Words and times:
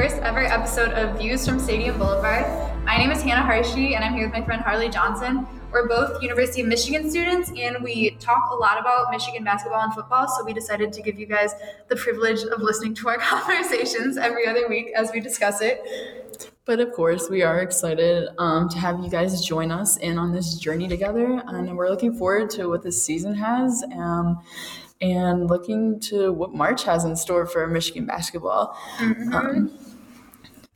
First 0.00 0.16
ever 0.22 0.40
episode 0.40 0.92
of 0.92 1.18
Views 1.18 1.46
from 1.46 1.60
Stadium 1.60 1.98
Boulevard. 1.98 2.46
My 2.86 2.96
name 2.96 3.10
is 3.10 3.20
Hannah 3.20 3.46
Harshi, 3.46 3.94
and 3.94 4.02
I'm 4.02 4.14
here 4.14 4.24
with 4.24 4.32
my 4.32 4.42
friend 4.42 4.62
Harley 4.62 4.88
Johnson. 4.88 5.46
We're 5.70 5.88
both 5.88 6.22
University 6.22 6.62
of 6.62 6.68
Michigan 6.68 7.10
students, 7.10 7.52
and 7.54 7.84
we 7.84 8.12
talk 8.12 8.50
a 8.50 8.54
lot 8.54 8.80
about 8.80 9.10
Michigan 9.10 9.44
basketball 9.44 9.82
and 9.82 9.92
football, 9.92 10.26
so 10.26 10.42
we 10.42 10.54
decided 10.54 10.90
to 10.94 11.02
give 11.02 11.18
you 11.18 11.26
guys 11.26 11.52
the 11.88 11.96
privilege 11.96 12.44
of 12.44 12.62
listening 12.62 12.94
to 12.94 13.10
our 13.10 13.18
conversations 13.18 14.16
every 14.16 14.46
other 14.46 14.66
week 14.70 14.90
as 14.96 15.12
we 15.12 15.20
discuss 15.20 15.60
it. 15.60 16.50
But 16.64 16.80
of 16.80 16.92
course, 16.92 17.28
we 17.28 17.42
are 17.42 17.60
excited 17.60 18.30
um, 18.38 18.70
to 18.70 18.78
have 18.78 19.00
you 19.00 19.10
guys 19.10 19.44
join 19.44 19.70
us 19.70 19.98
in 19.98 20.16
on 20.16 20.32
this 20.32 20.54
journey 20.54 20.88
together, 20.88 21.42
and 21.46 21.76
we're 21.76 21.90
looking 21.90 22.14
forward 22.14 22.48
to 22.52 22.68
what 22.68 22.82
this 22.82 23.04
season 23.04 23.34
has. 23.34 23.84
Um, 23.94 24.40
and 25.02 25.48
looking 25.48 25.98
to 25.98 26.30
what 26.30 26.52
March 26.52 26.84
has 26.84 27.04
in 27.04 27.16
store 27.16 27.46
for 27.46 27.66
Michigan 27.66 28.04
basketball. 28.04 28.76
Mm-hmm. 28.98 29.34
Um, 29.34 29.89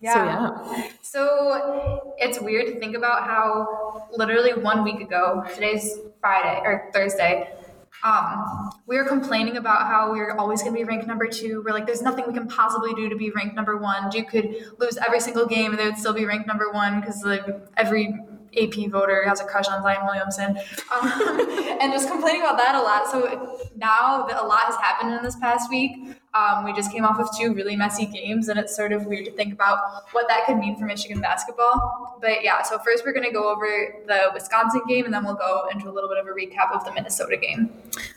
Yeah. 0.05 0.13
So 0.13 0.73
yeah. 0.77 0.89
So 1.01 2.15
it's 2.19 2.39
weird 2.39 2.67
to 2.67 2.79
think 2.79 2.95
about 2.95 3.25
how 3.25 4.07
literally 4.13 4.53
one 4.53 4.85
week 4.85 5.01
ago, 5.01 5.43
today's 5.55 5.99
Friday 6.21 6.61
or 6.63 6.91
Thursday, 6.93 7.55
um, 8.03 8.71
we 8.87 8.99
were 8.99 9.07
complaining 9.07 9.57
about 9.57 9.87
how 9.87 10.13
we 10.13 10.21
are 10.21 10.37
always 10.37 10.61
going 10.61 10.75
to 10.75 10.79
be 10.79 10.85
ranked 10.85 11.07
number 11.07 11.27
two. 11.27 11.63
We're 11.65 11.73
like, 11.73 11.87
there's 11.87 12.03
nothing 12.03 12.27
we 12.27 12.35
can 12.35 12.47
possibly 12.49 12.93
do 12.93 13.09
to 13.09 13.17
be 13.17 13.31
ranked 13.31 13.57
number 13.57 13.79
one. 13.79 14.11
Duke 14.11 14.29
could 14.29 14.75
lose 14.79 14.99
every 14.99 15.21
single 15.21 15.47
game 15.47 15.71
and 15.71 15.79
they 15.79 15.87
would 15.87 15.97
still 15.97 16.13
be 16.13 16.27
ranked 16.27 16.47
number 16.47 16.71
one 16.71 17.01
because 17.01 17.25
like 17.25 17.47
every 17.79 18.15
AP 18.61 18.91
voter 18.91 19.27
has 19.27 19.41
a 19.41 19.45
crush 19.45 19.69
on 19.69 19.83
Zion 19.83 20.05
Williamson, 20.05 20.59
um, 20.93 21.39
and 21.81 21.93
just 21.93 22.09
complaining 22.09 22.43
about 22.43 22.59
that 22.59 22.75
a 22.75 22.83
lot. 22.83 23.11
So 23.11 23.71
now 23.75 24.27
that 24.27 24.41
a 24.41 24.47
lot 24.47 24.65
has 24.67 24.77
happened 24.77 25.15
in 25.15 25.23
this 25.23 25.37
past 25.37 25.71
week, 25.71 26.15
um, 26.35 26.65
we 26.65 26.73
just 26.73 26.91
came 26.93 27.05
off 27.05 27.19
of 27.19 27.29
two 27.39 27.55
really 27.55 27.77
messy 27.77 28.07
games, 28.07 28.49
and 28.49 28.59
it's 28.59 28.75
sort 28.75 28.93
of 28.93 29.07
weird 29.07 29.25
to 29.27 29.31
think 29.33 29.53
about 29.53 29.79
what 30.13 30.27
that 30.29 30.47
could 30.47 30.59
mean 30.59 30.77
for 30.77 30.85
Michigan 30.85 31.21
basketball. 31.21 32.19
But 32.21 32.43
yeah, 32.43 32.63
so 32.63 32.79
first 32.79 33.05
we're 33.05 33.13
going 33.13 33.27
to 33.27 33.33
go 33.33 33.51
over 33.51 33.67
the 34.07 34.31
Wisconsin 34.33 34.83
game, 34.89 35.05
and 35.05 35.15
then 35.15 35.25
we'll 35.25 35.35
go 35.35 35.69
into 35.73 35.89
a 35.89 35.93
little 35.93 36.09
bit 36.09 36.19
of 36.19 36.27
a 36.27 36.31
recap 36.31 36.73
of 36.73 36.85
the 36.85 36.93
Minnesota 36.93 37.37
game. 37.37 37.71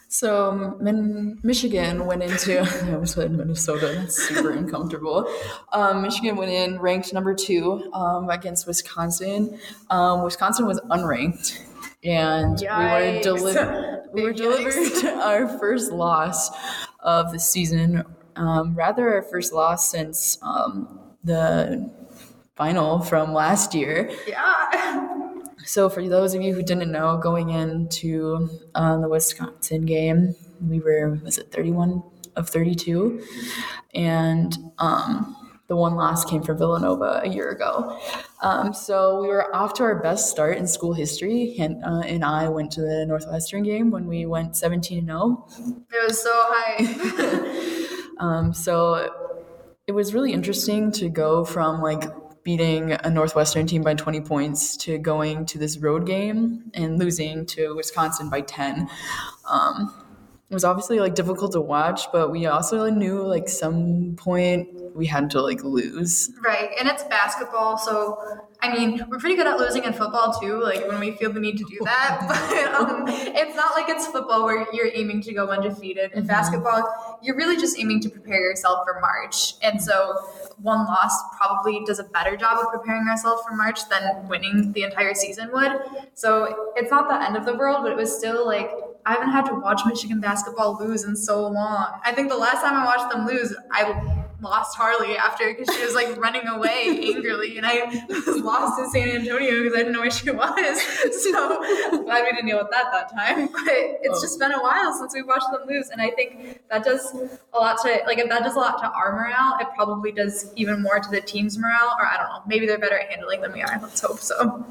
So 0.09 0.77
Min- 0.79 1.39
Michigan 1.43 2.05
went 2.05 2.23
into 2.23 2.59
I 2.85 2.93
almost 2.93 3.15
said 3.15 3.31
Minnesota. 3.31 3.93
That's 3.95 4.15
super 4.27 4.51
uncomfortable. 4.51 5.29
Um, 5.73 6.01
Michigan 6.01 6.35
went 6.37 6.51
in 6.51 6.79
ranked 6.79 7.13
number 7.13 7.35
two 7.35 7.91
um, 7.93 8.29
against 8.29 8.65
Wisconsin. 8.67 9.59
Um, 9.89 10.23
Wisconsin 10.23 10.65
was 10.65 10.79
unranked, 10.89 11.59
and 12.07 12.57
Yikes. 12.57 13.11
we 13.11 13.17
were 13.17 13.23
delivered. 13.23 14.03
We 14.13 14.23
were 14.23 14.33
delivered 14.45 15.05
our 15.21 15.59
first 15.59 15.91
loss 15.91 16.49
of 17.01 17.31
the 17.31 17.39
season. 17.39 18.03
Um, 18.35 18.75
rather, 18.75 19.13
our 19.13 19.23
first 19.23 19.51
loss 19.53 19.89
since 19.91 20.37
um, 20.41 20.99
the 21.23 21.91
final 22.55 23.01
from 23.01 23.33
last 23.33 23.73
year. 23.73 24.11
Yeah. 24.27 25.03
So, 25.65 25.89
for 25.89 26.07
those 26.07 26.33
of 26.33 26.41
you 26.41 26.53
who 26.53 26.63
didn't 26.63 26.91
know, 26.91 27.17
going 27.17 27.49
into 27.49 28.49
uh, 28.73 28.99
the 28.99 29.09
Wisconsin 29.09 29.85
game, 29.85 30.35
we 30.61 30.79
were 30.79 31.19
was 31.23 31.37
it 31.37 31.51
thirty 31.51 31.71
one 31.71 32.03
of 32.35 32.49
thirty 32.49 32.75
two, 32.75 33.21
and 33.93 34.55
um, 34.77 35.35
the 35.67 35.75
one 35.75 35.95
loss 35.95 36.25
came 36.25 36.41
from 36.41 36.57
Villanova 36.57 37.21
a 37.23 37.29
year 37.29 37.49
ago. 37.49 37.99
Um, 38.41 38.73
so 38.73 39.21
we 39.21 39.27
were 39.27 39.53
off 39.55 39.73
to 39.75 39.83
our 39.83 40.01
best 40.01 40.29
start 40.29 40.57
in 40.57 40.67
school 40.67 40.93
history, 40.93 41.55
and, 41.59 41.83
uh, 41.83 42.01
and 42.05 42.23
I 42.23 42.47
went 42.49 42.71
to 42.73 42.81
the 42.81 43.05
Northwestern 43.05 43.63
game 43.63 43.91
when 43.91 44.07
we 44.07 44.25
went 44.25 44.55
seventeen 44.55 44.99
and 44.99 45.11
oh. 45.11 45.45
zero. 45.49 45.83
It 45.91 46.07
was 46.07 46.21
so 46.21 46.31
high. 46.33 47.83
Um, 48.19 48.53
so 48.53 49.09
it 49.85 49.91
was 49.91 50.13
really 50.13 50.33
interesting 50.33 50.91
to 50.93 51.09
go 51.09 51.45
from 51.45 51.81
like 51.81 52.03
beating 52.43 52.93
a 52.93 53.09
Northwestern 53.09 53.67
team 53.67 53.83
by 53.83 53.93
20 53.93 54.21
points 54.21 54.77
to 54.77 54.97
going 54.97 55.45
to 55.45 55.57
this 55.57 55.77
road 55.77 56.05
game 56.05 56.71
and 56.73 56.97
losing 56.97 57.45
to 57.45 57.75
Wisconsin 57.75 58.29
by 58.29 58.41
10. 58.41 58.89
Um, 59.49 59.93
it 60.49 60.53
was 60.53 60.63
obviously 60.63 60.99
like 61.01 61.13
difficult 61.13 61.51
to 61.51 61.61
watch, 61.61 62.09
but 62.13 62.31
we 62.31 62.45
also 62.45 62.89
knew 62.89 63.21
like 63.21 63.49
some 63.49 64.15
point 64.15 64.69
we 64.95 65.05
had 65.05 65.29
to 65.31 65.41
like 65.41 65.61
lose. 65.61 66.31
Right, 66.41 66.69
and 66.79 66.87
it's 66.87 67.03
basketball, 67.03 67.77
so 67.77 68.47
I 68.61 68.73
mean, 68.73 69.03
we're 69.09 69.19
pretty 69.19 69.35
good 69.35 69.45
at 69.45 69.59
losing 69.59 69.83
in 69.83 69.91
football 69.91 70.33
too. 70.39 70.63
Like 70.63 70.87
when 70.87 71.01
we 71.01 71.11
feel 71.17 71.33
the 71.33 71.41
need 71.41 71.57
to 71.57 71.65
do 71.65 71.79
that, 71.83 72.25
but 72.29 72.73
um, 72.73 73.03
it's 73.07 73.57
not 73.57 73.75
like 73.75 73.89
it's 73.89 74.07
football 74.07 74.45
where 74.45 74.65
you're 74.71 74.89
aiming 74.93 75.21
to 75.23 75.33
go 75.33 75.49
undefeated. 75.49 76.13
In 76.13 76.25
basketball, 76.25 77.19
you're 77.21 77.35
really 77.35 77.57
just 77.57 77.77
aiming 77.77 77.99
to 78.01 78.09
prepare 78.09 78.39
yourself 78.39 78.87
for 78.87 79.01
March, 79.01 79.55
and 79.61 79.81
so 79.81 80.15
one 80.61 80.85
loss 80.85 81.13
probably 81.37 81.83
does 81.85 81.99
a 81.99 82.05
better 82.05 82.37
job 82.37 82.59
of 82.59 82.71
preparing 82.71 83.07
ourselves 83.09 83.43
for 83.47 83.53
March 83.53 83.87
than 83.89 84.27
winning 84.27 84.71
the 84.71 84.83
entire 84.83 85.13
season 85.13 85.49
would. 85.51 85.81
So 86.13 86.71
it's 86.77 86.89
not 86.89 87.09
the 87.09 87.21
end 87.21 87.35
of 87.35 87.45
the 87.45 87.53
world, 87.53 87.79
but 87.83 87.91
it 87.91 87.97
was 87.97 88.17
still 88.17 88.45
like 88.45 88.71
I 89.07 89.13
haven't 89.13 89.31
had 89.31 89.45
to 89.45 89.55
watch 89.55 89.83
Michigan 89.85 90.19
basketball 90.19 90.77
lose 90.77 91.05
in 91.05 91.15
so 91.15 91.47
long. 91.47 91.97
I 92.03 92.11
think 92.11 92.27
the 92.27 92.37
last 92.37 92.61
time 92.61 92.73
I 92.73 92.83
watched 92.83 93.09
them 93.09 93.25
lose, 93.25 93.55
I 93.71 94.25
lost 94.41 94.75
Harley 94.75 95.15
after 95.15 95.47
because 95.47 95.73
she 95.73 95.85
was 95.85 95.95
like 95.95 96.17
running 96.17 96.45
away 96.45 96.87
angrily, 97.15 97.57
and 97.57 97.65
I 97.65 97.85
was 98.09 98.41
lost 98.41 98.77
in 98.81 98.89
San 98.89 99.07
Antonio 99.07 99.63
because 99.63 99.75
I 99.75 99.77
didn't 99.77 99.93
know 99.93 100.01
where 100.01 100.11
she 100.11 100.29
was. 100.29 100.81
So 101.23 102.01
glad 102.03 102.25
we 102.25 102.31
didn't 102.31 102.47
deal 102.47 102.57
with 102.57 102.69
that 102.71 102.91
that 102.91 103.09
time. 103.15 103.47
But 103.57 103.63
it's 104.01 104.19
oh. 104.19 104.21
just 104.21 104.39
been 104.39 104.51
a 104.51 104.61
while 104.61 104.93
since 104.93 105.13
we 105.13 105.23
watched 105.23 105.47
them 105.53 105.61
lose, 105.69 105.87
and 105.89 106.01
I 106.01 106.09
think 106.09 106.59
that 106.69 106.83
does 106.83 107.13
a 107.53 107.57
lot 107.57 107.77
to 107.83 108.01
like 108.05 108.17
if 108.17 108.27
that 108.27 108.43
does 108.43 108.55
a 108.55 108.59
lot 108.59 108.77
to 108.81 108.89
our 108.89 109.13
morale, 109.13 109.57
it 109.61 109.67
probably 109.73 110.11
does 110.11 110.51
even 110.57 110.83
more 110.83 110.99
to 110.99 111.09
the 111.09 111.21
team's 111.21 111.57
morale. 111.57 111.95
Or 111.97 112.05
I 112.05 112.17
don't 112.17 112.27
know, 112.27 112.41
maybe 112.45 112.67
they're 112.67 112.77
better 112.77 112.99
at 112.99 113.09
handling 113.09 113.39
than 113.39 113.53
we 113.53 113.61
are. 113.61 113.79
Let's 113.81 114.01
hope 114.01 114.19
so. 114.19 114.65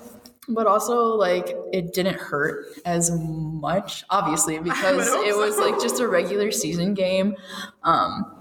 But 0.49 0.67
also, 0.67 1.15
like, 1.15 1.57
it 1.73 1.93
didn't 1.93 2.17
hurt 2.17 2.67
as 2.85 3.11
much, 3.11 4.05
obviously, 4.11 4.59
because 4.61 5.09
it 5.09 5.37
was 5.37 5.59
like 5.59 5.81
just 5.81 6.01
a 6.01 6.07
regular 6.07 6.51
season 6.51 6.95
game. 6.95 7.37
Um, 7.83 8.36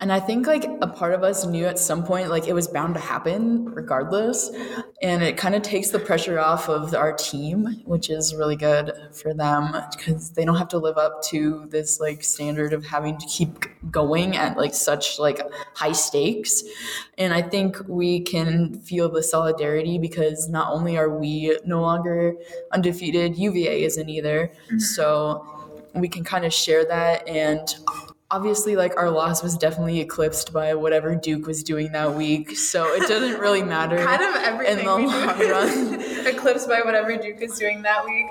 and 0.00 0.12
I 0.12 0.18
think 0.20 0.46
like 0.46 0.64
a 0.82 0.88
part 0.88 1.14
of 1.14 1.22
us 1.22 1.46
knew 1.46 1.64
at 1.66 1.78
some 1.78 2.04
point 2.04 2.28
like 2.28 2.48
it 2.48 2.52
was 2.52 2.66
bound 2.66 2.94
to 2.94 3.00
happen 3.00 3.64
regardless. 3.66 4.50
And 5.00 5.22
it 5.22 5.36
kind 5.36 5.54
of 5.54 5.62
takes 5.62 5.90
the 5.90 5.98
pressure 5.98 6.38
off 6.38 6.68
of 6.68 6.94
our 6.94 7.12
team, 7.12 7.82
which 7.84 8.10
is 8.10 8.34
really 8.34 8.56
good 8.56 8.92
for 9.12 9.32
them 9.32 9.74
because 9.96 10.30
they 10.30 10.44
don't 10.44 10.56
have 10.56 10.68
to 10.68 10.78
live 10.78 10.98
up 10.98 11.22
to 11.24 11.66
this 11.70 12.00
like 12.00 12.24
standard 12.24 12.72
of 12.72 12.84
having 12.84 13.16
to 13.18 13.26
keep 13.26 13.66
going 13.90 14.36
at 14.36 14.56
like 14.56 14.74
such 14.74 15.18
like 15.18 15.40
high 15.74 15.92
stakes. 15.92 16.64
And 17.16 17.32
I 17.32 17.42
think 17.42 17.76
we 17.88 18.20
can 18.20 18.80
feel 18.80 19.08
the 19.08 19.22
solidarity 19.22 19.98
because 19.98 20.48
not 20.48 20.72
only 20.72 20.98
are 20.98 21.08
we 21.08 21.56
no 21.64 21.80
longer 21.80 22.34
undefeated, 22.72 23.38
UVA 23.38 23.84
isn't 23.84 24.08
either. 24.08 24.52
Mm-hmm. 24.66 24.78
So 24.80 25.46
we 25.94 26.08
can 26.08 26.24
kind 26.24 26.44
of 26.44 26.52
share 26.52 26.84
that 26.84 27.26
and 27.28 27.76
obviously 28.34 28.74
like 28.74 28.96
our 28.96 29.10
loss 29.10 29.44
was 29.44 29.56
definitely 29.56 30.00
eclipsed 30.00 30.52
by 30.52 30.74
whatever 30.74 31.14
Duke 31.14 31.46
was 31.46 31.62
doing 31.62 31.92
that 31.92 32.14
week. 32.14 32.56
So 32.56 32.92
it 32.92 33.06
doesn't 33.06 33.38
really 33.38 33.62
matter 33.76 33.96
kind 34.04 34.22
of 34.22 34.34
everything 34.34 34.78
in 34.80 34.84
the 34.84 34.90
long 34.90 35.06
run. 35.06 36.00
eclipsed 36.26 36.68
by 36.68 36.80
whatever 36.84 37.16
Duke 37.16 37.40
is 37.40 37.56
doing 37.56 37.82
that 37.82 38.04
week. 38.04 38.26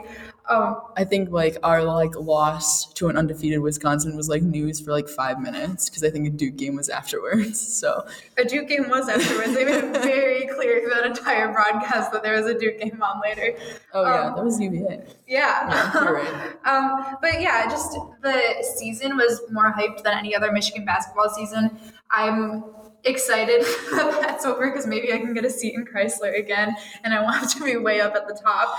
Um, 0.49 0.81
I 0.97 1.05
think 1.05 1.29
like 1.31 1.55
our 1.63 1.83
like 1.83 2.15
loss 2.15 2.91
to 2.95 3.07
an 3.07 3.15
undefeated 3.15 3.59
Wisconsin 3.61 4.17
was 4.17 4.27
like 4.27 4.41
news 4.41 4.81
for 4.81 4.91
like 4.91 5.07
five 5.07 5.39
minutes 5.39 5.89
because 5.89 6.03
I 6.03 6.09
think 6.09 6.27
a 6.27 6.31
Duke 6.31 6.57
game 6.57 6.75
was 6.75 6.89
afterwards. 6.89 7.61
So 7.83 8.05
a 8.37 8.43
Duke 8.45 8.67
game 8.67 8.89
was 8.89 9.07
afterwards. 9.09 9.53
They 9.53 9.65
made 9.65 9.83
it 9.83 10.03
very 10.03 10.45
clear 10.47 10.81
through 10.81 10.91
that 10.91 11.05
entire 11.05 11.51
broadcast 11.51 12.11
that 12.11 12.23
there 12.23 12.35
was 12.35 12.45
a 12.45 12.57
Duke 12.57 12.79
game 12.79 13.01
on 13.01 13.21
later. 13.21 13.57
oh 13.93 14.03
yeah, 14.03 14.21
Um, 14.27 14.35
that 14.35 14.43
was 14.43 14.59
UVA. 14.59 15.01
Yeah. 15.27 15.67
Yeah, 15.69 16.03
you're 16.03 16.13
right. 16.13 16.55
um, 16.65 17.17
but 17.21 17.41
yeah, 17.41 17.67
just 17.69 17.97
the 18.21 18.63
season 18.77 19.15
was 19.17 19.41
more 19.51 19.73
hyped 19.73 20.03
than 20.03 20.17
any 20.17 20.35
other 20.35 20.51
Michigan 20.51 20.85
basketball 20.85 21.29
season. 21.29 21.79
I'm 22.11 22.63
excited 23.05 23.61
that 23.91 24.19
that's 24.21 24.45
over 24.45 24.69
because 24.69 24.87
maybe 24.87 25.13
I 25.13 25.19
can 25.19 25.33
get 25.33 25.45
a 25.45 25.49
seat 25.49 25.73
in 25.75 25.85
Crisler 25.85 26.37
again 26.37 26.75
and 27.03 27.13
I 27.13 27.31
have 27.33 27.53
to 27.53 27.63
be 27.63 27.77
way 27.77 28.01
up 28.01 28.15
at 28.15 28.27
the 28.27 28.39
top. 28.41 28.77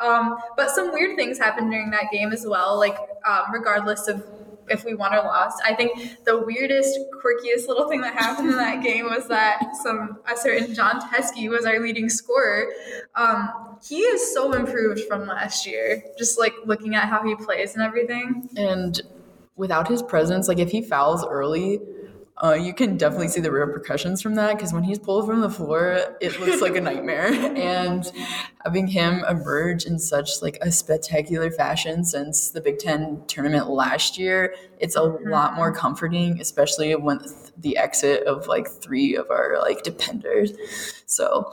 Um, 0.00 0.36
but 0.56 0.70
some 0.70 0.92
weird 0.92 1.16
things 1.16 1.38
happened 1.38 1.70
during 1.70 1.90
that 1.90 2.10
game 2.10 2.32
as 2.32 2.46
well, 2.46 2.78
like 2.78 2.96
um, 3.26 3.44
regardless 3.52 4.08
of 4.08 4.24
if 4.68 4.84
we 4.84 4.94
won 4.94 5.14
or 5.14 5.18
lost. 5.18 5.62
I 5.64 5.74
think 5.74 6.24
the 6.24 6.38
weirdest, 6.40 6.98
quirkiest 7.22 7.68
little 7.68 7.88
thing 7.88 8.00
that 8.00 8.14
happened 8.14 8.50
in 8.50 8.56
that 8.56 8.82
game 8.82 9.06
was 9.06 9.28
that 9.28 9.60
some 9.82 10.18
a 10.30 10.36
certain 10.36 10.74
Jon 10.74 11.00
Teske 11.00 11.48
was 11.50 11.64
our 11.66 11.80
leading 11.80 12.08
scorer. 12.08 12.68
Um, 13.14 13.76
he 13.86 13.98
is 13.98 14.32
so 14.32 14.52
improved 14.52 15.02
from 15.06 15.26
last 15.26 15.66
year, 15.66 16.02
just 16.18 16.38
like 16.38 16.54
looking 16.64 16.94
at 16.94 17.08
how 17.08 17.22
he 17.22 17.34
plays 17.34 17.74
and 17.74 17.82
everything. 17.82 18.48
And 18.56 19.00
without 19.56 19.88
his 19.88 20.02
presence, 20.02 20.48
like 20.48 20.58
if 20.58 20.70
he 20.70 20.82
fouls 20.82 21.24
early, 21.24 21.80
uh, 22.44 22.52
you 22.52 22.74
can 22.74 22.98
definitely 22.98 23.28
see 23.28 23.40
the 23.40 23.50
repercussions 23.50 24.20
from 24.20 24.34
that 24.34 24.54
because 24.54 24.70
when 24.70 24.82
he's 24.82 24.98
pulled 24.98 25.26
from 25.26 25.40
the 25.40 25.48
floor, 25.48 25.98
it 26.20 26.38
looks 26.40 26.60
like 26.60 26.76
a 26.76 26.80
nightmare. 26.80 27.32
And 27.64 28.10
having 28.64 28.88
him 28.88 29.24
emerge 29.28 29.84
in 29.84 29.98
such 29.98 30.42
like 30.42 30.58
a 30.60 30.70
spectacular 30.70 31.50
fashion 31.50 32.04
since 32.04 32.50
the 32.50 32.60
Big 32.60 32.78
Ten 32.78 33.22
tournament 33.28 33.70
last 33.70 34.18
year, 34.18 34.54
it's 34.78 34.96
a 34.96 35.02
lot 35.02 35.54
more 35.54 35.72
comforting, 35.72 36.40
especially 36.40 36.94
when 36.96 37.20
the 37.56 37.78
exit 37.78 38.24
of 38.26 38.46
like 38.46 38.68
three 38.68 39.16
of 39.16 39.30
our 39.30 39.58
like 39.60 39.82
dependers. 39.82 40.52
So 41.06 41.52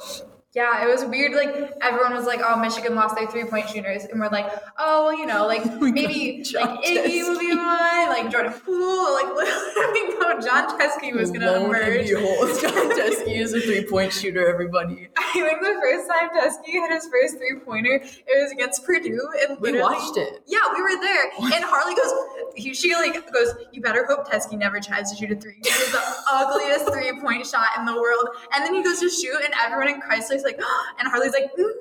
Yeah, 0.54 0.84
it 0.84 0.92
was 0.92 1.06
weird. 1.06 1.32
Like 1.32 1.72
everyone 1.82 2.14
was 2.14 2.26
like, 2.26 2.42
"Oh, 2.44 2.60
Michigan 2.60 2.94
lost 2.94 3.16
their 3.16 3.26
three 3.26 3.46
point 3.46 3.70
shooters," 3.70 4.04
and 4.04 4.20
we're 4.20 4.28
like, 4.28 4.52
"Oh, 4.78 5.06
well, 5.06 5.18
you 5.18 5.26
know, 5.26 5.48
like 5.48 5.64
maybe 5.82 6.44
like 6.54 6.84
Iggy 6.84 7.24
will 7.24 7.40
be 7.40 7.56
one, 7.56 8.10
like 8.10 8.30
Jordan 8.30 8.52
Poole, 8.52 9.14
like 9.14 9.28
literally, 9.34 10.20
no, 10.20 10.42
Jon 10.42 10.78
Teske 10.78 11.14
was 11.14 11.32
gonna 11.32 11.46
Lo 11.52 11.56
and 11.56 11.66
emerge." 11.68 12.10
Jon 12.62 12.92
Teske 12.92 13.34
is 13.34 13.54
a 13.54 13.62
three 13.62 13.86
point 13.86 14.12
shooter. 14.12 14.46
Everybody, 14.46 15.08
I 15.18 15.32
think 15.32 15.62
the 15.62 15.80
first 15.82 16.10
time 16.10 16.30
Teske 16.36 16.74
had 16.74 16.92
his 16.92 17.08
first 17.08 17.38
three 17.38 17.58
pointer, 17.64 18.02
it 18.04 18.44
was 18.44 18.52
against 18.52 18.86
Purdue, 18.86 19.26
and 19.48 19.58
we 19.62 19.80
watched 19.80 20.18
it. 20.18 20.44
Yeah, 20.48 20.60
we 20.76 20.82
were 20.82 21.00
there, 21.00 21.32
and 21.44 21.64
Harley 21.64 21.96
goes. 21.96 22.12
He, 22.58 22.74
she 22.74 22.94
like 22.94 23.14
goes. 23.32 23.54
You 23.72 23.82
better 23.82 24.06
hope 24.06 24.28
Teske 24.28 24.58
never 24.58 24.82
tries 24.82 25.10
to 25.12 25.16
shoot 25.16 25.32
a 25.32 25.40
three. 25.40 25.60
It 25.60 25.80
was 25.80 25.92
the 25.94 26.04
ugliest 26.30 26.92
three 26.92 27.18
point 27.22 27.48
shot 27.48 27.70
in 27.80 27.86
the 27.86 27.96
world. 27.96 28.28
And 28.54 28.66
then 28.66 28.74
he 28.74 28.84
goes 28.84 29.00
to 29.00 29.10
shoot, 29.10 29.40
and 29.46 29.54
everyone 29.64 29.88
in 29.88 30.02
Like, 30.44 30.60
and 31.00 31.08
Harley's 31.08 31.34
like, 31.34 31.52
no. 31.58 31.78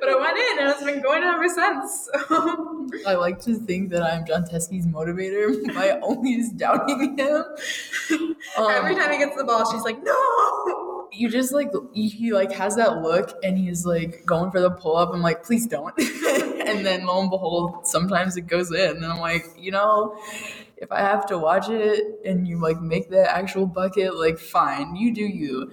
but 0.00 0.08
I 0.08 0.16
went 0.18 0.38
in, 0.38 0.58
and 0.60 0.68
it's 0.70 0.84
been 0.84 1.02
going 1.02 1.22
ever 1.22 1.48
since. 1.48 2.08
I 3.06 3.14
like 3.14 3.40
to 3.42 3.54
think 3.54 3.90
that 3.90 4.02
I'm 4.02 4.26
Jon 4.26 4.44
Teske's 4.44 4.86
motivator. 4.86 5.62
My 5.74 5.98
only 6.02 6.34
is 6.34 6.50
doubting 6.50 7.16
him. 7.18 7.44
Um, 8.10 8.36
Every 8.70 8.94
time 8.94 9.12
he 9.12 9.18
gets 9.18 9.36
the 9.36 9.44
ball, 9.44 9.70
she's 9.70 9.82
like, 9.82 10.02
no. 10.02 11.08
you 11.12 11.28
just 11.30 11.52
like 11.52 11.70
he 11.92 12.08
he, 12.08 12.32
like 12.32 12.52
has 12.52 12.76
that 12.76 13.02
look 13.02 13.32
and 13.42 13.56
he's 13.56 13.86
like 13.86 14.24
going 14.26 14.50
for 14.50 14.60
the 14.60 14.70
pull 14.70 14.96
up. 14.96 15.10
I'm 15.12 15.22
like, 15.22 15.44
please 15.44 15.66
don't. 15.66 15.94
and 15.98 16.84
then 16.84 17.06
lo 17.06 17.20
and 17.20 17.30
behold, 17.30 17.86
sometimes 17.86 18.36
it 18.36 18.46
goes 18.46 18.72
in, 18.72 18.96
and 18.96 19.06
I'm 19.06 19.20
like, 19.20 19.44
you 19.56 19.70
know, 19.70 20.18
if 20.76 20.90
I 20.90 21.00
have 21.00 21.26
to 21.26 21.38
watch 21.38 21.68
it 21.68 22.01
and 22.24 22.46
you 22.46 22.60
like 22.60 22.80
make 22.80 23.10
the 23.10 23.30
actual 23.30 23.66
bucket, 23.66 24.16
like 24.16 24.38
fine, 24.38 24.94
you 24.96 25.14
do 25.14 25.22
you. 25.22 25.70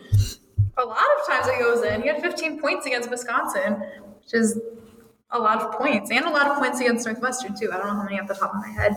A 0.78 0.86
lot 0.86 0.98
of 0.98 1.28
times 1.28 1.48
it 1.48 1.60
goes 1.60 1.84
in. 1.84 2.01
He 2.01 2.07
had 2.07 2.22
15 2.22 2.60
points 2.62 2.86
against 2.86 3.10
Wisconsin, 3.10 3.84
which 4.22 4.34
is 4.34 4.60
a 5.31 5.40
lot 5.40 5.62
of 5.62 5.74
points, 5.74 6.10
and 6.10 6.25
a 6.25 6.30
lot 6.30 6.48
of 6.48 6.57
points 6.57 6.80
against 6.80 7.06
Northwestern 7.06 7.56
too. 7.57 7.72
I 7.72 7.78
don't 7.78 7.88
know 7.88 7.94
how 7.94 8.04
many 8.04 8.19
off 8.19 8.28
the 8.28 8.34
top 8.34 8.54
of 8.54 8.62
my 8.62 8.69
head. 8.69 8.96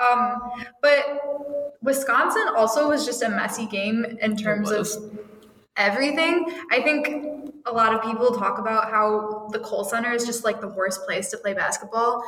Um, 0.00 0.40
but 0.80 1.78
Wisconsin 1.82 2.44
also 2.56 2.88
was 2.88 3.04
just 3.04 3.22
a 3.22 3.28
messy 3.28 3.66
game 3.66 4.04
in 4.20 4.36
terms 4.36 4.70
of 4.70 4.88
everything. 5.76 6.46
I 6.70 6.80
think 6.82 7.33
a 7.66 7.72
lot 7.72 7.94
of 7.94 8.02
people 8.02 8.30
talk 8.32 8.58
about 8.58 8.90
how 8.90 9.48
the 9.52 9.58
Kohl 9.58 9.84
Center 9.84 10.12
is 10.12 10.26
just 10.26 10.44
like 10.44 10.60
the 10.60 10.68
worst 10.68 11.04
place 11.04 11.30
to 11.30 11.38
play 11.38 11.54
basketball. 11.54 12.22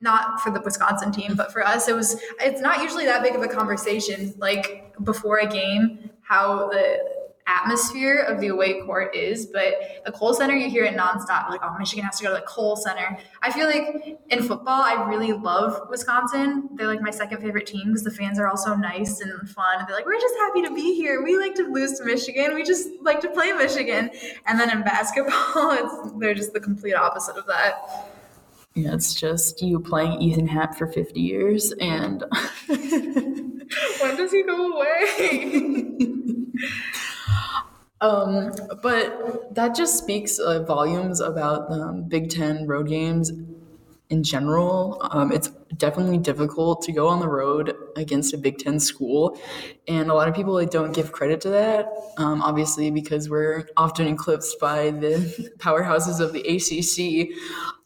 Not 0.00 0.40
for 0.40 0.50
the 0.50 0.60
Wisconsin 0.60 1.12
team, 1.12 1.34
but 1.36 1.52
for 1.52 1.64
us, 1.64 1.88
it 1.88 1.94
was. 1.94 2.20
It's 2.40 2.60
not 2.60 2.82
usually 2.82 3.04
that 3.06 3.22
big 3.22 3.36
of 3.36 3.42
a 3.42 3.48
conversation. 3.48 4.34
Like 4.36 4.94
before 5.04 5.38
a 5.38 5.46
game, 5.46 6.10
how 6.22 6.68
the 6.70 7.21
atmosphere 7.46 8.20
of 8.20 8.40
the 8.40 8.48
away 8.48 8.80
court 8.82 9.14
is, 9.14 9.46
but 9.46 9.74
the 10.04 10.12
Kohl 10.12 10.34
Center, 10.34 10.54
you 10.54 10.70
hear 10.70 10.84
it 10.84 10.96
nonstop. 10.96 11.48
Like, 11.48 11.60
oh, 11.62 11.76
Michigan 11.78 12.04
has 12.04 12.18
to 12.18 12.24
go 12.24 12.30
to 12.30 12.36
the 12.36 12.46
Kohl 12.46 12.76
Center. 12.76 13.18
I 13.42 13.50
feel 13.50 13.66
like 13.66 14.18
in 14.30 14.42
football, 14.42 14.82
I 14.82 15.04
really 15.08 15.32
love 15.32 15.88
Wisconsin. 15.90 16.68
They're 16.74 16.86
like 16.86 17.00
my 17.00 17.10
second 17.10 17.40
favorite 17.40 17.66
team 17.66 17.88
because 17.88 18.04
the 18.04 18.10
fans 18.10 18.38
are 18.38 18.46
all 18.46 18.56
so 18.56 18.74
nice 18.74 19.20
and 19.20 19.48
fun. 19.50 19.78
And 19.78 19.88
they're 19.88 19.96
like, 19.96 20.06
we're 20.06 20.20
just 20.20 20.34
happy 20.36 20.62
to 20.62 20.74
be 20.74 20.94
here. 20.94 21.22
We 21.22 21.38
like 21.38 21.54
to 21.56 21.64
lose 21.64 21.98
to 21.98 22.04
Michigan. 22.04 22.54
We 22.54 22.62
just 22.62 22.88
like 23.00 23.20
to 23.20 23.30
play 23.30 23.52
Michigan. 23.52 24.10
And 24.46 24.58
then 24.58 24.70
in 24.70 24.82
basketball, 24.82 25.32
it's 25.72 26.12
they're 26.18 26.34
just 26.34 26.52
the 26.52 26.60
complete 26.60 26.94
opposite 26.94 27.36
of 27.36 27.46
that. 27.46 28.08
Yeah, 28.74 28.94
it's 28.94 29.14
just 29.14 29.60
you 29.60 29.80
playing 29.80 30.22
Ethan 30.22 30.46
Happ 30.46 30.76
for 30.76 30.86
50 30.86 31.20
years 31.20 31.72
and 31.78 32.24
when 32.66 34.16
does 34.16 34.32
he 34.32 34.42
go 34.44 34.72
away? 34.72 35.92
Um, 38.02 38.52
but 38.82 39.54
that 39.54 39.76
just 39.76 39.96
speaks 39.96 40.38
uh, 40.40 40.64
volumes 40.64 41.20
about 41.20 41.70
um, 41.70 42.02
Big 42.02 42.30
Ten 42.30 42.66
road 42.66 42.88
games 42.88 43.30
in 44.10 44.24
general. 44.24 44.98
Um, 45.12 45.30
it's 45.30 45.48
definitely 45.76 46.18
difficult 46.18 46.82
to 46.82 46.92
go 46.92 47.06
on 47.08 47.20
the 47.20 47.28
road 47.28 47.74
against 47.96 48.34
a 48.34 48.38
Big 48.38 48.58
Ten 48.58 48.80
school, 48.80 49.40
and 49.86 50.10
a 50.10 50.14
lot 50.14 50.28
of 50.28 50.34
people 50.34 50.52
like, 50.52 50.70
don't 50.70 50.92
give 50.92 51.12
credit 51.12 51.40
to 51.42 51.50
that. 51.50 51.88
Um, 52.18 52.42
obviously, 52.42 52.90
because 52.90 53.30
we're 53.30 53.68
often 53.76 54.08
eclipsed 54.08 54.58
by 54.60 54.90
the 54.90 55.50
powerhouses 55.58 56.20
of 56.20 56.32
the 56.32 56.40
ACC. 56.42 57.38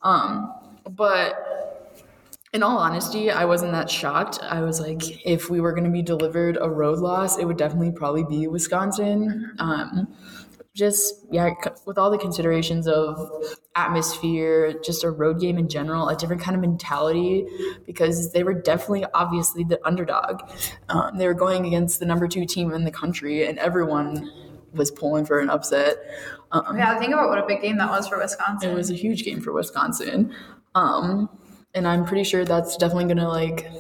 Um, 0.03 0.53
but 0.89 1.56
in 2.57 2.63
all 2.63 2.79
honesty, 2.79 3.31
I 3.31 3.45
wasn't 3.45 3.73
that 3.73 3.91
shocked. 3.91 4.39
I 4.43 4.63
was 4.63 4.81
like, 4.81 5.27
if 5.27 5.51
we 5.51 5.61
were 5.61 5.73
going 5.73 5.85
to 5.85 5.91
be 5.91 6.01
delivered 6.01 6.57
a 6.59 6.71
road 6.71 7.01
loss, 7.01 7.39
it 7.39 7.45
would 7.45 7.59
definitely 7.59 7.93
probably 7.93 8.25
be 8.25 8.49
Wisconsin. 8.49 9.53
Um, 9.59 10.09
just 10.73 11.27
yeah, 11.31 11.51
with 11.85 11.99
all 11.99 12.11
the 12.11 12.17
considerations 12.17 12.89
of 12.89 13.31
atmosphere, 13.75 14.75
just 14.83 15.05
a 15.05 15.11
road 15.11 15.39
game 15.39 15.59
in 15.59 15.69
general, 15.69 16.09
a 16.09 16.17
different 16.17 16.41
kind 16.41 16.55
of 16.55 16.63
mentality, 16.63 17.47
because 17.85 18.33
they 18.33 18.43
were 18.43 18.55
definitely 18.55 19.05
obviously 19.13 19.63
the 19.63 19.79
underdog. 19.87 20.41
Um, 20.89 21.19
they 21.19 21.27
were 21.27 21.35
going 21.35 21.67
against 21.67 22.01
the 22.01 22.07
number 22.07 22.27
two 22.27 22.47
team 22.47 22.73
in 22.73 22.85
the 22.85 22.91
country, 22.91 23.47
and 23.47 23.59
everyone 23.59 24.31
was 24.73 24.91
pulling 24.91 25.27
for 25.27 25.41
an 25.41 25.51
upset. 25.51 25.97
Um, 26.53 26.79
Yeah, 26.79 26.99
think 26.99 27.13
about 27.13 27.29
what 27.29 27.39
a 27.39 27.47
big 27.47 27.61
game 27.61 27.77
that 27.79 27.91
was 27.91 28.09
for 28.09 28.19
Wisconsin. 28.19 28.71
it 28.71 28.75
was 28.75 28.91
a 28.91 28.95
huge 28.95 29.25
game 29.25 29.43
for 29.43 29.53
Wisconsin. 29.53 30.35
Um, 30.75 31.29
and 31.77 31.87
I'm 31.87 32.05
pretty 32.05 32.25
sure 32.25 32.45
that's 32.45 32.77
definitely 32.77 33.05
gonna 33.15 33.29
like 33.29 33.71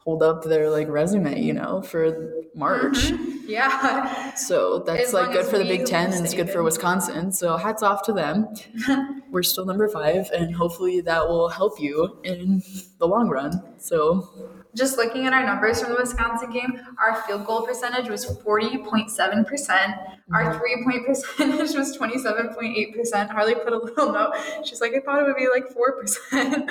hold 0.00 0.22
up 0.22 0.42
their 0.42 0.68
like 0.70 0.88
resume, 0.88 1.40
you 1.40 1.52
know, 1.52 1.82
for 1.82 2.32
March. 2.54 3.10
yeah. 3.46 4.34
So 4.34 4.80
that's 4.80 5.08
As 5.08 5.12
like 5.12 5.32
good 5.32 5.46
for 5.46 5.58
the 5.58 5.64
Big 5.64 5.86
Ten 5.86 6.12
and 6.12 6.24
it's 6.24 6.34
good 6.34 6.50
for. 6.50 6.62
Wisconsin. 6.62 7.30
So 7.32 7.56
hats 7.56 7.82
off 7.82 8.02
to 8.04 8.12
them. 8.12 8.48
We're 9.30 9.42
still 9.42 9.64
number 9.64 9.88
five, 9.88 10.30
and 10.30 10.54
hopefully 10.54 11.00
that 11.02 11.28
will 11.28 11.48
help 11.48 11.80
you 11.80 12.18
in 12.24 12.62
the 12.98 13.06
long 13.06 13.28
run. 13.28 13.62
So 13.78 14.57
Just 14.74 14.96
looking 14.98 15.26
at 15.26 15.32
our 15.32 15.44
numbers 15.44 15.80
from 15.80 15.90
the 15.90 15.96
Wisconsin 15.98 16.50
game, 16.50 16.78
our 17.02 17.22
field 17.22 17.46
goal 17.46 17.66
percentage 17.66 18.08
was 18.08 18.26
40.7%. 18.26 20.16
Our 20.32 20.58
three 20.58 20.84
point 20.84 21.06
percentage 21.06 21.74
was 21.74 21.96
27.8%. 21.96 23.30
Harley 23.30 23.54
put 23.54 23.72
a 23.72 23.78
little 23.78 24.12
note. 24.12 24.34
She's 24.64 24.80
like, 24.80 24.92
I 24.94 25.00
thought 25.00 25.20
it 25.22 25.26
would 25.26 25.36
be 25.36 25.48
like 25.48 25.64
4%. 25.68 26.70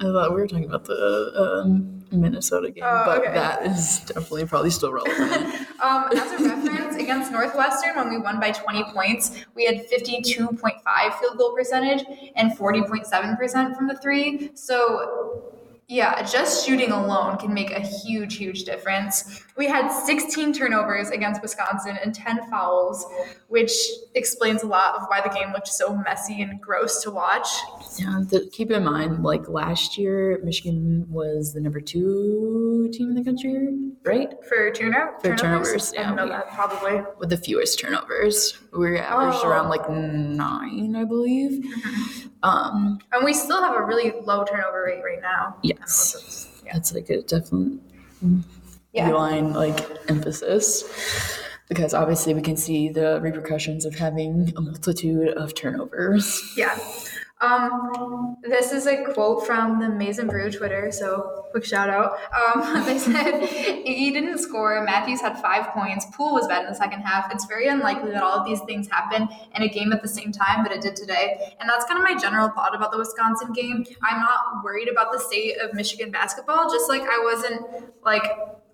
I 0.00 0.02
thought 0.02 0.34
we 0.34 0.40
were 0.40 0.46
talking 0.46 0.66
about 0.66 0.84
the 0.84 1.62
um, 1.64 2.04
Minnesota 2.12 2.70
game, 2.70 2.84
Oh, 2.86 3.02
but 3.06 3.20
okay. 3.22 3.32
that 3.32 3.64
is 3.66 4.00
definitely 4.00 4.44
probably 4.46 4.70
still 4.70 4.92
relevant. 4.94 5.54
Um, 5.80 6.08
as 6.14 6.40
a 6.40 6.44
reference, 6.48 6.96
against 6.96 7.32
Northwestern, 7.32 7.96
when 7.96 8.10
we 8.10 8.18
won 8.18 8.38
by 8.38 8.50
20 8.52 8.84
points, 8.92 9.44
we 9.54 9.64
had 9.64 9.86
52.5 9.88 11.18
field 11.18 11.38
goal 11.38 11.54
percentage 11.54 12.04
and 12.36 12.52
40.7% 12.52 13.74
from 13.76 13.88
the 13.88 13.96
three. 13.96 14.50
So, 14.54 15.54
yeah, 15.90 16.22
just 16.22 16.64
shooting 16.64 16.92
alone 16.92 17.36
can 17.36 17.52
make 17.52 17.72
a 17.72 17.80
huge, 17.80 18.36
huge 18.36 18.62
difference. 18.62 19.42
We 19.56 19.66
had 19.66 19.88
16 19.88 20.52
turnovers 20.52 21.10
against 21.10 21.42
Wisconsin 21.42 21.98
and 22.02 22.14
10 22.14 22.48
fouls, 22.48 23.04
which 23.48 23.72
explains 24.14 24.62
a 24.62 24.66
lot 24.68 24.94
of 24.94 25.02
why 25.08 25.20
the 25.20 25.28
game 25.30 25.52
looked 25.52 25.66
so 25.66 25.96
messy 25.96 26.42
and 26.42 26.60
gross 26.60 27.02
to 27.02 27.10
watch. 27.10 27.48
Yeah, 27.98 28.22
th- 28.30 28.52
keep 28.52 28.70
in 28.70 28.84
mind, 28.84 29.24
like 29.24 29.48
last 29.48 29.98
year, 29.98 30.40
Michigan 30.44 31.06
was 31.10 31.54
the 31.54 31.60
number 31.60 31.80
two 31.80 32.88
team 32.92 33.08
in 33.10 33.16
the 33.16 33.24
country, 33.24 33.68
right? 34.04 34.32
For 34.48 34.70
turnover, 34.70 35.18
For 35.20 35.34
turnovers, 35.36 35.92
I 35.92 35.96
yeah, 35.96 36.06
don't 36.06 36.16
know 36.16 36.24
we- 36.24 36.30
that 36.30 36.48
probably. 36.52 37.02
With 37.18 37.30
the 37.30 37.36
fewest 37.36 37.80
turnovers, 37.80 38.56
we 38.76 38.98
averaged 38.98 39.38
Oh. 39.44 39.48
around 39.48 39.68
like 39.68 39.88
nine, 39.90 40.94
I 40.96 41.04
believe. 41.04 41.64
Um, 42.42 42.98
And 43.12 43.24
we 43.24 43.32
still 43.32 43.62
have 43.62 43.74
a 43.76 43.82
really 43.82 44.12
low 44.24 44.44
turnover 44.44 44.84
rate 44.84 45.02
right 45.04 45.20
now. 45.22 45.56
yes, 45.62 46.48
that's 46.72 46.94
like 46.94 47.10
a 47.10 47.22
definite 47.22 47.80
Yeah. 48.92 49.10
line 49.10 49.52
like 49.52 49.78
emphasis 50.08 50.84
because 51.68 51.94
obviously 51.94 52.34
we 52.34 52.40
can 52.42 52.56
see 52.56 52.88
the 52.88 53.20
repercussions 53.20 53.84
of 53.84 53.94
having 53.94 54.52
a 54.56 54.60
multitude 54.60 55.28
of 55.36 55.54
turnovers. 55.54 56.42
Yeah. 56.56 56.76
Um, 57.40 58.36
this 58.42 58.70
is 58.70 58.86
a 58.86 59.02
quote 59.02 59.46
from 59.46 59.80
the 59.80 59.88
Maize 59.88 60.18
n 60.18 60.26
Brew 60.26 60.50
Twitter, 60.50 60.92
so 60.92 61.46
quick 61.52 61.64
shout 61.64 61.88
out. 61.88 62.18
Um, 62.34 62.84
they 62.84 62.98
said 62.98 63.40
he 63.46 64.10
didn't 64.10 64.38
score. 64.38 64.82
Matthews 64.84 65.22
had 65.22 65.40
five 65.40 65.68
points. 65.68 66.06
Poole 66.14 66.34
was 66.34 66.46
bad 66.46 66.64
in 66.64 66.68
the 66.68 66.74
second 66.74 67.00
half. 67.00 67.32
It's 67.32 67.46
very 67.46 67.68
unlikely 67.68 68.10
that 68.10 68.22
all 68.22 68.38
of 68.38 68.44
these 68.46 68.60
things 68.66 68.88
happen 68.88 69.28
in 69.54 69.62
a 69.62 69.68
game 69.68 69.92
at 69.92 70.02
the 70.02 70.08
same 70.08 70.32
time, 70.32 70.62
but 70.62 70.72
it 70.72 70.82
did 70.82 70.96
today. 70.96 71.54
And 71.60 71.68
that's 71.68 71.86
kind 71.86 71.98
of 71.98 72.04
my 72.04 72.20
general 72.20 72.50
thought 72.50 72.74
about 72.74 72.92
the 72.92 72.98
Wisconsin 72.98 73.52
game. 73.52 73.86
I'm 74.02 74.20
not 74.20 74.62
worried 74.62 74.88
about 74.88 75.10
the 75.12 75.18
state 75.18 75.58
of 75.60 75.72
Michigan 75.72 76.10
basketball, 76.10 76.70
just 76.70 76.90
like 76.90 77.02
I 77.02 77.20
wasn't 77.24 77.90
like 78.04 78.24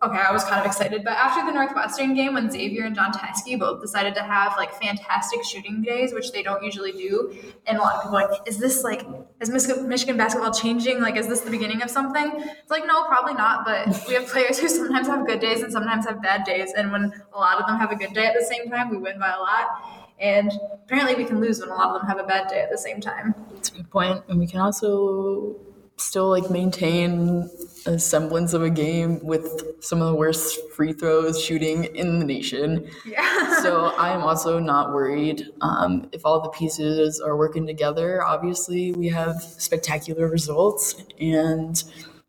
okay, 0.03 0.19
I 0.19 0.33
was 0.33 0.45
kind 0.45 0.61
of 0.61 0.67
excited. 0.67 1.05
But 1.05 1.15
after 1.15 1.45
the 1.47 1.53
Northwestern 1.53 2.15
game, 2.15 2.35
when 2.35 2.51
Xavier 2.51 2.85
and 2.85 2.95
Jon 2.95 3.13
Teske 3.13 3.59
both 3.59 3.81
decided 3.81 4.15
to 4.15 4.23
have 4.23 4.55
like 4.57 4.73
fantastic 4.75 5.45
shooting 5.45 5.83
days, 5.83 6.13
which 6.13 6.33
they 6.33 6.43
don't 6.43 6.63
usually 6.63 6.93
do, 6.93 7.35
and 7.67 7.79
a 7.79 7.81
lot 7.81 7.97
of 7.97 8.03
people 8.03 8.17
are 8.19 8.29
like, 8.31 8.41
is 8.47 8.59
this 8.59 8.83
like, 8.85 9.07
is 9.41 9.51
Mich- 9.51 9.81
Michigan 9.83 10.17
basketball 10.17 10.53
changing? 10.53 11.01
Like, 11.01 11.17
is 11.17 11.29
this 11.29 11.41
the 11.41 11.51
beginning 11.51 11.83
of 11.83 11.91
something? 11.91 12.31
It's 12.37 12.71
like, 12.71 12.87
no, 12.87 13.05
probably 13.05 13.35
not. 13.35 13.65
But 13.65 14.05
we 14.09 14.15
have 14.15 14.27
players 14.27 14.59
who 14.59 14.69
sometimes 14.69 15.07
have 15.07 15.27
good 15.27 15.41
days 15.41 15.63
and 15.63 15.73
sometimes 15.73 16.07
have 16.07 16.23
bad 16.23 16.45
days. 16.45 16.73
And 16.77 16.93
when 16.93 17.13
a 17.33 17.39
lot 17.39 17.61
of 17.61 17.67
them 17.67 17.79
have 17.79 17.91
a 17.91 17.97
good 17.97 18.13
day 18.13 18.27
at 18.27 18.35
the 18.39 18.45
same 18.45 18.71
time, 18.71 18.91
we 18.91 18.99
win 18.99 19.19
by 19.19 19.33
a 19.33 19.41
lot. 19.41 20.05
And 20.19 20.51
apparently, 20.73 21.15
we 21.15 21.25
can 21.25 21.41
lose 21.41 21.61
when 21.61 21.69
a 21.69 21.75
lot 21.75 21.95
of 21.95 22.01
them 22.01 22.09
have 22.09 22.19
a 22.19 22.27
bad 22.27 22.49
day 22.49 22.61
at 22.61 22.71
the 22.71 22.79
same 22.79 23.01
time. 23.01 23.35
That's 23.53 23.69
a 23.71 23.73
good 23.73 23.91
point. 23.91 24.25
And 24.29 24.39
we 24.39 24.47
can 24.47 24.61
also 24.61 25.57
still 25.99 26.29
like 26.31 26.51
maintain 26.51 27.51
a 27.87 27.99
semblance 27.99 28.53
of 28.53 28.63
a 28.63 28.71
game 28.71 29.25
with 29.25 29.63
some 29.81 30.01
of 30.03 30.09
the 30.09 30.15
worst 30.15 30.59
free 30.73 30.93
throws 30.93 31.43
shooting 31.43 31.85
in 31.85 32.19
the 32.19 32.25
nation. 32.25 32.89
Yeah. 33.07 33.63
so 33.63 33.95
I'm 33.97 34.23
also 34.23 34.59
not 34.59 34.93
worried. 34.93 35.49
Um, 35.61 36.09
if 36.13 36.23
all 36.25 36.41
the 36.41 36.51
pieces 36.51 37.21
are 37.21 37.37
working 37.37 37.67
together, 37.67 38.23
obviously 38.23 38.93
we 38.93 39.09
have 39.09 39.43
spectacular 39.43 40.29
results 40.29 41.03
and 41.21 41.83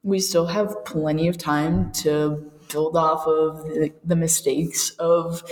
we 0.04 0.20
still 0.20 0.46
have 0.46 0.86
plenty 0.86 1.28
of 1.28 1.38
time 1.38 1.92
to 1.92 2.52
build 2.72 2.96
off 2.96 3.26
of 3.26 3.64
the, 3.66 3.94
the 4.04 4.16
mistakes 4.16 4.92
of 5.00 5.44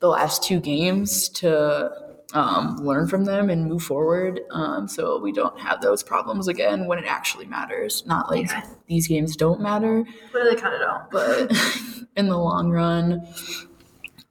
the 0.00 0.08
last 0.08 0.42
two 0.42 0.60
games 0.60 1.28
to 1.28 1.90
um, 2.34 2.76
learn 2.76 3.06
from 3.08 3.24
them 3.24 3.48
and 3.48 3.66
move 3.66 3.82
forward 3.82 4.40
um, 4.50 4.86
so 4.88 5.18
we 5.20 5.32
don't 5.32 5.58
have 5.60 5.80
those 5.80 6.02
problems 6.02 6.48
again 6.48 6.86
when 6.86 6.98
it 6.98 7.06
actually 7.06 7.46
matters. 7.46 8.04
Not 8.06 8.30
like 8.30 8.50
these 8.88 9.06
games 9.08 9.36
don't 9.36 9.60
matter, 9.60 10.04
But 10.32 10.44
they 10.44 10.56
kind 10.56 10.74
of 10.74 10.80
don't. 10.80 11.10
but 11.10 12.06
in 12.16 12.28
the 12.28 12.36
long 12.36 12.70
run, 12.70 13.26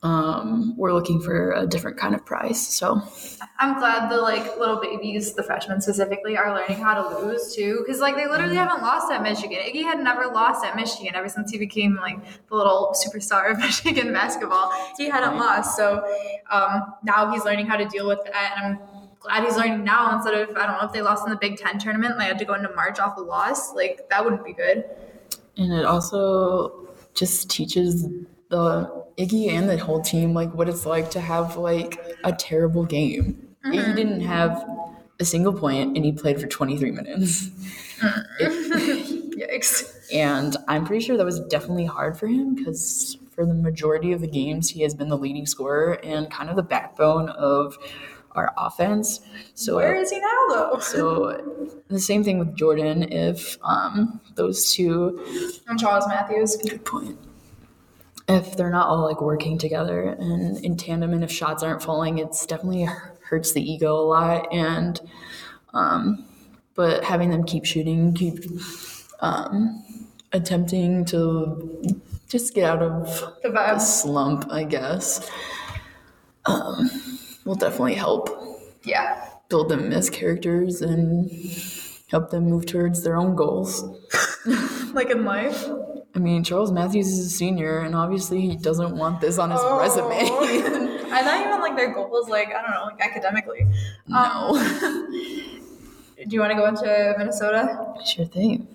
um, 0.03 0.75
we're 0.75 0.91
looking 0.91 1.21
for 1.21 1.53
a 1.53 1.65
different 1.65 1.97
kind 1.97 2.13
of 2.13 2.25
prize. 2.25 2.65
So 2.67 3.01
I'm 3.57 3.79
glad 3.79 4.11
the 4.11 4.17
like 4.17 4.57
little 4.59 4.79
babies, 4.81 5.33
the 5.33 5.43
freshmen 5.43 5.79
specifically, 5.79 6.35
are 6.37 6.53
learning 6.53 6.77
how 6.77 6.93
to 6.93 7.19
lose 7.19 7.55
too. 7.55 7.81
Because 7.85 8.01
like 8.01 8.15
they 8.17 8.27
literally 8.27 8.57
haven't 8.57 8.81
lost 8.81 9.11
at 9.11 9.23
Michigan. 9.23 9.59
Iggy 9.59 9.83
had 9.83 10.03
never 10.03 10.27
lost 10.27 10.65
at 10.65 10.75
Michigan 10.75 11.15
ever 11.15 11.29
since 11.29 11.51
he 11.51 11.57
became 11.57 11.95
like 11.95 12.17
the 12.49 12.55
little 12.55 12.93
superstar 12.93 13.49
of 13.49 13.57
Michigan 13.59 14.11
basketball. 14.11 14.73
He 14.97 15.07
hadn't 15.09 15.37
lost, 15.37 15.77
so 15.77 16.05
um, 16.51 16.93
now 17.03 17.31
he's 17.31 17.45
learning 17.45 17.67
how 17.67 17.77
to 17.77 17.85
deal 17.85 18.05
with 18.05 18.19
that, 18.25 18.55
and 18.57 18.77
I'm 18.77 18.79
glad 19.21 19.45
he's 19.45 19.55
learning 19.55 19.85
now 19.85 20.13
instead 20.13 20.33
of 20.33 20.55
I 20.57 20.67
don't 20.67 20.81
know 20.81 20.85
if 20.85 20.91
they 20.91 21.01
lost 21.01 21.25
in 21.25 21.31
the 21.31 21.39
Big 21.39 21.57
Ten 21.57 21.79
tournament, 21.79 22.19
they 22.19 22.25
had 22.25 22.39
to 22.39 22.45
go 22.45 22.55
into 22.55 22.69
March 22.75 22.99
off 22.99 23.17
a 23.17 23.21
loss. 23.21 23.73
Like 23.73 24.09
that 24.09 24.23
wouldn't 24.25 24.43
be 24.43 24.51
good. 24.53 24.83
and 25.55 25.71
it 25.71 25.85
also 25.85 26.87
just 27.13 27.49
teaches 27.49 28.05
the 28.49 29.02
Iggy 29.17 29.49
and 29.49 29.69
the 29.69 29.77
whole 29.77 30.01
team 30.01 30.33
like 30.33 30.53
what 30.53 30.67
it's 30.69 30.85
like 30.85 31.11
to 31.11 31.19
have 31.21 31.57
like 31.57 31.99
a 32.23 32.31
terrible 32.33 32.85
game. 32.85 33.47
Iggy 33.65 33.95
didn't 33.95 34.21
have 34.21 34.63
a 35.19 35.25
single 35.25 35.53
point 35.53 35.95
and 35.95 36.03
he 36.05 36.11
played 36.11 36.39
for 36.41 36.47
23 36.47 36.91
minutes. 36.91 37.49
Yikes. 38.41 39.93
And 40.13 40.55
I'm 40.67 40.85
pretty 40.85 41.05
sure 41.05 41.17
that 41.17 41.25
was 41.25 41.39
definitely 41.41 41.85
hard 41.85 42.17
for 42.17 42.27
him 42.27 42.55
because 42.55 43.17
for 43.31 43.45
the 43.45 43.53
majority 43.53 44.11
of 44.11 44.21
the 44.21 44.27
games, 44.27 44.69
he 44.69 44.81
has 44.81 44.93
been 44.93 45.09
the 45.09 45.17
leading 45.17 45.45
scorer 45.45 45.99
and 46.03 46.29
kind 46.29 46.49
of 46.49 46.55
the 46.55 46.63
backbone 46.63 47.29
of 47.29 47.77
our 48.31 48.53
offense. 48.57 49.21
So 49.53 49.75
Where 49.75 49.95
is 49.95 50.11
he 50.11 50.19
now 50.19 50.47
though? 50.49 50.79
So 50.79 51.61
the 51.87 51.99
same 51.99 52.23
thing 52.23 52.39
with 52.39 52.55
Jordan. 52.55 53.03
If 53.11 53.57
um, 53.63 54.19
those 54.35 54.73
two, 54.73 55.61
And 55.67 55.79
Charles 55.79 56.07
Matthews. 56.07 56.57
good 56.57 56.83
point. 56.85 57.17
If 58.27 58.55
they're 58.55 58.69
not 58.69 58.87
all 58.87 59.03
like 59.03 59.21
working 59.21 59.57
together 59.57 60.03
and 60.03 60.63
in 60.63 60.77
tandem, 60.77 61.13
and 61.13 61.23
if 61.23 61.31
shots 61.31 61.61
aren't 61.63 61.83
falling, 61.83 62.19
it's 62.19 62.45
definitely 62.45 62.87
hurts 63.25 63.51
the 63.51 63.61
ego 63.61 63.93
a 63.95 64.05
lot. 64.05 64.47
And 64.53 64.99
um, 65.73 66.25
but 66.75 67.03
having 67.03 67.29
them 67.31 67.43
keep 67.43 67.65
shooting, 67.65 68.13
keep 68.13 68.39
um, 69.19 69.83
attempting 70.31 71.03
to 71.05 71.97
just 72.29 72.53
get 72.53 72.63
out 72.63 72.81
of 72.81 73.05
The 73.43 73.49
vibe. 73.49 73.81
slump, 73.81 74.47
I 74.49 74.63
guess, 74.63 75.29
um, 76.45 76.89
will 77.45 77.55
definitely 77.55 77.95
help 77.95 78.29
Yeah. 78.83 79.29
build 79.49 79.69
them 79.69 79.91
as 79.91 80.09
characters 80.09 80.81
and 80.81 81.29
help 82.09 82.29
them 82.31 82.45
move 82.49 82.65
towards 82.65 83.03
their 83.03 83.15
own 83.17 83.35
goals. 83.35 83.83
Like 84.93 85.09
in 85.09 85.25
life. 85.25 85.65
I 86.15 86.19
mean, 86.19 86.43
Charles 86.43 86.71
Matthews 86.71 87.07
is 87.07 87.25
a 87.25 87.29
senior, 87.29 87.79
and 87.79 87.95
obviously 87.95 88.41
he 88.41 88.55
doesn't 88.55 88.95
want 88.95 89.19
this 89.19 89.37
on 89.39 89.49
his 89.51 89.59
Oh. 89.63 89.79
resume. 89.79 90.19
I 91.11 91.21
thought 91.23 91.45
even 91.47 91.59
like 91.61 91.75
their 91.75 91.93
goal 91.93 92.09
was 92.09 92.27
like 92.29 92.49
I 92.49 92.61
don't 92.61 92.71
know, 92.71 92.85
like 92.85 93.01
academically. 93.01 93.65
Um. 94.15 95.59
Do 96.25 96.29
you 96.35 96.39
want 96.39 96.51
to 96.51 96.55
go 96.57 96.65
into 96.67 97.15
Minnesota? 97.17 97.93
sure 98.05 98.25
thing. 98.25 98.67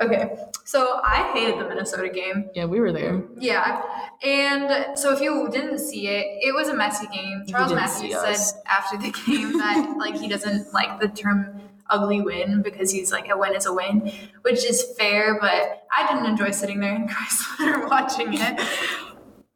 Okay, 0.00 0.36
So 0.64 1.00
I 1.04 1.30
hated 1.32 1.58
the 1.58 1.68
Minnesota 1.68 2.08
game. 2.08 2.50
Yeah, 2.54 2.66
we 2.66 2.78
were 2.80 2.92
there. 2.92 3.22
Yeah. 3.36 3.82
And 4.22 4.96
so 4.98 5.12
if 5.12 5.20
you 5.20 5.48
didn't 5.50 5.78
see 5.78 6.06
it, 6.08 6.24
it 6.40 6.54
was 6.54 6.68
a 6.68 6.74
messy 6.74 7.06
game. 7.08 7.44
Charles 7.48 7.72
Matthews 7.72 8.14
said 8.20 8.62
after 8.68 8.96
the 8.96 9.10
game 9.26 9.58
that 9.58 9.94
like 9.98 10.16
he 10.16 10.28
doesn't 10.28 10.72
like 10.72 11.00
the 11.00 11.08
term 11.08 11.60
ugly 11.90 12.20
win 12.20 12.62
because 12.62 12.90
he's 12.90 13.12
like 13.12 13.28
a 13.30 13.36
win 13.36 13.54
is 13.54 13.66
a 13.66 13.72
win, 13.72 14.12
which 14.42 14.64
is 14.64 14.94
fair, 14.98 15.38
but 15.40 15.86
I 15.96 16.06
didn't 16.06 16.26
enjoy 16.26 16.50
sitting 16.50 16.80
there 16.80 16.94
in 16.94 17.08
Crisler 17.08 17.88
watching 17.88 18.34
it. 18.34 18.60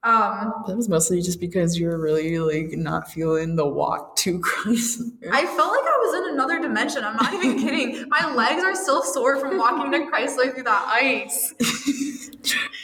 Um, 0.04 0.52
That 0.66 0.76
was 0.76 0.88
mostly 0.88 1.22
just 1.22 1.38
because 1.38 1.78
you 1.78 1.86
were 1.86 2.00
really 2.00 2.36
like 2.38 2.76
not 2.76 3.08
feeling 3.08 3.54
the 3.54 3.66
walk 3.66 4.16
to 4.16 4.40
Crisler. 4.40 5.12
I 5.30 5.46
felt 5.46 5.70
like 5.70 5.84
I 5.84 5.98
was 6.02 6.26
in 6.26 6.34
another 6.34 6.58
dimension. 6.60 7.04
I'm 7.04 7.16
not 7.16 7.32
even 7.34 7.58
kidding. 7.58 8.08
My 8.08 8.34
legs 8.34 8.64
are 8.64 8.74
still 8.74 9.02
sore 9.02 9.38
from 9.38 9.58
walking 9.58 9.92
to 9.92 10.10
Crisler 10.10 10.52
through 10.52 10.64
that 10.64 10.84
ice. 10.88 11.54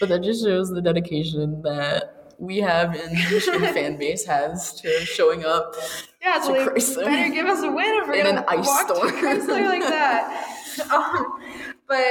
But 0.01 0.11
that 0.11 0.23
just 0.23 0.45
shows 0.45 0.71
the 0.71 0.81
dedication 0.81 1.61
that 1.63 2.35
we 2.39 2.59
have 2.59 2.95
and 2.95 3.11
the 3.11 3.31
Michigan 3.33 3.63
fan 3.75 3.97
base 3.97 4.25
has 4.27 4.81
to 4.81 4.89
showing 5.05 5.45
up 5.45 5.75
Yeah, 6.21 6.43
so 6.43 6.53
like, 6.53 6.69
Crisler. 6.69 7.05
better 7.05 7.33
give 7.33 7.47
us 7.47 7.63
a 7.63 7.71
win 7.71 7.87
if 8.03 8.09
we're 8.09 8.15
In 8.15 8.27
an 8.27 8.45
ice 8.49 8.81
storm. 8.81 9.07
like 9.07 9.81
that. 9.83 10.47
Um, 10.93 11.41
but 11.87 12.09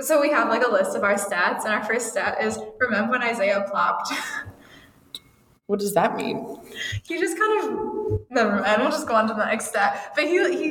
so 0.00 0.20
we 0.20 0.30
have 0.30 0.48
like 0.48 0.64
a 0.64 0.70
list 0.70 0.96
of 0.96 1.02
our 1.02 1.14
stats, 1.14 1.64
and 1.64 1.72
our 1.74 1.84
first 1.84 2.08
stat 2.10 2.38
is 2.42 2.58
remember 2.78 3.10
when 3.12 3.22
Isaiah 3.22 3.64
plopped. 3.70 4.12
What 5.68 5.80
does 5.80 5.94
that 5.94 6.14
mean? 6.14 6.60
he 7.02 7.18
just 7.18 7.36
kind 7.36 7.64
of 7.64 8.20
never 8.30 8.60
mind. 8.60 8.82
We'll 8.82 8.90
just 8.92 9.08
go 9.08 9.16
on 9.16 9.26
to 9.26 9.34
the 9.34 9.44
next 9.46 9.66
stat. 9.70 10.12
But 10.14 10.26
he 10.28 10.38
he 10.56 10.70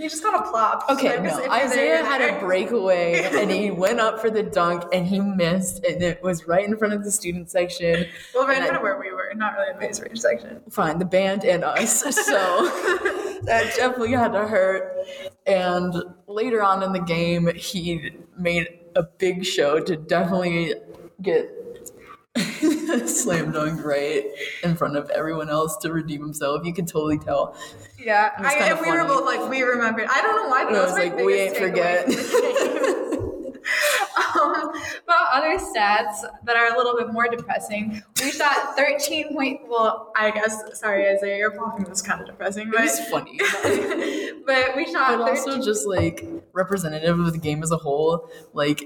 he 0.00 0.08
just 0.08 0.22
kind 0.22 0.36
of 0.36 0.44
plopped. 0.48 0.88
Okay, 0.92 1.18
Like, 1.18 1.24
no. 1.44 1.50
Isaiah 1.50 2.04
had 2.04 2.20
a 2.20 2.38
breakaway 2.38 3.14
and 3.32 3.50
he 3.50 3.72
went 3.72 3.98
up 3.98 4.20
for 4.20 4.30
the 4.30 4.44
dunk 4.44 4.84
and 4.92 5.04
he 5.08 5.18
missed 5.18 5.82
and 5.84 6.00
it 6.04 6.22
was 6.22 6.46
right 6.46 6.64
in 6.64 6.76
front 6.76 6.94
of 6.94 7.02
the 7.02 7.10
student 7.10 7.50
section. 7.50 8.06
Well, 8.32 8.46
right 8.46 8.58
in 8.58 8.62
front 8.62 8.76
of 8.76 8.82
where 8.82 9.00
we 9.00 9.10
were, 9.10 9.17
not 9.34 9.54
really 9.54 9.70
in 9.70 9.76
the 9.76 9.80
Maize 9.80 10.00
Rage 10.00 10.18
section. 10.18 10.60
Fine, 10.70 10.98
the 10.98 11.04
band 11.04 11.44
and 11.44 11.64
us. 11.64 12.02
So 12.28 12.34
that 13.44 13.72
definitely 13.76 14.12
had 14.12 14.32
to 14.32 14.46
hurt. 14.46 15.06
And 15.46 15.94
later 16.26 16.62
on 16.62 16.82
in 16.82 16.92
the 16.92 17.00
game, 17.00 17.52
he 17.54 18.12
made 18.36 18.68
a 18.94 19.02
big 19.02 19.44
show 19.44 19.80
to 19.80 19.96
definitely 19.96 20.74
get 21.22 21.50
slam 23.06 23.52
dunk 23.52 23.84
right 23.84 24.24
in 24.62 24.76
front 24.76 24.96
of 24.96 25.10
everyone 25.10 25.50
else 25.50 25.76
to 25.78 25.92
redeem 25.92 26.20
himself. 26.20 26.64
You 26.64 26.72
can 26.72 26.86
totally 26.86 27.18
tell. 27.18 27.56
Yeah, 27.98 28.30
I, 28.38 28.54
and 28.54 28.80
we 28.80 28.92
were 28.92 29.04
both 29.04 29.24
like, 29.24 29.48
we 29.50 29.62
remembered. 29.62 30.06
I 30.10 30.20
don't 30.22 30.36
know 30.36 30.48
why, 30.48 30.64
but 30.64 30.72
And 30.72 30.76
I 30.76 30.84
was 30.84 30.92
like, 30.94 31.16
we 31.16 31.40
ain't 31.40 31.56
forget. 31.56 32.06
um, 34.40 34.72
but 35.06 35.16
other 35.32 35.58
stats 35.58 36.24
that 36.44 36.56
are 36.56 36.74
a 36.74 36.76
little 36.76 36.96
bit 36.96 37.12
more 37.12 37.28
depressing. 37.28 38.02
We 38.22 38.30
shot 38.30 38.76
13 38.76 39.34
point. 39.34 39.60
Well, 39.68 40.12
I 40.16 40.30
guess 40.30 40.60
sorry, 40.78 41.08
Isaiah, 41.08 41.36
your 41.36 41.50
popping 41.52 41.88
was 41.88 42.02
kind 42.02 42.20
of 42.20 42.26
depressing, 42.26 42.70
but 42.70 42.80
It 42.80 42.84
was 42.84 43.00
funny. 43.08 43.38
but 44.46 44.76
we 44.76 44.86
shot 44.92 45.18
But 45.18 45.26
13. 45.26 45.28
also 45.28 45.62
just 45.62 45.86
like 45.86 46.24
representative 46.52 47.18
of 47.18 47.32
the 47.32 47.38
game 47.38 47.62
as 47.62 47.70
a 47.70 47.76
whole. 47.76 48.28
Like 48.52 48.82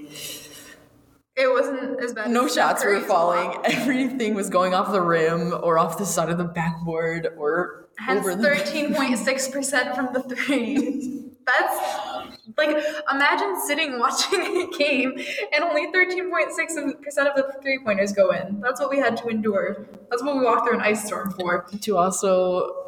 it 1.35 1.47
wasn't 1.51 1.99
as 2.03 2.13
bad. 2.13 2.29
no 2.29 2.45
as 2.45 2.53
shots 2.53 2.85
were 2.85 2.99
falling. 3.01 3.57
Everything 3.63 4.35
was 4.35 4.49
going 4.49 4.73
off 4.75 4.91
the 4.91 5.01
rim 5.01 5.53
or 5.63 5.79
off 5.79 5.97
the 5.97 6.05
side 6.05 6.29
of 6.29 6.37
the 6.37 6.43
backboard 6.43 7.27
or 7.37 7.89
Hence 7.97 8.19
over 8.25 8.35
the 8.35 8.47
13.6% 8.47 9.95
from 9.95 10.13
the 10.13 10.21
three. 10.35 11.19
That's 11.45 12.37
like 12.57 12.83
imagine 13.11 13.59
sitting 13.65 13.99
watching 13.99 14.39
a 14.41 14.77
game 14.77 15.13
and 15.53 15.63
only 15.63 15.87
13.6% 15.91 17.27
of 17.27 17.35
the 17.35 17.55
three 17.61 17.79
pointers 17.83 18.11
go 18.13 18.31
in. 18.31 18.59
That's 18.61 18.79
what 18.79 18.89
we 18.89 18.97
had 18.97 19.17
to 19.17 19.27
endure. 19.27 19.87
That's 20.09 20.23
what 20.23 20.37
we 20.37 20.43
walked 20.43 20.67
through 20.67 20.77
an 20.77 20.81
ice 20.81 21.05
storm 21.05 21.31
for. 21.31 21.65
to 21.81 21.97
also 21.97 22.83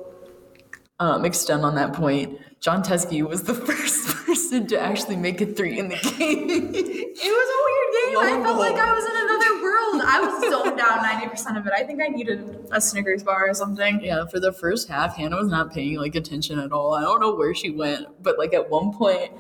um, 1.00 1.26
extend 1.26 1.66
on 1.66 1.76
that 1.76 1.94
point, 1.94 2.40
Jon 2.62 2.82
Teske 2.82 3.28
was 3.28 3.44
the 3.44 3.54
first 3.68 4.08
person 4.26 4.68
to 4.68 4.80
actually 4.80 5.16
make 5.18 5.42
a 5.42 5.46
three 5.46 5.78
in 5.78 5.90
the 5.90 5.96
game. 6.18 6.50
It 6.50 7.16
was 7.18 7.50
a 7.52 7.60
weird 7.66 7.90
game. 7.94 8.18
I 8.18 8.44
felt 8.44 8.60
like 8.60 8.76
I 8.76 8.94
was 8.94 9.06
in 9.06 9.16
another 9.16 9.55
world. 9.76 10.02
I 10.06 10.20
was 10.22 10.50
zoned 10.50 10.80
out 10.80 11.00
90% 11.00 11.58
of 11.58 11.68
it. 11.68 11.74
I 11.76 11.84
think 11.84 12.02
I 12.02 12.08
needed 12.08 12.68
a 12.72 12.82
Snickers 12.82 13.24
bar 13.24 13.50
or 13.50 13.54
something. 13.54 14.02
yeah, 14.04 14.26
for 14.26 14.40
the 14.40 14.52
first 14.52 14.88
half, 14.88 15.16
Hannah 15.16 15.38
was 15.38 15.48
not 15.48 15.74
paying 15.74 15.98
like 15.98 16.16
attention 16.16 16.60
at 16.60 16.72
all. 16.72 16.94
I 16.94 17.02
don't 17.02 17.20
know 17.20 17.34
where 17.36 17.54
she 17.54 17.70
went, 17.72 18.08
but 18.22 18.38
like 18.38 18.54
at 18.54 18.70
one 18.70 18.94
point, 18.94 19.32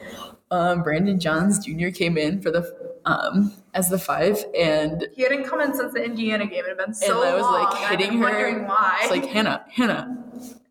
um, 0.51 0.83
Brandon 0.83 1.19
Johns 1.19 1.59
Jr. 1.65 1.89
came 1.89 2.17
in 2.17 2.41
for 2.41 2.51
the 2.51 2.95
um, 3.05 3.53
as 3.73 3.89
the 3.89 3.99
five, 3.99 4.43
and 4.57 5.07
He 5.15 5.21
hadn't 5.23 5.45
come 5.45 5.61
in 5.61 5.73
since 5.73 5.93
the 5.93 6.03
Indiana 6.03 6.45
game. 6.45 6.63
It 6.65 6.69
had 6.69 6.77
been 6.77 6.93
so 6.93 7.21
and 7.21 7.29
I 7.29 7.33
was 7.35 7.43
long. 7.43 7.63
like 7.63 7.89
hitting 7.89 8.17
her. 8.17 8.25
wondering 8.25 8.67
why. 8.67 8.99
It's 9.01 9.11
like 9.11 9.25
Hannah, 9.25 9.65
Hannah, 9.69 10.17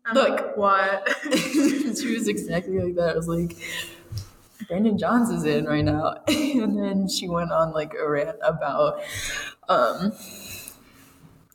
I'm 0.05 0.15
look. 0.15 0.29
like, 0.29 0.57
what? 0.57 1.17
she 1.33 2.13
was 2.13 2.27
exactly 2.27 2.79
like 2.79 2.95
that. 2.95 3.11
I 3.13 3.15
was 3.15 3.27
like, 3.27 3.57
Brandon 4.67 4.97
Johns 4.97 5.29
is 5.29 5.43
in 5.45 5.65
right 5.65 5.83
now. 5.83 6.15
and 6.27 6.77
then 6.77 7.07
she 7.07 7.27
went 7.27 7.51
on 7.51 7.71
like 7.71 7.93
a 7.93 8.09
rant 8.09 8.37
about 8.43 9.01
um 9.69 10.11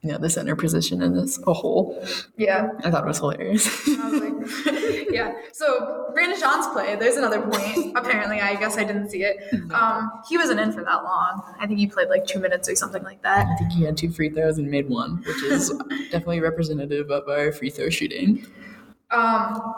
yeah, 0.03 0.17
the 0.17 0.31
center 0.31 0.57
position 0.57 1.03
in 1.03 1.15
this 1.15 1.39
a 1.47 1.53
whole. 1.53 2.03
yeah. 2.39 2.71
I 2.85 2.91
thought 2.91 3.05
it 3.05 3.07
was 3.07 3.19
hilarious. 3.19 3.87
Was 3.87 4.13
like, 4.15 5.07
yeah. 5.11 5.35
So 5.53 6.11
Brandon 6.15 6.41
John's 6.41 6.69
play. 6.69 6.97
There's 6.97 7.17
another 7.17 7.43
point. 7.43 7.93
Apparently, 7.97 8.41
I 8.41 8.55
guess 8.55 8.79
I 8.79 8.85
didn't 8.85 9.11
see 9.11 9.25
it. 9.25 9.37
Um, 9.73 10.11
he 10.27 10.39
wasn't 10.39 10.61
in 10.61 10.73
for 10.73 10.83
that 10.83 11.05
long. 11.05 11.55
I 11.59 11.67
think 11.67 11.79
he 11.79 11.87
played 11.87 12.09
like 12.09 12.25
two 12.27 12.41
minutes 12.41 12.67
or 12.67 12.77
something 12.77 13.03
like 13.03 13.21
that. 13.23 13.47
I 13.47 13.57
think 13.57 13.73
he 13.73 13.85
had 13.85 13.99
two 13.99 14.11
free 14.11 14.31
throws 14.31 14.57
and 14.57 14.71
made 14.71 14.89
one, 14.89 15.19
which 15.19 15.43
is 15.43 15.69
definitely 16.11 16.41
representative 16.41 17.11
of 17.11 17.29
our 17.29 17.53
free 17.53 17.69
throw 17.69 17.91
shooting. 17.91 18.47
Um, 19.11 19.75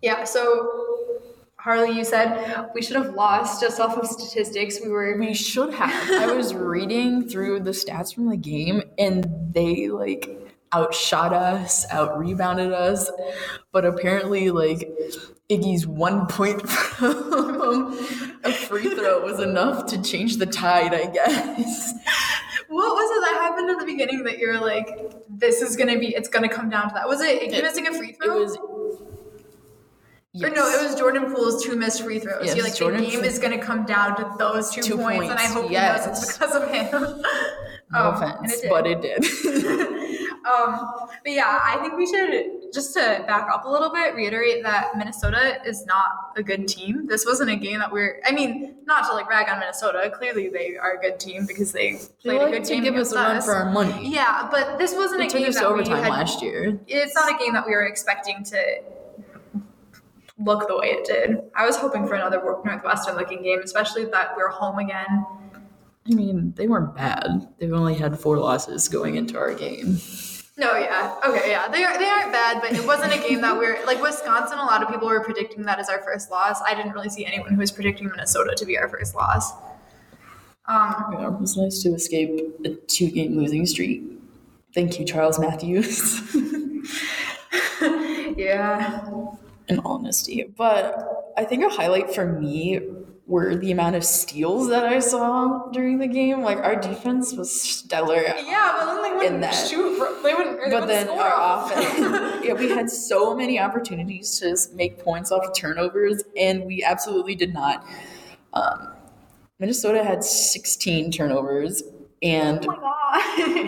yeah. 0.00 0.24
So 0.24 1.20
Harley, 1.62 1.92
you 1.92 2.04
said 2.04 2.68
we 2.74 2.82
should 2.82 2.96
have 2.96 3.14
lost 3.14 3.60
just 3.60 3.78
off 3.78 3.96
of 3.96 4.06
statistics. 4.08 4.80
We 4.82 4.88
were. 4.88 5.16
We 5.16 5.32
should 5.32 5.72
have. 5.74 6.10
I 6.10 6.34
was 6.34 6.54
reading 6.74 7.28
through 7.28 7.60
the 7.60 7.70
stats 7.70 8.12
from 8.12 8.28
the 8.28 8.36
game 8.36 8.82
and 8.98 9.28
they 9.52 9.88
like 9.88 10.28
outshot 10.74 11.32
us, 11.32 11.86
out 11.90 12.18
rebounded 12.18 12.72
us. 12.72 13.08
But 13.70 13.84
apparently, 13.84 14.50
like 14.50 14.88
Iggy's 15.48 15.86
one 15.86 16.26
point 16.26 16.68
from 16.68 17.92
a 18.42 18.52
free 18.52 18.88
throw 18.96 19.22
was 19.24 19.38
enough 19.38 19.86
to 19.86 20.02
change 20.02 20.38
the 20.38 20.46
tide, 20.46 20.92
I 20.94 21.06
guess. 21.06 21.92
What 22.68 22.94
was 22.94 23.18
it 23.18 23.20
that 23.30 23.40
happened 23.40 23.70
in 23.70 23.76
the 23.78 23.84
beginning 23.84 24.24
that 24.24 24.38
you 24.38 24.48
were 24.48 24.58
like, 24.58 25.12
this 25.28 25.60
is 25.60 25.76
gonna 25.76 25.98
be, 25.98 26.08
it's 26.14 26.28
gonna 26.28 26.48
come 26.48 26.70
down 26.70 26.88
to 26.88 26.94
that? 26.94 27.06
Was 27.06 27.20
it 27.20 27.40
Iggy 27.42 27.58
It- 27.58 27.62
missing 27.62 27.86
a 27.86 27.92
free 27.92 28.12
throw? 28.12 28.38
It 28.38 28.40
was. 28.40 28.58
Or 30.34 30.48
no, 30.48 30.66
it 30.66 30.82
was 30.82 30.94
Jordan 30.98 31.26
Poole's 31.34 31.62
two 31.62 31.76
missed 31.76 32.02
free 32.02 32.18
throws. 32.18 32.46
Yes, 32.46 32.56
You're 32.56 32.64
like, 32.64 32.74
Jordan 32.74 33.00
the 33.02 33.06
game 33.10 33.16
Poole- 33.20 33.28
is 33.28 33.38
going 33.38 33.52
to 33.58 33.62
come 33.62 33.84
down 33.84 34.16
to 34.16 34.34
those 34.38 34.70
two, 34.70 34.80
Two 34.80 34.96
points, 34.96 35.28
and 35.28 35.38
I 35.38 35.44
hope 35.44 35.70
yes. 35.70 36.04
he 36.04 36.10
knows 36.10 36.18
it's 36.22 36.32
because 36.38 36.54
of 36.56 36.70
him. 36.70 37.22
No 37.94 37.98
Um, 38.08 38.14
offense, 38.14 38.54
it 38.62 38.70
but 38.70 38.86
it 38.86 39.02
did. 39.02 39.22
um, 40.46 40.88
but 41.22 41.30
yeah, 41.32 41.60
I 41.62 41.76
think 41.82 41.94
we 41.98 42.06
should 42.06 42.72
just 42.72 42.94
to 42.94 43.22
back 43.26 43.48
up 43.52 43.66
a 43.66 43.68
little 43.68 43.90
bit, 43.92 44.14
reiterate 44.14 44.62
that 44.62 44.96
Minnesota 44.96 45.58
is 45.66 45.84
not 45.84 46.32
a 46.36 46.42
good 46.42 46.66
team. 46.66 47.06
This 47.06 47.26
wasn't 47.26 47.50
a 47.50 47.56
game 47.56 47.80
that 47.80 47.92
we're. 47.92 48.20
I 48.26 48.32
mean, 48.32 48.76
not 48.86 49.04
to 49.08 49.12
like 49.12 49.28
rag 49.28 49.50
on 49.50 49.58
Minnesota. 49.60 50.10
Clearly, 50.16 50.48
they 50.48 50.74
are 50.80 50.96
a 50.96 51.00
good 51.02 51.20
team 51.20 51.44
because 51.46 51.70
they 51.72 51.98
played 52.22 52.38
like 52.40 52.48
a 52.48 52.50
good 52.52 52.64
to 52.64 52.74
game 52.76 52.84
give 52.84 52.94
us 52.96 53.12
a 53.12 53.16
run 53.16 53.42
for 53.42 53.52
our 53.54 53.70
money. 53.70 54.08
Yeah, 54.08 54.48
but 54.50 54.78
this 54.78 54.94
wasn't 54.94 55.20
It 55.20 55.26
a 55.26 55.28
took 55.28 55.38
game 55.40 55.48
us 55.50 55.54
that 55.56 55.60
to 55.64 55.68
we 55.68 55.74
overtime 55.74 56.02
had, 56.02 56.08
last 56.12 56.40
year. 56.40 56.80
It's 56.86 57.14
not 57.14 57.30
a 57.30 57.36
game 57.44 57.52
that 57.52 57.66
we 57.66 57.72
were 57.72 57.84
expecting 57.84 58.42
to 58.44 58.78
look 60.44 60.68
the 60.68 60.76
way 60.76 60.88
it 60.88 61.04
did. 61.04 61.38
I 61.54 61.66
was 61.66 61.76
hoping 61.76 62.06
for 62.06 62.14
another 62.14 62.42
Northwestern 62.64 63.16
looking 63.16 63.42
game, 63.42 63.60
especially 63.62 64.04
that 64.06 64.36
we're 64.36 64.48
home 64.48 64.78
again. 64.78 65.26
I 66.10 66.14
mean, 66.14 66.52
they 66.56 66.66
weren't 66.66 66.94
bad. 66.96 67.48
They've 67.58 67.72
only 67.72 67.94
had 67.94 68.18
four 68.18 68.38
losses 68.38 68.88
going 68.88 69.16
into 69.16 69.38
our 69.38 69.54
game. 69.54 69.98
No, 70.58 70.76
yeah, 70.76 71.16
okay, 71.26 71.50
yeah, 71.50 71.68
they 71.68 71.82
are 71.82 71.98
they 71.98 72.04
aren't 72.04 72.30
bad, 72.30 72.60
but 72.60 72.72
it 72.72 72.86
wasn't 72.86 73.14
a 73.14 73.18
game 73.26 73.40
that 73.40 73.56
we're 73.56 73.84
like 73.86 74.02
Wisconsin. 74.02 74.58
A 74.58 74.64
lot 74.64 74.82
of 74.82 74.88
people 74.88 75.08
were 75.08 75.24
predicting 75.24 75.62
that 75.62 75.78
as 75.78 75.88
our 75.88 76.02
first 76.02 76.30
loss. 76.30 76.60
I 76.60 76.74
didn't 76.74 76.92
really 76.92 77.08
see 77.08 77.24
anyone 77.24 77.52
who 77.52 77.58
was 77.58 77.70
predicting 77.70 78.08
Minnesota 78.08 78.54
to 78.56 78.66
be 78.66 78.76
our 78.76 78.88
first 78.88 79.14
loss. 79.14 79.52
Um, 80.66 81.14
Yeah, 81.14 81.28
it 81.28 81.40
was 81.40 81.56
nice 81.56 81.82
to 81.82 81.94
escape 81.94 82.38
a 82.64 82.70
two 82.86 83.10
game 83.10 83.36
losing 83.36 83.64
streak. 83.64 84.02
Thank 84.74 84.98
you, 84.98 85.06
Charles 85.06 85.38
Matthews, 85.38 86.20
yeah, 88.36 89.06
in 89.68 89.78
honesty. 89.80 90.44
But 90.56 91.32
I 91.36 91.44
think 91.44 91.64
a 91.64 91.68
highlight 91.68 92.14
for 92.14 92.26
me 92.26 92.80
were 93.26 93.54
the 93.54 93.70
amount 93.70 93.94
of 93.96 94.04
steals 94.04 94.68
that 94.68 94.84
I 94.84 94.98
saw 94.98 95.68
during 95.72 95.98
the 95.98 96.06
game. 96.08 96.42
Like, 96.42 96.58
our 96.58 96.76
defense 96.76 97.32
was 97.32 97.50
stellar. 97.60 98.16
yeah, 98.22 98.74
but 98.78 98.86
then 98.86 99.02
they 99.02 99.16
wouldn't 99.16 99.40
that. 99.42 99.52
shoot. 99.52 99.98
They 100.22 100.34
wouldn't. 100.34 100.58
they 100.58 100.70
But 100.70 100.86
wouldn't 100.86 100.88
then 100.88 101.08
our 101.08 101.64
offense, 101.64 102.44
yeah, 102.44 102.52
we 102.54 102.68
had 102.68 102.90
so 102.90 103.34
many 103.34 103.58
opportunities 103.58 104.38
to 104.40 104.56
make 104.74 104.98
points 105.02 105.30
off 105.32 105.44
of 105.46 105.54
turnovers, 105.54 106.22
and 106.36 106.64
we 106.64 106.82
absolutely 106.82 107.34
did 107.34 107.54
not. 107.54 107.86
Um, 108.52 108.88
Minnesota 109.58 110.02
had 110.04 110.24
16 110.24 111.12
turnovers, 111.12 111.82
and 112.22 112.66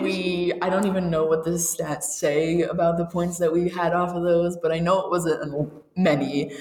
we 0.01 0.53
I 0.61 0.69
don't 0.69 0.87
even 0.87 1.09
know 1.09 1.25
what 1.25 1.43
the 1.43 1.51
stats 1.51 2.03
say 2.03 2.61
about 2.61 2.97
the 2.97 3.05
points 3.05 3.37
that 3.39 3.51
we 3.51 3.69
had 3.69 3.93
off 3.93 4.15
of 4.15 4.23
those, 4.23 4.57
but 4.57 4.71
I 4.71 4.79
know 4.79 5.01
it 5.01 5.09
wasn't 5.09 5.71
many 5.95 6.55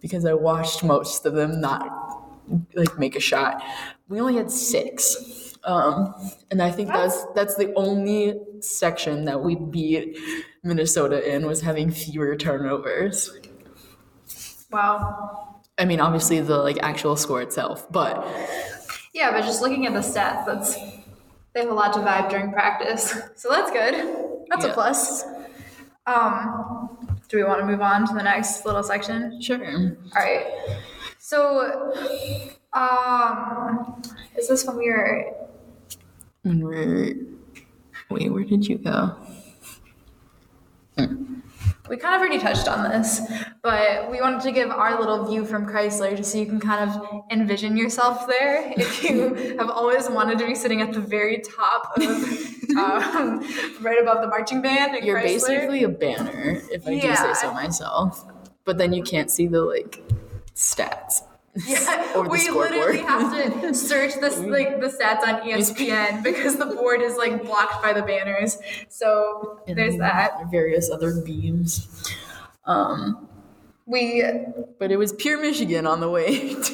because 0.00 0.24
I 0.24 0.34
watched 0.34 0.82
most 0.82 1.26
of 1.26 1.34
them 1.34 1.60
not 1.60 1.88
like 2.74 2.98
make 2.98 3.16
a 3.16 3.20
shot. 3.20 3.62
We 4.08 4.20
only 4.20 4.36
had 4.36 4.50
six. 4.50 5.56
Um, 5.64 6.14
and 6.50 6.62
I 6.62 6.70
think 6.70 6.88
that's 6.88 7.24
that's 7.34 7.54
the 7.56 7.72
only 7.74 8.38
section 8.60 9.24
that 9.24 9.42
we 9.42 9.54
beat 9.56 10.18
Minnesota 10.62 11.34
in 11.34 11.46
was 11.46 11.62
having 11.62 11.90
fewer 11.90 12.36
turnovers. 12.36 13.30
Wow. 14.70 15.62
I 15.78 15.84
mean, 15.84 16.00
obviously 16.00 16.40
the 16.40 16.58
like 16.58 16.78
actual 16.82 17.16
score 17.16 17.42
itself, 17.42 17.90
but 17.90 18.26
Yeah, 19.12 19.30
but 19.30 19.42
just 19.42 19.62
looking 19.62 19.86
at 19.86 19.92
the 19.92 20.00
stats, 20.00 20.44
that's 20.44 20.76
they 21.54 21.60
have 21.60 21.70
a 21.70 21.74
lot 21.74 21.92
to 21.94 22.00
vibe 22.00 22.28
during 22.30 22.52
practice, 22.52 23.14
so 23.36 23.48
that's 23.48 23.70
good. 23.70 23.94
That's 24.50 24.64
a 24.64 24.72
plus. 24.72 25.24
Um, 26.06 27.14
do 27.28 27.38
we 27.38 27.44
want 27.44 27.60
to 27.60 27.66
move 27.66 27.80
on 27.80 28.06
to 28.06 28.14
the 28.14 28.22
next 28.22 28.66
little 28.66 28.82
section? 28.82 29.40
Sure. 29.40 29.64
All 29.64 30.22
right. 30.22 30.46
So, 31.18 31.92
um, 32.74 34.02
is 34.36 34.48
this 34.48 34.66
when 34.66 34.76
we 34.76 34.90
were? 34.90 35.32
when 36.42 36.60
we're 36.60 37.16
wait, 38.10 38.30
where 38.32 38.44
did 38.44 38.66
you 38.66 38.78
go? 38.78 39.16
We 41.88 41.98
kind 41.98 42.14
of 42.14 42.20
already 42.22 42.38
touched 42.38 42.66
on 42.66 42.88
this, 42.88 43.20
but 43.62 44.10
we 44.10 44.18
wanted 44.18 44.40
to 44.42 44.52
give 44.52 44.70
our 44.70 44.98
little 44.98 45.26
view 45.26 45.44
from 45.44 45.66
Crisler 45.66 46.16
just 46.16 46.32
so 46.32 46.38
you 46.38 46.46
can 46.46 46.58
kind 46.58 46.88
of 46.90 47.22
envision 47.30 47.76
yourself 47.76 48.26
there. 48.26 48.72
If 48.76 49.04
you 49.04 49.34
have 49.58 49.68
always 49.68 50.08
wanted 50.08 50.38
to 50.38 50.46
be 50.46 50.54
sitting 50.54 50.80
at 50.80 50.94
the 50.94 51.00
very 51.00 51.42
top 51.42 51.92
of, 51.96 52.02
um, 52.76 53.40
right 53.82 54.00
above 54.00 54.22
the 54.22 54.28
marching 54.28 54.62
band, 54.62 54.96
at 54.96 55.04
You're 55.04 55.18
Crisler. 55.18 55.24
basically 55.24 55.84
a 55.84 55.88
banner, 55.90 56.62
if 56.70 56.86
I 56.86 56.98
do 56.98 57.14
say 57.14 57.34
so 57.34 57.52
myself. 57.52 58.24
But 58.64 58.78
then 58.78 58.94
you 58.94 59.02
can't 59.02 59.30
see 59.30 59.46
the 59.46 59.60
like 59.60 60.02
stats. 60.54 61.20
Yeah, 61.66 62.20
we 62.28 62.50
literally 62.50 62.98
have 62.98 63.60
to 63.60 63.74
search 63.74 64.14
this 64.16 64.38
like 64.38 64.80
the 64.80 64.88
stats 64.88 65.20
on 65.20 65.40
ESPN 65.42 66.22
because 66.24 66.56
the 66.56 66.66
board 66.66 67.00
is 67.00 67.16
like 67.16 67.44
blocked 67.44 67.82
by 67.82 67.92
the 67.92 68.02
banners. 68.02 68.58
So 68.88 69.60
And 69.68 69.78
there's 69.78 69.96
that. 69.98 70.50
Various 70.50 70.90
other 70.90 71.20
beams. 71.20 71.88
Um, 72.64 73.28
We 73.86 74.24
but 74.78 74.90
it 74.90 74.96
was 74.96 75.12
pure 75.12 75.40
Michigan 75.40 75.86
on 75.86 76.00
the 76.00 76.10
way. 76.10 76.56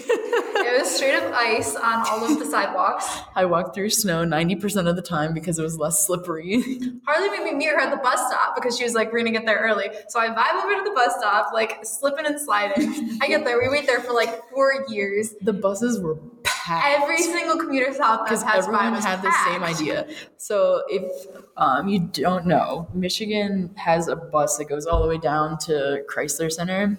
it 0.75 0.81
was 0.81 0.95
straight 0.95 1.15
up 1.15 1.33
ice 1.35 1.75
on 1.77 2.07
all 2.07 2.25
of 2.25 2.39
the 2.39 2.45
sidewalks. 2.45 3.07
I 3.35 3.45
walked 3.45 3.75
through 3.75 3.91
snow 3.91 4.25
90% 4.25 4.89
of 4.89 4.97
the 4.97 5.03
time 5.03 5.35
because 5.35 5.59
it 5.59 5.63
was 5.63 5.79
less 5.79 6.07
slippery. 6.07 6.63
Harley 7.07 7.31
made 7.31 7.45
me 7.45 7.55
meet 7.55 7.69
her 7.69 7.79
at 7.81 7.91
the 7.91 7.97
bus 7.97 8.19
stop 8.29 8.55
because 8.55 8.77
she 8.77 8.85
was 8.85 8.95
like, 8.95 9.13
"We're 9.13 9.19
gonna 9.19 9.33
get 9.33 9.47
there 9.47 9.59
early." 9.59 9.89
So 10.09 10.21
I 10.21 10.29
vibe 10.29 10.65
over 10.65 10.75
to 10.75 10.83
the 10.85 10.95
bus 10.95 11.17
stop, 11.19 11.53
like 11.53 11.85
slipping 11.85 12.27
and 12.27 12.41
sliding. 12.41 13.19
I 13.21 13.29
get 13.29 13.45
there. 13.45 13.61
We 13.61 13.69
wait 13.69 13.87
there 13.87 14.01
for 14.01 14.13
like 14.13 14.49
four 14.51 14.85
years. 14.89 15.35
the 15.43 15.53
buses 15.53 16.01
were 16.01 16.17
packed. 16.43 17.03
Every 17.03 17.19
single 17.19 17.57
commuter 17.59 17.93
south 17.93 18.21
that 18.21 18.25
because 18.25 18.45
everyone 18.45 18.95
had 19.03 19.23
the 19.23 19.33
same 19.45 19.63
idea. 19.63 20.09
So 20.37 20.83
if 20.89 21.27
um, 21.57 21.89
you 21.89 22.01
don't 22.01 22.47
know, 22.47 22.89
Michigan 22.95 23.75
has 23.77 24.09
a 24.09 24.17
bus 24.17 24.57
that 24.59 24.69
goes 24.69 24.87
all 24.87 25.03
the 25.03 25.09
way 25.09 25.19
down 25.19 25.59
to 25.59 26.05
Crisler 26.09 26.51
Center, 26.51 26.99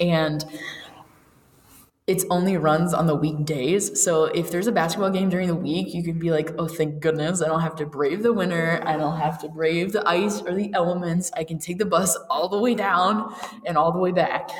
and 0.00 0.44
it's 2.06 2.24
only 2.30 2.56
runs 2.56 2.92
on 2.92 3.06
the 3.06 3.14
weekdays. 3.14 4.02
So 4.02 4.24
if 4.24 4.50
there's 4.50 4.66
a 4.66 4.72
basketball 4.72 5.10
game 5.10 5.28
during 5.28 5.46
the 5.46 5.54
week, 5.54 5.94
you 5.94 6.02
can 6.02 6.18
be 6.18 6.30
like, 6.32 6.50
"Oh, 6.58 6.66
thank 6.66 7.00
goodness, 7.00 7.40
I 7.42 7.46
don't 7.46 7.60
have 7.60 7.76
to 7.76 7.86
brave 7.86 8.22
the 8.24 8.32
winter. 8.32 8.82
I 8.84 8.96
don't 8.96 9.18
have 9.18 9.38
to 9.42 9.48
brave 9.48 9.92
the 9.92 10.06
ice 10.08 10.42
or 10.42 10.52
the 10.54 10.72
elements. 10.74 11.30
I 11.36 11.44
can 11.44 11.58
take 11.58 11.78
the 11.78 11.86
bus 11.86 12.16
all 12.28 12.48
the 12.48 12.58
way 12.58 12.74
down 12.74 13.32
and 13.64 13.76
all 13.78 13.92
the 13.92 14.00
way 14.00 14.10
back." 14.10 14.50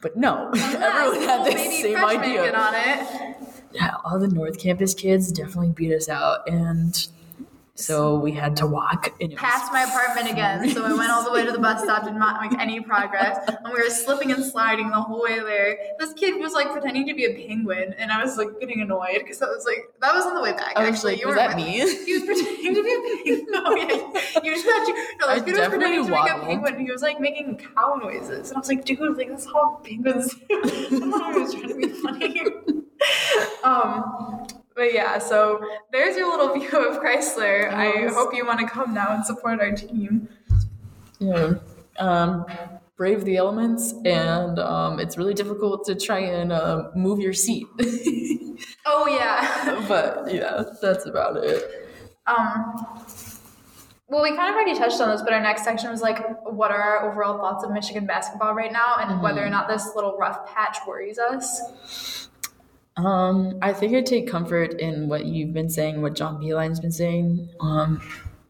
But 0.00 0.16
no, 0.16 0.50
everyone 0.56 1.20
had 1.28 1.46
the 1.46 1.58
same 1.58 1.96
idea 2.04 2.44
Get 2.44 2.54
on 2.54 2.74
it. 2.74 3.36
yeah, 3.72 3.94
all 4.04 4.18
the 4.18 4.28
North 4.28 4.58
Campus 4.58 4.94
kids 4.94 5.30
definitely 5.30 5.72
beat 5.72 5.94
us 5.94 6.08
out, 6.08 6.48
and 6.48 7.06
so 7.74 8.18
we 8.18 8.32
had 8.32 8.56
to 8.56 8.66
walk. 8.66 9.08
And 9.20 9.32
it 9.32 9.34
was, 9.34 9.38
Past 9.40 9.72
my 9.72 9.82
apartment 9.82 10.30
again, 10.30 10.68
so 10.70 10.84
I 10.84 10.92
went 10.92 11.10
all 11.10 11.24
the 11.24 11.32
way 11.32 11.44
to 11.44 11.52
the 11.52 11.58
bus 11.58 11.82
stop, 11.82 12.04
did 12.04 12.14
not 12.14 12.40
make 12.42 12.58
any 12.60 12.80
progress, 12.80 13.38
and 13.48 13.72
we 13.72 13.80
were 13.82 13.88
slipping 13.88 14.30
and 14.32 14.44
sliding 14.44 14.90
the 14.90 15.00
whole 15.00 15.22
way 15.22 15.38
there. 15.40 15.76
This 15.98 16.12
kid 16.12 16.38
was 16.40 16.52
like 16.52 16.70
pretending 16.70 17.06
to 17.08 17.14
be 17.14 17.24
a 17.24 17.34
penguin, 17.34 17.94
and 17.98 18.12
I 18.12 18.22
was 18.22 18.36
like 18.36 18.60
getting 18.60 18.80
annoyed 18.82 19.18
because 19.18 19.40
I 19.40 19.46
was 19.46 19.64
like, 19.64 19.90
that 20.00 20.14
was 20.14 20.26
on 20.26 20.34
the 20.34 20.42
way 20.42 20.52
back. 20.52 20.72
I 20.76 20.80
was 20.86 20.96
actually, 20.96 21.12
like, 21.12 21.20
you 21.22 21.26
was 21.28 21.34
were 21.34 21.40
that 21.42 21.56
with- 21.56 21.64
me? 21.64 21.72
He 22.04 22.14
was 22.14 22.22
pretending 22.24 22.74
to 22.74 22.82
be 22.82 22.92
a 22.92 23.00
penguin. 23.00 23.46
No, 23.52 23.74
yeah, 23.76 24.40
you 24.42 24.54
just 24.54 24.64
thought 24.64 24.88
you. 24.88 25.16
No, 25.20 25.26
I 25.28 25.34
this 25.40 25.44
kid 25.44 25.58
was 25.58 25.68
pretending 25.68 26.04
to 26.04 26.10
definitely 26.10 26.24
be 26.24 26.30
a 26.30 26.46
penguin. 26.46 26.86
He 26.86 26.90
was 26.92 27.02
like 27.02 27.20
making 27.20 27.56
cow 27.58 27.94
noises, 28.02 28.48
and 28.48 28.56
I 28.56 28.60
was 28.60 28.68
like, 28.68 28.84
dude, 28.84 29.16
like 29.16 29.28
that's 29.28 29.44
how 29.46 29.80
penguins. 29.84 30.34
do. 30.34 30.40
I 30.50 31.32
was 31.36 31.54
trying 31.54 31.68
to 31.68 31.74
be 31.74 31.88
funny. 31.88 32.40
um, 33.64 34.41
but 34.74 34.92
yeah, 34.92 35.18
so 35.18 35.60
there's 35.90 36.16
your 36.16 36.30
little 36.30 36.54
view 36.58 36.88
of 36.88 37.00
Crisler. 37.02 37.72
I 37.72 38.08
hope 38.12 38.34
you 38.34 38.46
want 38.46 38.60
to 38.60 38.66
come 38.66 38.94
now 38.94 39.14
and 39.14 39.24
support 39.24 39.60
our 39.60 39.72
team. 39.72 40.28
yeah, 41.18 41.54
um, 41.98 42.46
brave 42.96 43.24
the 43.24 43.36
elements, 43.36 43.94
and 44.04 44.58
um, 44.58 45.00
it's 45.00 45.16
really 45.18 45.34
difficult 45.34 45.84
to 45.86 45.94
try 45.94 46.20
and 46.20 46.52
uh, 46.52 46.90
move 46.94 47.20
your 47.20 47.32
seat. 47.32 47.66
Oh 48.84 49.06
yeah. 49.06 49.84
but 49.88 50.32
yeah, 50.32 50.62
that's 50.80 51.06
about 51.06 51.36
it. 51.36 51.88
Um. 52.26 52.74
Well, 54.08 54.22
we 54.22 54.36
kind 54.36 54.50
of 54.50 54.54
already 54.54 54.78
touched 54.78 55.00
on 55.00 55.08
this, 55.08 55.22
but 55.22 55.32
our 55.32 55.40
next 55.40 55.64
section 55.64 55.90
was 55.90 56.02
like, 56.02 56.22
what 56.44 56.70
are 56.70 56.80
our 56.82 57.10
overall 57.10 57.38
thoughts 57.38 57.64
of 57.64 57.70
Michigan 57.72 58.04
basketball 58.04 58.54
right 58.54 58.70
now, 58.70 58.96
and 58.98 59.22
whether 59.22 59.42
or 59.42 59.48
not 59.48 59.68
this 59.68 59.88
little 59.94 60.18
rough 60.18 60.46
patch 60.46 60.76
worries 60.86 61.18
us. 61.18 62.28
Um, 62.96 63.58
I 63.62 63.72
think 63.72 63.94
I 63.94 64.02
take 64.02 64.28
comfort 64.28 64.74
in 64.80 65.08
what 65.08 65.24
you've 65.26 65.52
been 65.52 65.70
saying, 65.70 66.02
what 66.02 66.14
John 66.14 66.40
Beilein's 66.42 66.80
been 66.80 66.92
saying. 66.92 67.48
Um, 67.60 68.02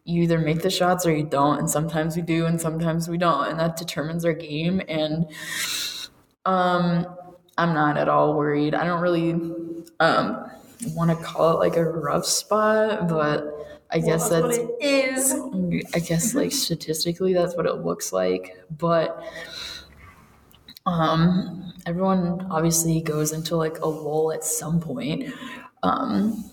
you 0.05 0.23
either 0.23 0.37
make 0.37 0.61
the 0.61 0.69
shots 0.69 1.05
or 1.05 1.15
you 1.15 1.23
don't, 1.23 1.59
and 1.59 1.69
sometimes 1.69 2.15
we 2.15 2.21
do, 2.21 2.45
and 2.45 2.59
sometimes 2.59 3.07
we 3.07 3.17
don't, 3.17 3.47
and 3.47 3.59
that 3.59 3.77
determines 3.77 4.25
our 4.25 4.33
game. 4.33 4.81
And 4.89 5.27
um, 6.45 7.07
I'm 7.57 7.73
not 7.73 7.97
at 7.97 8.09
all 8.09 8.35
worried. 8.35 8.75
I 8.75 8.85
don't 8.85 9.01
really 9.01 9.31
um 9.99 10.49
want 10.95 11.09
to 11.09 11.15
call 11.23 11.51
it 11.51 11.59
like 11.59 11.77
a 11.77 11.83
rough 11.85 12.25
spot, 12.25 13.07
but 13.07 13.47
I 13.91 13.99
guess 13.99 14.27
that's 14.27 14.57
that's 14.57 14.59
what 14.59 14.81
it 14.81 15.13
is. 15.15 15.33
I 15.93 15.99
guess 15.99 16.35
like 16.35 16.51
statistically 16.51 17.33
that's 17.33 17.55
what 17.55 17.65
it 17.65 17.75
looks 17.75 18.11
like, 18.11 18.57
but 18.77 19.23
um 20.85 21.73
everyone 21.85 22.45
obviously 22.49 23.01
goes 23.01 23.31
into 23.31 23.55
like 23.55 23.79
a 23.79 23.87
lull 23.87 24.31
at 24.31 24.43
some 24.43 24.79
point. 24.79 25.33
Um 25.81 26.49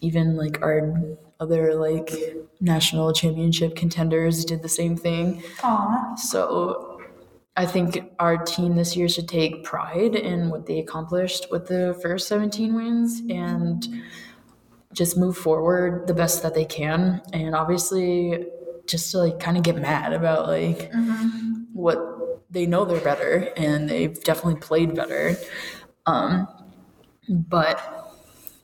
even 0.00 0.36
like 0.36 0.60
our 0.62 0.94
other 1.40 1.74
like 1.74 2.12
national 2.60 3.12
championship 3.12 3.74
contenders 3.76 4.44
did 4.44 4.62
the 4.62 4.68
same 4.68 4.96
thing. 4.96 5.42
Aw. 5.62 6.14
So 6.16 7.00
I 7.56 7.66
think 7.66 8.12
our 8.18 8.38
team 8.38 8.76
this 8.76 8.96
year 8.96 9.08
should 9.08 9.28
take 9.28 9.64
pride 9.64 10.14
in 10.14 10.48
what 10.48 10.66
they 10.66 10.78
accomplished 10.78 11.48
with 11.50 11.66
the 11.66 11.98
first 12.00 12.28
17 12.28 12.74
wins 12.74 13.22
and 13.28 13.86
just 14.94 15.18
move 15.18 15.36
forward 15.36 16.06
the 16.06 16.14
best 16.14 16.42
that 16.42 16.54
they 16.54 16.64
can. 16.64 17.20
And 17.32 17.54
obviously, 17.54 18.46
just 18.86 19.10
to 19.12 19.18
like 19.18 19.38
kind 19.38 19.56
of 19.56 19.62
get 19.62 19.76
mad 19.76 20.12
about 20.12 20.48
like 20.48 20.90
what 21.72 22.11
they 22.52 22.66
know 22.66 22.84
they're 22.84 23.00
better 23.00 23.52
and 23.56 23.88
they've 23.88 24.22
definitely 24.22 24.60
played 24.60 24.94
better. 24.94 25.36
Um, 26.06 26.46
but 27.28 28.12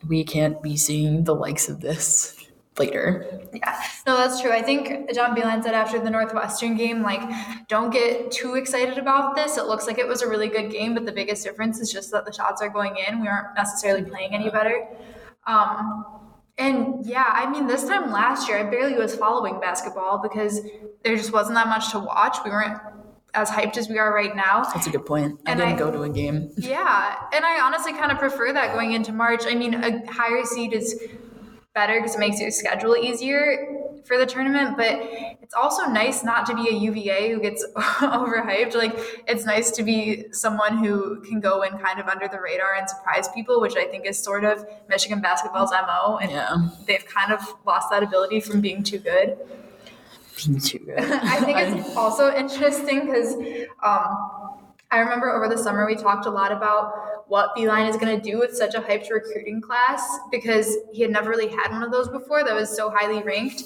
we 0.07 0.25
can't 0.25 0.63
be 0.63 0.77
seeing 0.77 1.25
the 1.25 1.35
likes 1.35 1.69
of 1.69 1.81
this 1.81 2.37
later. 2.79 3.49
Yeah, 3.53 3.81
no, 4.07 4.17
that's 4.17 4.41
true. 4.41 4.53
I 4.53 4.63
think 4.63 5.13
John 5.13 5.35
Beilein 5.35 5.63
said 5.63 5.75
after 5.75 5.99
the 5.99 6.11
Northwestern 6.11 6.77
game, 6.77 7.03
like, 7.03 7.21
don't 7.69 7.91
get 7.91 8.31
too 8.31 8.55
excited 8.55 8.99
about 8.99 9.35
this. 9.35 9.57
It 9.57 9.65
looks 9.65 9.87
like 9.87 9.99
it 9.99 10.07
was 10.07 10.23
a 10.23 10.29
really 10.29 10.49
good 10.49 10.71
game, 10.71 10.95
but 10.95 11.05
the 11.05 11.13
biggest 11.13 11.45
difference 11.45 11.81
is 11.81 11.91
just 11.91 12.13
that 12.13 12.25
the 12.25 12.33
shots 12.33 12.63
are 12.63 12.69
going 12.69 12.97
in. 12.97 13.21
We 13.21 13.29
aren't 13.29 13.57
necessarily 13.57 14.09
playing 14.09 14.35
any 14.35 14.51
better. 14.51 14.87
Um, 15.47 16.05
and 16.59 17.07
yeah, 17.07 17.27
I 17.29 17.51
mean, 17.51 17.67
this 17.67 17.85
time 17.85 18.11
last 18.13 18.49
year, 18.49 18.59
I 18.59 18.65
barely 18.65 18.95
was 18.95 19.15
following 19.15 19.61
basketball 19.61 20.21
because 20.23 20.61
there 21.05 21.17
just 21.17 21.33
wasn't 21.33 21.55
that 21.55 21.69
much 21.69 21.91
to 21.93 22.01
watch. 22.01 22.39
We 22.45 22.51
weren't 22.51 22.81
as 23.35 23.51
hyped 23.51 23.77
as 23.77 23.89
we 23.89 23.99
are 23.99 24.13
right 24.15 24.35
now. 24.35 24.65
That's 24.73 24.87
a 24.87 24.91
good 24.91 25.07
point. 25.07 25.39
I 25.47 25.51
And 25.53 25.61
didn't 25.61 25.75
I- 25.75 25.79
go 25.79 25.91
to 25.91 26.03
a 26.03 26.09
game. 26.09 26.51
Yeah, 26.57 27.17
and 27.33 27.45
I 27.45 27.61
honestly 27.61 27.93
kind 27.93 28.11
of 28.11 28.19
prefer 28.19 28.53
that 28.53 28.73
going 28.75 28.93
into 28.93 29.13
March. 29.13 29.43
I 29.47 29.55
mean, 29.55 29.75
a 29.75 30.05
higher 30.11 30.45
seed 30.45 30.73
is 30.73 31.01
better 31.75 31.95
because 32.01 32.15
it 32.17 32.19
makes 32.19 32.41
your 32.41 32.51
schedule 32.51 32.97
easier 32.97 33.75
for 34.07 34.17
the 34.17 34.25
tournament, 34.27 34.77
but 34.77 34.99
it's 35.43 35.55
also 35.55 35.85
nice 35.85 36.25
not 36.25 36.47
to 36.47 36.55
be 36.55 36.69
a 36.69 36.73
UVA 36.73 37.31
who 37.33 37.41
gets 37.41 37.65
overhyped. 37.77 38.75
Like 38.75 38.99
it's 39.29 39.45
nice 39.45 39.71
to 39.73 39.83
be 39.83 40.25
someone 40.33 40.79
who 40.79 41.21
can 41.23 41.41
go 41.41 41.63
in 41.63 41.73
kind 41.79 42.01
of 42.01 42.09
under 42.09 42.27
the 42.27 42.41
radar 42.41 42.75
and 42.75 42.89
surprise 42.89 43.29
people, 43.29 43.61
which 43.61 43.77
I 43.77 43.85
think 43.85 44.07
is 44.07 44.19
sort 44.19 44.45
of 44.45 44.65
Michigan 44.89 45.21
basketball's 45.21 45.71
MO. 45.71 46.17
And 46.17 46.31
Yeah. 46.31 46.69
they've 46.87 47.05
kind 47.05 47.33
of 47.33 47.41
lost 47.67 47.91
that 47.91 48.03
ability 48.03 48.41
from 48.41 48.61
being 48.63 48.83
too 48.83 48.99
good. 48.99 49.37
Being. 50.47 50.99
I 50.99 51.41
think 51.41 51.59
it's 51.59 51.97
also 51.97 52.35
interesting 52.35 53.07
because 53.07 53.35
um, 53.83 54.49
I 54.91 54.99
remember 55.01 55.31
over 55.31 55.49
the 55.49 55.61
summer 55.61 55.87
we 55.87 55.97
talked 55.97 56.27
a 56.27 56.31
lot 56.31 56.53
about 56.53 56.93
what 57.29 57.55
Beilein 57.55 57.89
is 57.89 57.97
going 57.97 58.19
to 58.19 58.23
do 58.23 58.39
with 58.39 58.57
such 58.57 58.75
a 58.75 58.81
hyped 58.81 59.11
recruiting 59.11 59.61
class 59.61 60.19
because 60.31 60.77
he 60.93 61.03
had 61.03 61.11
never 61.11 61.29
really 61.29 61.49
had 61.49 61.71
one 61.71 61.83
of 61.83 61.93
those 61.93 62.09
before 62.09 62.43
that 62.43 62.55
was 62.55 62.75
so 62.75 62.91
highly 62.91 63.23
ranked. 63.23 63.65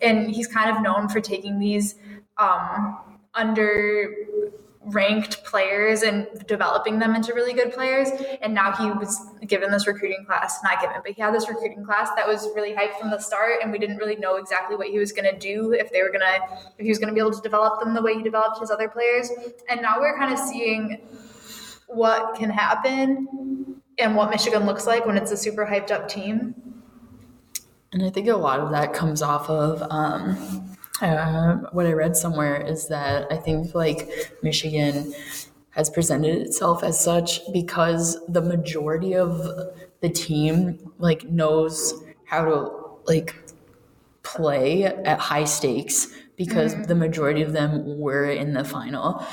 And 0.00 0.28
he's 0.30 0.48
kind 0.48 0.74
of 0.74 0.82
known 0.82 1.08
for 1.08 1.20
taking 1.20 1.60
these 1.60 1.94
um, 2.38 2.98
under 3.34 4.12
ranked 4.86 5.44
players 5.44 6.02
and 6.02 6.26
developing 6.46 6.98
them 6.98 7.14
into 7.14 7.32
really 7.32 7.52
good 7.52 7.72
players. 7.72 8.08
And 8.42 8.54
now 8.54 8.72
he 8.72 8.90
was 8.90 9.18
given 9.46 9.70
this 9.70 9.86
recruiting 9.86 10.24
class, 10.26 10.58
not 10.62 10.80
given, 10.80 10.96
but 11.02 11.12
he 11.12 11.22
had 11.22 11.34
this 11.34 11.48
recruiting 11.48 11.84
class 11.84 12.10
that 12.16 12.26
was 12.26 12.48
really 12.54 12.74
hyped 12.74 12.98
from 12.98 13.10
the 13.10 13.18
start. 13.18 13.60
And 13.62 13.72
we 13.72 13.78
didn't 13.78 13.96
really 13.96 14.16
know 14.16 14.36
exactly 14.36 14.76
what 14.76 14.88
he 14.88 14.98
was 14.98 15.12
going 15.12 15.32
to 15.32 15.38
do, 15.38 15.72
if 15.72 15.90
they 15.90 16.02
were 16.02 16.10
going 16.10 16.20
to, 16.20 16.38
if 16.78 16.84
he 16.84 16.88
was 16.88 16.98
going 16.98 17.08
to 17.08 17.14
be 17.14 17.20
able 17.20 17.32
to 17.32 17.42
develop 17.42 17.80
them 17.80 17.94
the 17.94 18.02
way 18.02 18.14
he 18.14 18.22
developed 18.22 18.60
his 18.60 18.70
other 18.70 18.88
players. 18.88 19.30
And 19.68 19.80
now 19.80 20.00
we're 20.00 20.16
kind 20.18 20.32
of 20.32 20.38
seeing 20.38 21.00
what 21.86 22.36
can 22.36 22.50
happen 22.50 23.80
and 23.98 24.16
what 24.16 24.30
Michigan 24.30 24.66
looks 24.66 24.86
like 24.86 25.06
when 25.06 25.16
it's 25.16 25.30
a 25.30 25.36
super 25.36 25.64
hyped 25.66 25.90
up 25.90 26.08
team. 26.08 26.54
And 27.92 28.02
I 28.02 28.10
think 28.10 28.28
a 28.28 28.36
lot 28.36 28.58
of 28.58 28.72
that 28.72 28.92
comes 28.92 29.22
off 29.22 29.48
of 29.48 29.80
um, 29.88 30.73
uh, 31.00 31.56
what 31.72 31.86
I 31.86 31.92
read 31.92 32.16
somewhere 32.16 32.60
is 32.60 32.88
that 32.88 33.26
I 33.30 33.36
think 33.36 33.74
like 33.74 34.08
Michigan 34.42 35.12
has 35.70 35.90
presented 35.90 36.40
itself 36.40 36.84
as 36.84 36.98
such 36.98 37.40
because 37.52 38.16
the 38.28 38.40
majority 38.40 39.14
of 39.14 39.38
the 40.00 40.08
team 40.08 40.92
like 40.98 41.24
knows 41.24 41.94
how 42.26 42.44
to 42.44 42.70
like 43.06 43.34
play 44.22 44.84
at 44.84 45.18
high 45.18 45.44
stakes 45.44 46.14
because 46.36 46.74
the 46.86 46.94
majority 46.94 47.42
of 47.42 47.52
them 47.52 47.98
were 47.98 48.30
in 48.30 48.54
the 48.54 48.64
final. 48.64 49.24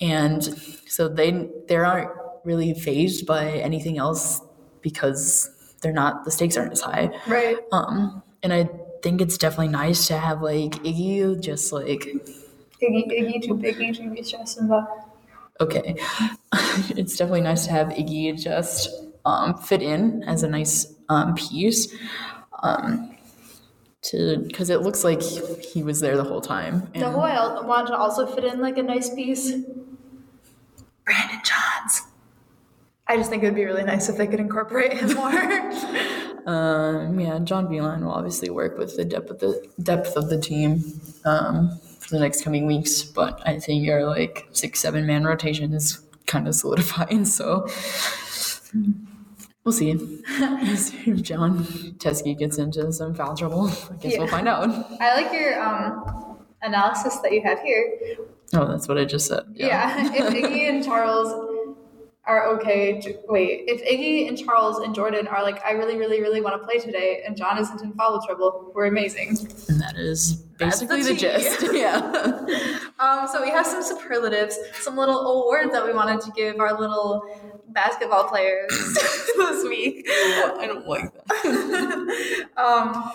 And 0.00 0.44
so 0.86 1.08
they 1.08 1.48
they 1.68 1.76
aren't 1.76 2.10
really 2.44 2.74
phased 2.74 3.26
by 3.26 3.50
anything 3.50 3.98
else 3.98 4.40
because 4.82 5.50
they're 5.80 5.92
not 5.92 6.24
the 6.24 6.30
stakes 6.30 6.56
aren't 6.56 6.72
as 6.72 6.80
high. 6.80 7.10
Right. 7.26 7.56
um 7.72 8.22
and 8.42 8.52
i 8.52 8.68
think 9.06 9.20
it's 9.20 9.38
definitely 9.38 9.68
nice 9.68 10.08
to 10.08 10.18
have 10.18 10.42
like 10.42 10.72
iggy 10.82 11.40
just 11.40 11.72
like 11.72 12.08
Iggy, 12.82 13.06
Iggy, 13.08 13.40
too 13.40 13.54
biggy 13.54 13.92
to 13.92 14.10
be 14.10 14.20
stressing 14.24 14.64
about. 14.64 14.88
okay 15.60 15.94
it's 16.96 17.16
definitely 17.16 17.42
nice 17.42 17.66
to 17.66 17.70
have 17.70 17.86
iggy 17.90 18.36
just 18.36 18.90
um, 19.24 19.56
fit 19.58 19.80
in 19.80 20.24
as 20.24 20.42
a 20.42 20.48
nice 20.48 20.92
um, 21.08 21.36
piece 21.36 21.94
um, 22.64 23.16
to 24.02 24.38
because 24.38 24.70
it 24.70 24.80
looks 24.82 25.04
like 25.04 25.22
he 25.22 25.84
was 25.84 26.00
there 26.00 26.16
the 26.16 26.24
whole 26.24 26.40
time 26.40 26.90
The 26.92 27.08
whole 27.08 27.22
I 27.22 27.60
want 27.64 27.86
to 27.86 27.96
also 27.96 28.26
fit 28.26 28.42
in 28.42 28.60
like 28.60 28.76
a 28.76 28.82
nice 28.82 29.14
piece. 29.14 29.52
Brandon 31.04 31.40
Johns. 31.44 32.02
I 33.06 33.16
just 33.16 33.30
think 33.30 33.44
it 33.44 33.46
would 33.46 33.54
be 33.54 33.64
really 33.64 33.84
nice 33.84 34.08
if 34.08 34.16
they 34.16 34.26
could 34.26 34.40
incorporate 34.40 34.94
him 34.94 35.14
more. 35.14 35.30
Um, 36.46 37.18
yeah, 37.18 37.40
John 37.40 37.66
Beilein 37.66 38.02
will 38.02 38.12
obviously 38.12 38.50
work 38.50 38.78
with 38.78 38.96
the 38.96 39.04
depth 39.04 39.30
of 39.30 39.40
the 39.40 39.68
depth 39.82 40.16
of 40.16 40.30
the 40.30 40.40
team 40.40 41.00
um, 41.24 41.76
for 41.98 42.10
the 42.10 42.20
next 42.20 42.42
coming 42.42 42.66
weeks, 42.66 43.02
but 43.02 43.42
I 43.44 43.58
think 43.58 43.84
your 43.84 44.06
like 44.06 44.46
six 44.52 44.78
seven 44.80 45.06
man 45.06 45.24
rotation 45.24 45.72
is 45.72 46.00
kind 46.26 46.46
of 46.46 46.54
solidifying. 46.54 47.24
So 47.24 47.66
we'll 49.64 49.72
see 49.72 49.90
if 50.28 51.22
Jon 51.22 51.64
Teske 51.98 52.38
gets 52.38 52.58
into 52.58 52.92
some 52.92 53.14
foul 53.14 53.36
trouble. 53.36 53.68
I 53.68 53.96
guess 53.96 54.16
we'll 54.16 54.28
find 54.28 54.46
out. 54.46 54.68
I 55.00 55.20
like 55.20 55.32
your 55.32 55.60
um, 55.60 56.38
analysis 56.62 57.16
that 57.18 57.32
you 57.32 57.42
have 57.42 57.60
here. 57.60 58.16
Oh, 58.54 58.68
that's 58.68 58.86
what 58.86 58.98
I 58.98 59.04
just 59.04 59.26
said. 59.26 59.42
Yeah, 59.52 60.06
if 60.14 60.32
Iggy 60.32 60.68
and 60.68 60.84
Charles 60.84 61.55
are 62.26 62.48
okay, 62.48 63.00
to, 63.00 63.16
wait, 63.28 63.64
if 63.68 63.82
Iggy 63.84 64.26
and 64.28 64.36
Charles 64.36 64.78
and 64.78 64.94
Jordan 64.94 65.28
are 65.28 65.42
like, 65.44 65.64
I 65.64 65.72
really, 65.72 65.96
really, 65.96 66.20
really 66.20 66.40
want 66.40 66.60
to 66.60 66.66
play 66.66 66.78
today, 66.78 67.22
and 67.24 67.36
John 67.36 67.56
isn't 67.58 67.80
in 67.82 67.92
foul 67.92 68.20
trouble, 68.26 68.72
we're 68.74 68.86
amazing. 68.86 69.38
And 69.68 69.80
that 69.80 69.94
is 69.96 70.34
basically 70.58 71.02
the, 71.02 71.10
tea. 71.10 71.16
gist. 71.16 71.62
yeah. 71.72 71.98
Um, 72.98 73.28
so 73.28 73.40
we 73.40 73.50
have 73.50 73.66
some 73.66 73.82
superlatives, 73.82 74.58
some 74.80 74.96
little 74.96 75.20
awards 75.20 75.70
that 75.72 75.84
we 75.84 75.92
wanted 75.92 76.20
to 76.22 76.32
give 76.32 76.58
our 76.58 76.78
little 76.78 77.22
basketball 77.68 78.24
players 78.24 78.70
this 79.36 79.64
week. 79.68 80.04
I 80.08 80.64
don't 80.66 80.86
like 80.88 81.12
that. 81.14 82.46
um, 82.56 83.12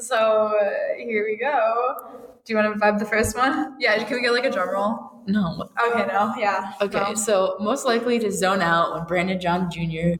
so 0.00 0.56
uh, 0.56 0.98
here 0.98 1.24
we 1.26 1.36
go. 1.36 2.31
Do 2.44 2.52
you 2.52 2.56
want 2.56 2.74
to 2.74 2.80
vibe 2.80 2.98
the 2.98 3.04
first 3.04 3.36
one? 3.36 3.76
Yeah, 3.78 4.02
can 4.04 4.16
we 4.16 4.22
get 4.22 4.32
like 4.32 4.44
a 4.44 4.50
drum 4.50 4.70
roll? 4.70 5.22
No. 5.26 5.70
Okay, 5.80 6.06
no, 6.06 6.34
yeah. 6.36 6.72
Okay, 6.80 6.98
no. 6.98 7.14
so 7.14 7.56
most 7.60 7.86
likely 7.86 8.18
to 8.18 8.32
zone 8.32 8.60
out 8.60 8.94
when 8.94 9.04
Brandon 9.04 9.40
John 9.40 9.70
Jr. 9.70 10.14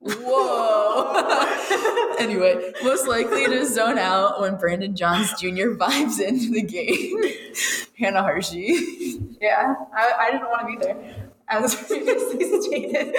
Whoa. 0.00 1.54
anyway, 2.18 2.72
most 2.82 3.06
likely 3.08 3.46
to 3.46 3.64
zone 3.64 3.98
out 3.98 4.40
when 4.40 4.56
Brandon 4.56 4.94
Johns 4.94 5.30
Jr. 5.40 5.74
vibes 5.74 6.20
into 6.20 6.50
the 6.50 6.62
game. 6.62 7.16
Hannah 7.98 8.22
Hershey. 8.22 9.20
Yeah, 9.40 9.74
I, 9.96 10.12
I 10.18 10.30
didn't 10.30 10.48
want 10.48 10.60
to 10.62 10.66
be 10.66 10.84
there, 10.84 11.30
as 11.48 11.74
previously 11.74 12.60
stated. 12.60 13.16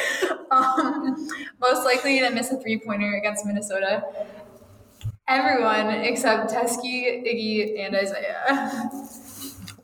Um, 0.52 1.30
most 1.60 1.86
likely 1.86 2.20
to 2.20 2.30
miss 2.30 2.52
a 2.52 2.60
three 2.60 2.80
pointer 2.80 3.16
against 3.16 3.46
Minnesota. 3.46 4.04
Everyone 5.28 5.90
except 5.90 6.52
Teske, 6.52 7.26
Iggy, 7.26 7.80
and 7.80 7.96
Isaiah. 7.96 8.90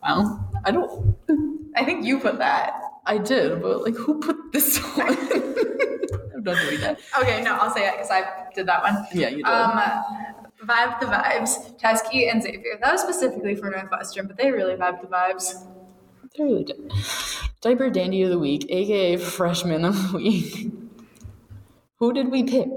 Wow. 0.03 0.47
I 0.65 0.71
don't. 0.71 1.15
I 1.75 1.85
think 1.85 2.05
you 2.05 2.19
put 2.19 2.37
that. 2.39 2.73
I 3.05 3.17
did, 3.17 3.61
but 3.61 3.81
like, 3.81 3.95
who 3.95 4.19
put 4.19 4.51
this 4.51 4.77
one? 4.95 5.17
I'm 6.35 6.43
not 6.43 6.57
doing 6.57 6.81
that. 6.81 6.99
Okay, 7.19 7.41
no, 7.43 7.55
I'll 7.55 7.73
say 7.73 7.87
it 7.87 7.93
because 7.93 8.11
I 8.11 8.23
did 8.53 8.67
that 8.67 8.83
one. 8.83 9.05
Yeah, 9.13 9.29
you 9.29 9.37
did. 9.37 9.45
Um, 9.45 9.71
vibe 10.63 10.99
the 10.99 11.07
vibes. 11.07 11.79
Teske 11.79 12.31
and 12.31 12.43
Xavier. 12.43 12.77
That 12.81 12.91
was 12.91 13.01
specifically 13.01 13.55
for 13.55 13.69
Northwestern, 13.69 14.27
but 14.27 14.37
they 14.37 14.51
really 14.51 14.75
vibe 14.75 15.01
the 15.01 15.07
vibes. 15.07 15.67
They 16.37 16.43
really 16.43 16.63
did. 16.63 16.91
Diaper 17.61 17.89
Dandy 17.89 18.21
of 18.23 18.29
the 18.29 18.39
Week, 18.39 18.65
aka 18.69 19.17
Freshman 19.17 19.85
of 19.85 20.11
the 20.11 20.17
Week. 20.17 20.71
Who 22.01 22.13
did 22.13 22.31
we 22.31 22.43
pick? 22.43 22.67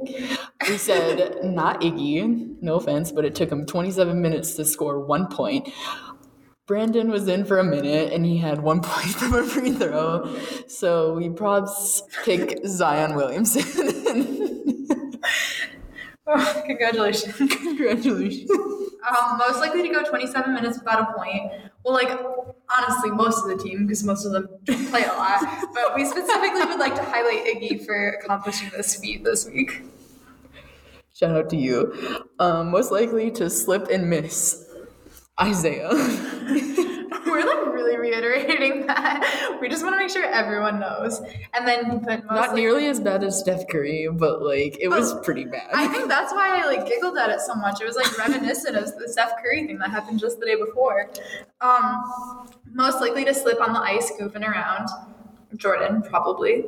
We 0.68 0.76
said 0.76 1.42
not 1.42 1.80
Iggy, 1.80 2.60
no 2.60 2.74
offense, 2.74 3.10
but 3.10 3.24
it 3.24 3.34
took 3.34 3.50
him 3.50 3.64
27 3.64 4.20
minutes 4.20 4.52
to 4.56 4.66
score 4.66 5.00
one 5.00 5.28
point. 5.28 5.66
Brandon 6.66 7.10
was 7.10 7.26
in 7.26 7.46
for 7.46 7.58
a 7.58 7.64
minute 7.64 8.12
and 8.12 8.26
he 8.26 8.36
had 8.36 8.62
one 8.62 8.80
point 8.82 9.12
from 9.12 9.32
a 9.32 9.42
free 9.42 9.72
throw. 9.72 10.38
So 10.68 11.14
we 11.14 11.30
props 11.30 12.02
pick 12.22 12.66
Zion 12.66 13.14
Williamson. 13.14 13.62
Congratulations. 16.66 17.36
Congratulations. 17.36 18.50
Um, 18.50 19.38
most 19.38 19.60
likely 19.60 19.82
to 19.82 19.88
go 19.88 20.02
27 20.02 20.54
minutes 20.54 20.78
without 20.78 21.10
a 21.10 21.12
point. 21.12 21.52
Well, 21.84 21.92
like, 21.94 22.18
honestly, 22.76 23.10
most 23.10 23.42
of 23.42 23.48
the 23.48 23.62
team, 23.62 23.86
because 23.86 24.02
most 24.04 24.24
of 24.24 24.32
them 24.32 24.48
play 24.90 25.04
a 25.04 25.08
lot. 25.08 25.44
But 25.74 25.94
we 25.94 26.06
specifically 26.06 26.64
would 26.64 26.78
like 26.78 26.94
to 26.94 27.02
highlight 27.02 27.44
Iggy 27.44 27.84
for 27.84 28.08
accomplishing 28.10 28.70
this 28.74 28.96
feat 28.96 29.24
this 29.24 29.46
week. 29.46 29.82
Shout 31.14 31.36
out 31.36 31.50
to 31.50 31.56
you. 31.56 32.26
Um, 32.38 32.70
most 32.70 32.90
likely 32.90 33.30
to 33.32 33.50
slip 33.50 33.88
and 33.88 34.08
miss 34.08 34.64
Isaiah. 35.40 35.90
We're 37.44 37.64
like 37.64 37.74
really 37.74 37.96
reiterating 37.96 38.86
that. 38.86 39.58
We 39.60 39.68
just 39.68 39.82
want 39.82 39.94
to 39.94 39.98
make 39.98 40.10
sure 40.10 40.24
everyone 40.24 40.80
knows. 40.80 41.20
And 41.54 41.66
then 41.66 41.92
you 41.92 41.98
put 41.98 42.24
most 42.24 42.30
Not 42.30 42.54
nearly 42.54 42.86
as 42.86 43.00
bad 43.00 43.22
as 43.24 43.38
Steph 43.38 43.68
Curry, 43.68 44.08
but 44.12 44.42
like 44.42 44.76
it 44.80 44.88
was 44.88 45.14
pretty 45.20 45.44
bad. 45.44 45.70
I 45.72 45.88
think 45.88 46.08
that's 46.08 46.32
why 46.32 46.60
I 46.60 46.66
like 46.66 46.86
giggled 46.86 47.16
at 47.18 47.30
it 47.30 47.40
so 47.40 47.54
much. 47.54 47.80
It 47.80 47.84
was 47.84 47.96
like 47.96 48.16
reminiscent 48.18 48.76
of 48.76 48.86
the 48.98 49.08
Steph 49.08 49.32
Curry 49.42 49.66
thing 49.66 49.78
that 49.78 49.90
happened 49.90 50.18
just 50.20 50.40
the 50.40 50.46
day 50.46 50.56
before. 50.56 51.10
Um, 51.60 52.48
most 52.72 53.00
likely 53.00 53.24
to 53.24 53.34
slip 53.34 53.60
on 53.60 53.72
the 53.72 53.80
ice, 53.80 54.12
goofing 54.20 54.46
around. 54.46 54.88
Jordan, 55.56 56.02
probably. 56.02 56.64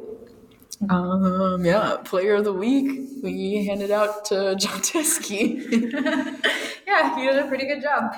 Um, 0.91 1.65
yeah, 1.65 1.97
player 2.05 2.35
of 2.35 2.45
the 2.45 2.53
week. 2.53 3.09
We 3.23 3.65
handed 3.67 3.91
out 3.91 4.27
to 4.27 4.55
Jon 4.59 4.81
Teske. 4.81 6.43
Yeah, 6.87 7.17
he 7.17 7.27
did 7.27 7.37
a 7.37 7.49
pretty 7.49 7.67
good 7.67 7.83
job. 7.83 8.15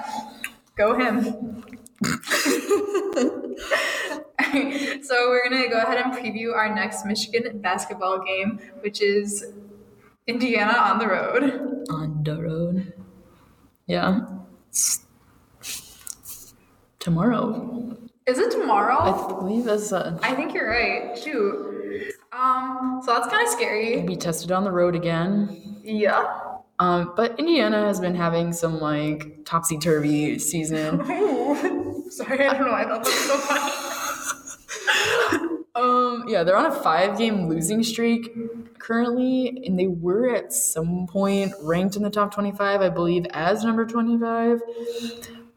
Go 0.76 0.94
him. 0.94 1.64
So 2.04 2.10
we're 5.28 5.48
gonna 5.48 5.68
go 5.68 5.78
ahead 5.78 5.98
and 5.98 6.12
preview 6.14 6.54
our 6.54 6.72
next 6.74 7.04
Michigan 7.04 7.60
basketball 7.60 8.20
game, 8.24 8.60
which 8.80 9.02
is 9.02 9.44
Indiana 10.26 10.78
on 10.78 10.98
the 10.98 11.08
road. 11.08 11.86
On 11.90 12.22
the 12.22 12.40
road. 12.40 12.92
Yeah. 13.86 14.20
It's 14.68 15.06
tomorrow. 16.98 17.96
Is 18.26 18.38
it 18.38 18.50
tomorrow? 18.50 18.98
I 18.98 19.40
believe 19.40 19.64
that's 19.64 19.92
uh, 19.92 20.18
I 20.22 20.34
think 20.34 20.54
you're 20.54 20.68
right. 20.68 21.18
Shoot. 21.18 22.12
Um, 22.30 23.00
so 23.04 23.14
that's 23.14 23.26
kind 23.28 23.42
of 23.42 23.48
scary. 23.52 24.02
be 24.02 24.16
tested 24.16 24.52
on 24.52 24.64
the 24.64 24.70
road 24.70 24.94
again. 24.94 25.80
Yeah. 25.82 26.40
Um, 26.78 27.14
but 27.16 27.38
Indiana 27.40 27.86
has 27.86 27.98
been 27.98 28.14
having 28.14 28.52
some 28.52 28.78
like 28.78 29.44
topsy 29.44 29.78
turvy 29.78 30.38
season. 30.38 31.00
Sorry, 32.18 32.46
I 32.46 32.54
don't 32.54 32.66
know 32.66 32.72
why 32.72 32.82
I 32.82 32.84
thought 32.84 33.04
that 33.04 33.10
was 33.10 33.24
so 33.24 33.36
funny. 33.38 33.84
Um, 35.78 36.24
yeah, 36.26 36.42
they're 36.42 36.56
on 36.56 36.66
a 36.66 36.82
five 36.82 37.16
game 37.16 37.48
losing 37.48 37.84
streak 37.84 38.78
currently, 38.80 39.62
and 39.64 39.78
they 39.78 39.86
were 39.86 40.34
at 40.34 40.52
some 40.52 41.06
point 41.06 41.52
ranked 41.62 41.94
in 41.94 42.02
the 42.02 42.10
top 42.10 42.34
25, 42.34 42.80
I 42.80 42.88
believe, 42.88 43.26
as 43.30 43.62
number 43.62 43.86
25. 43.86 44.60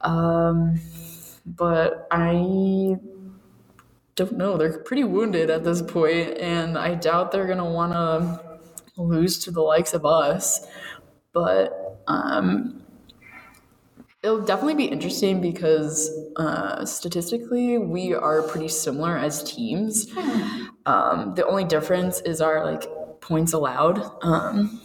Um, 0.01 0.79
but 1.43 2.07
I 2.11 2.97
don't 4.15 4.33
know. 4.33 4.57
They're 4.57 4.77
pretty 4.79 5.05
wounded 5.05 5.49
at 5.49 5.63
this 5.63 5.81
point, 5.81 6.37
and 6.37 6.77
I 6.77 6.93
doubt 6.93 7.31
they're 7.31 7.47
going 7.47 7.57
to 7.57 7.63
want 7.63 7.93
to 7.93 9.01
lose 9.01 9.39
to 9.45 9.51
the 9.51 9.61
likes 9.61 9.95
of 9.95 10.05
us. 10.05 10.67
But 11.33 12.03
um, 12.05 12.83
it'll 14.23 14.41
definitely 14.41 14.75
be 14.75 14.85
interesting 14.85 15.41
because 15.41 16.09
uh, 16.35 16.85
statistically 16.85 17.77
we 17.77 18.13
are 18.13 18.41
pretty 18.43 18.67
similar 18.67 19.17
as 19.17 19.43
teams. 19.43 20.07
Um, 20.85 21.35
the 21.35 21.45
only 21.45 21.63
difference 21.63 22.21
is 22.21 22.41
our 22.41 22.65
like 22.65 22.87
points 23.21 23.53
allowed. 23.53 24.01
Um, 24.23 24.81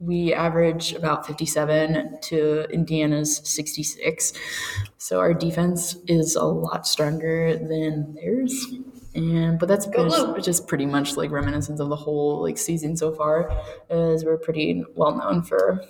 we 0.00 0.32
average 0.32 0.92
about 0.92 1.26
57 1.26 2.18
to 2.22 2.64
Indiana's 2.70 3.36
66. 3.48 4.32
So 4.98 5.20
our 5.20 5.34
defense 5.34 5.96
is 6.08 6.36
a 6.36 6.44
lot 6.44 6.86
stronger 6.86 7.56
than 7.56 8.14
theirs. 8.14 8.66
And 9.14 9.58
but 9.58 9.68
that's 9.68 9.86
just, 9.86 10.44
just 10.44 10.68
pretty 10.68 10.86
much 10.86 11.16
like 11.16 11.30
reminiscence 11.30 11.80
of 11.80 11.88
the 11.90 11.96
whole 11.96 12.42
like 12.42 12.56
season 12.58 12.96
so 12.96 13.12
far, 13.12 13.50
as 13.90 14.24
we're 14.24 14.38
pretty 14.38 14.84
well 14.94 15.16
known 15.16 15.42
for 15.42 15.84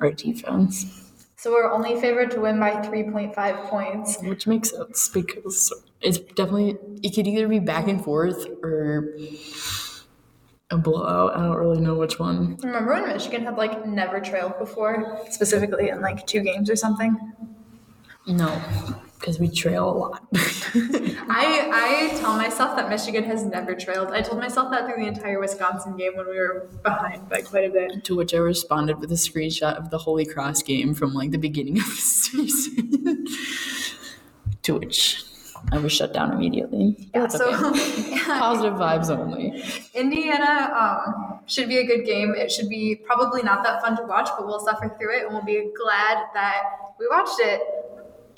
our 0.00 0.12
defense. 0.12 1.09
So 1.40 1.52
we're 1.52 1.72
only 1.72 1.98
favored 1.98 2.30
to 2.32 2.40
win 2.42 2.60
by 2.60 2.72
3.5 2.72 3.70
points. 3.70 4.18
Which 4.20 4.46
makes 4.46 4.72
sense 4.72 5.08
because 5.08 5.72
it's 6.02 6.18
definitely 6.18 6.76
it 7.02 7.14
could 7.14 7.26
either 7.26 7.48
be 7.48 7.58
back 7.58 7.88
and 7.88 8.04
forth 8.04 8.46
or 8.62 9.16
a 10.70 10.76
blowout. 10.76 11.34
I 11.34 11.44
don't 11.44 11.56
really 11.56 11.80
know 11.80 11.94
which 11.94 12.18
one. 12.18 12.58
Remember 12.62 12.92
when 12.92 13.08
Michigan 13.08 13.44
had 13.44 13.56
like 13.56 13.86
never 13.86 14.20
trailed 14.20 14.58
before, 14.58 15.18
specifically 15.30 15.88
in 15.88 16.02
like 16.02 16.26
two 16.26 16.40
games 16.40 16.68
or 16.68 16.76
something? 16.76 17.16
No, 18.26 18.62
because 19.20 19.38
we 19.38 19.48
trail 19.48 19.88
a 19.90 19.92
lot. 19.92 20.22
I 20.34 22.08
I 22.14 22.18
tell 22.18 22.36
myself 22.36 22.76
that 22.76 22.88
Michigan 22.88 23.22
has 23.24 23.44
never 23.44 23.74
trailed. 23.74 24.08
I 24.12 24.22
told 24.22 24.40
myself 24.40 24.70
that 24.70 24.86
through 24.86 25.02
the 25.04 25.08
entire 25.08 25.38
Wisconsin 25.38 25.96
game 25.96 26.16
when 26.16 26.26
we 26.28 26.38
were 26.38 26.68
behind 26.82 27.28
by 27.28 27.42
quite 27.42 27.64
a 27.68 27.70
bit. 27.70 28.02
to 28.04 28.16
which 28.16 28.32
I 28.34 28.38
responded 28.38 28.98
with 28.98 29.12
a 29.12 29.16
screenshot 29.16 29.74
of 29.76 29.90
the 29.90 29.98
Holy 29.98 30.24
Cross 30.24 30.62
game 30.62 30.94
from 30.94 31.12
like 31.12 31.30
the 31.32 31.38
beginning 31.38 31.78
of 31.78 31.84
the 31.84 31.90
season. 31.96 33.26
to 34.62 34.78
which 34.78 35.22
I 35.70 35.76
was 35.78 35.92
shut 35.92 36.14
down 36.14 36.32
immediately. 36.32 36.96
Yeah, 37.14 37.20
That's 37.22 37.36
so 37.36 37.52
okay. 37.72 38.18
Positive 38.24 38.74
vibes 38.74 39.10
only. 39.10 39.62
Indiana 39.94 40.72
um, 40.74 41.40
should 41.46 41.68
be 41.68 41.76
a 41.78 41.86
good 41.86 42.06
game. 42.06 42.34
It 42.34 42.50
should 42.50 42.70
be 42.70 42.96
probably 42.96 43.42
not 43.42 43.62
that 43.64 43.82
fun 43.82 43.96
to 43.98 44.02
watch, 44.04 44.30
but 44.38 44.46
we'll 44.46 44.60
suffer 44.60 44.88
through 44.98 45.18
it 45.18 45.24
and 45.24 45.34
we'll 45.34 45.44
be 45.44 45.70
glad 45.76 46.24
that 46.32 46.62
we 46.98 47.06
watched 47.08 47.38
it. 47.40 47.60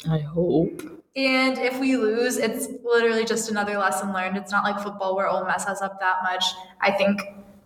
I 0.09 0.19
hope. 0.19 0.83
And 1.15 1.59
if 1.59 1.79
we 1.79 1.97
lose, 1.97 2.39
it's 2.39 2.69
literally 2.85 3.25
just 3.25 3.51
another 3.51 3.77
lesson 3.77 4.13
learned. 4.13 4.37
It's 4.37 4.51
not 4.51 4.65
like 4.65 4.83
football 4.83 5.15
where 5.15 5.27
it'll 5.27 5.45
mess 5.45 5.67
us 5.67 5.83
up 5.83 6.01
that 6.01 6.17
much. 6.23 6.45
I 6.81 6.91
think 6.91 7.21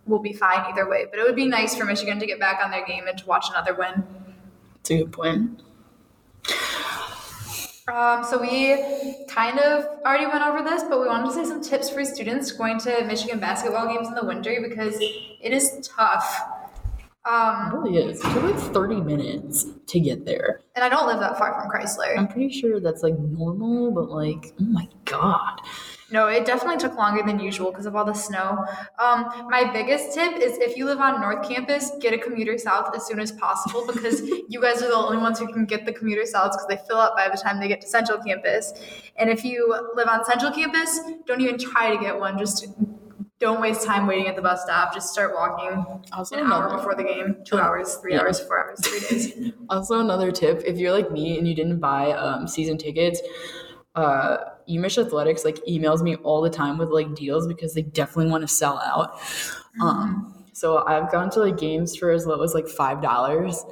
we'll 0.05 0.19
be 0.19 0.33
fine 0.33 0.59
either 0.65 0.89
way. 0.89 1.05
But 1.09 1.19
it 1.19 1.23
would 1.23 1.35
be 1.35 1.47
nice 1.47 1.75
for 1.75 1.85
Michigan 1.85 2.19
to 2.19 2.25
get 2.25 2.39
back 2.39 2.63
on 2.63 2.71
their 2.71 2.85
game 2.85 3.07
and 3.07 3.17
to 3.17 3.25
watch 3.25 3.45
another 3.49 3.73
win. 3.73 4.03
It's 4.81 4.91
a 4.91 4.97
good 4.97 5.11
point. 5.11 5.61
Um, 7.87 8.25
so 8.25 8.37
we 8.41 9.25
kind 9.29 9.59
of 9.59 9.85
already 10.05 10.25
went 10.25 10.43
over 10.45 10.61
this, 10.61 10.83
but 10.83 10.99
we 10.99 11.07
wanted 11.07 11.27
to 11.27 11.33
say 11.33 11.45
some 11.45 11.61
tips 11.61 11.89
for 11.89 12.03
students 12.03 12.51
going 12.51 12.79
to 12.79 13.05
Michigan 13.05 13.39
basketball 13.39 13.87
games 13.87 14.09
in 14.09 14.13
the 14.13 14.25
winter 14.25 14.59
because 14.61 14.97
it 14.99 15.53
is 15.53 15.87
tough. 15.95 16.41
It 17.27 17.33
Um, 17.33 17.73
really 17.83 17.97
is. 17.97 18.19
It 18.19 18.23
took 18.33 18.43
like 18.43 18.55
30 18.73 19.01
minutes 19.01 19.65
to 19.87 19.99
get 19.99 20.25
there. 20.25 20.61
and 20.75 20.85
I 20.85 20.89
don't 20.89 21.07
live 21.07 21.19
that 21.19 21.37
far 21.37 21.59
from 21.59 21.69
Crisler. 21.69 22.17
I'm 22.17 22.27
pretty 22.27 22.49
sure 22.49 22.79
that's 22.79 23.03
like 23.03 23.17
normal, 23.19 23.91
but 23.91 24.09
like, 24.09 24.53
oh 24.61 24.65
my 24.65 24.87
god. 25.05 25.59
No, 26.09 26.27
it 26.27 26.45
definitely 26.45 26.77
took 26.77 26.95
longer 26.95 27.21
than 27.21 27.37
usual 27.37 27.69
because 27.71 27.85
of 27.85 27.93
all 27.93 28.05
the 28.05 28.13
snow. 28.13 28.63
Um, 28.97 29.47
my 29.49 29.69
biggest 29.73 30.13
tip 30.13 30.37
is 30.37 30.57
if 30.59 30.77
you 30.77 30.85
live 30.85 30.99
on 30.99 31.19
North 31.19 31.45
Campus, 31.49 31.91
get 31.99 32.13
a 32.13 32.17
commuter 32.17 32.57
south 32.57 32.95
as 32.95 33.05
soon 33.05 33.19
as 33.19 33.33
possible 33.33 33.85
because 33.85 34.21
you 34.47 34.61
guys 34.61 34.81
are 34.81 34.87
the 34.87 34.95
only 34.95 35.17
ones 35.17 35.37
who 35.39 35.51
can 35.51 35.65
get 35.65 35.85
the 35.85 35.91
commuter 35.91 36.21
souths 36.21 36.51
because 36.53 36.67
they 36.69 36.77
fill 36.87 36.97
up 36.97 37.17
by 37.17 37.27
the 37.27 37.35
time 37.35 37.59
they 37.59 37.67
get 37.67 37.81
to 37.81 37.87
Central 37.87 38.19
Campus. 38.19 38.71
And 39.17 39.29
if 39.29 39.43
you 39.43 39.75
live 39.95 40.07
on 40.07 40.23
Central 40.23 40.51
Campus, 40.51 40.97
don't 41.25 41.41
even 41.41 41.57
try 41.59 41.93
to 41.93 42.01
get 42.01 42.17
one. 42.17 42.37
Just 42.37 42.67
don't 43.39 43.61
waste 43.61 43.83
time 43.85 44.07
waiting 44.07 44.27
at 44.27 44.35
the 44.35 44.41
bus 44.41 44.63
stop. 44.63 44.93
Just 44.93 45.11
start 45.11 45.33
walking 45.35 46.01
Also 46.13 46.35
an 46.37 46.45
hour 46.51 46.63
another- 46.65 46.77
before 46.77 46.95
the 46.95 47.03
game, 47.03 47.37
two 47.45 47.59
hours, 47.59 47.95
three 47.95 48.13
Yeah. 48.13 48.21
hours, 48.21 48.39
four 48.39 48.59
hours, 48.59 48.79
three 48.85 48.99
days. 48.99 49.51
Also, 49.69 49.99
another 49.99 50.31
tip: 50.31 50.63
if 50.65 50.77
you're 50.77 50.91
like 50.93 51.11
me 51.11 51.37
and 51.37 51.47
you 51.47 51.53
didn't 51.53 51.79
buy 51.79 52.11
um, 52.13 52.47
season 52.47 52.77
tickets, 52.77 53.21
uh, 53.95 54.37
UMich 54.69 54.97
Athletics 55.03 55.43
like 55.45 55.57
emails 55.67 56.01
me 56.01 56.15
all 56.17 56.41
the 56.41 56.49
time 56.49 56.77
with 56.77 56.89
like 56.89 57.13
deals 57.15 57.47
because 57.47 57.73
they 57.73 57.81
definitely 57.81 58.31
want 58.31 58.41
to 58.43 58.47
sell 58.47 58.79
out. 58.79 59.19
Um, 59.81 60.45
so 60.53 60.83
I've 60.87 61.11
gone 61.11 61.29
to 61.31 61.39
like 61.41 61.57
games 61.57 61.95
for 61.95 62.09
as 62.11 62.25
low 62.25 62.41
as 62.43 62.53
like 62.53 62.67
five 62.67 63.01
dollars. 63.01 63.63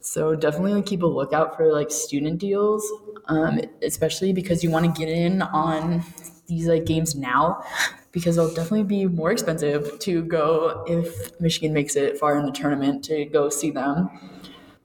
So 0.00 0.34
definitely 0.34 0.74
like 0.74 0.86
keep 0.86 1.02
a 1.02 1.06
lookout 1.06 1.56
for 1.56 1.72
like 1.72 1.90
student 1.90 2.38
deals, 2.38 2.88
um, 3.26 3.60
especially 3.82 4.32
because 4.32 4.62
you 4.64 4.70
want 4.70 4.86
to 4.86 4.98
get 4.98 5.10
in 5.10 5.42
on 5.42 6.02
these 6.46 6.66
like 6.68 6.86
games 6.86 7.14
now 7.14 7.62
because 8.12 8.36
they'll 8.36 8.52
definitely 8.54 8.82
be 8.84 9.06
more 9.06 9.30
expensive 9.30 9.98
to 10.00 10.22
go 10.24 10.84
if 10.88 11.38
Michigan 11.40 11.72
makes 11.72 11.96
it 11.96 12.18
far 12.18 12.38
in 12.38 12.44
the 12.46 12.52
tournament 12.52 13.04
to 13.04 13.24
go 13.26 13.48
see 13.48 13.70
them. 13.70 14.08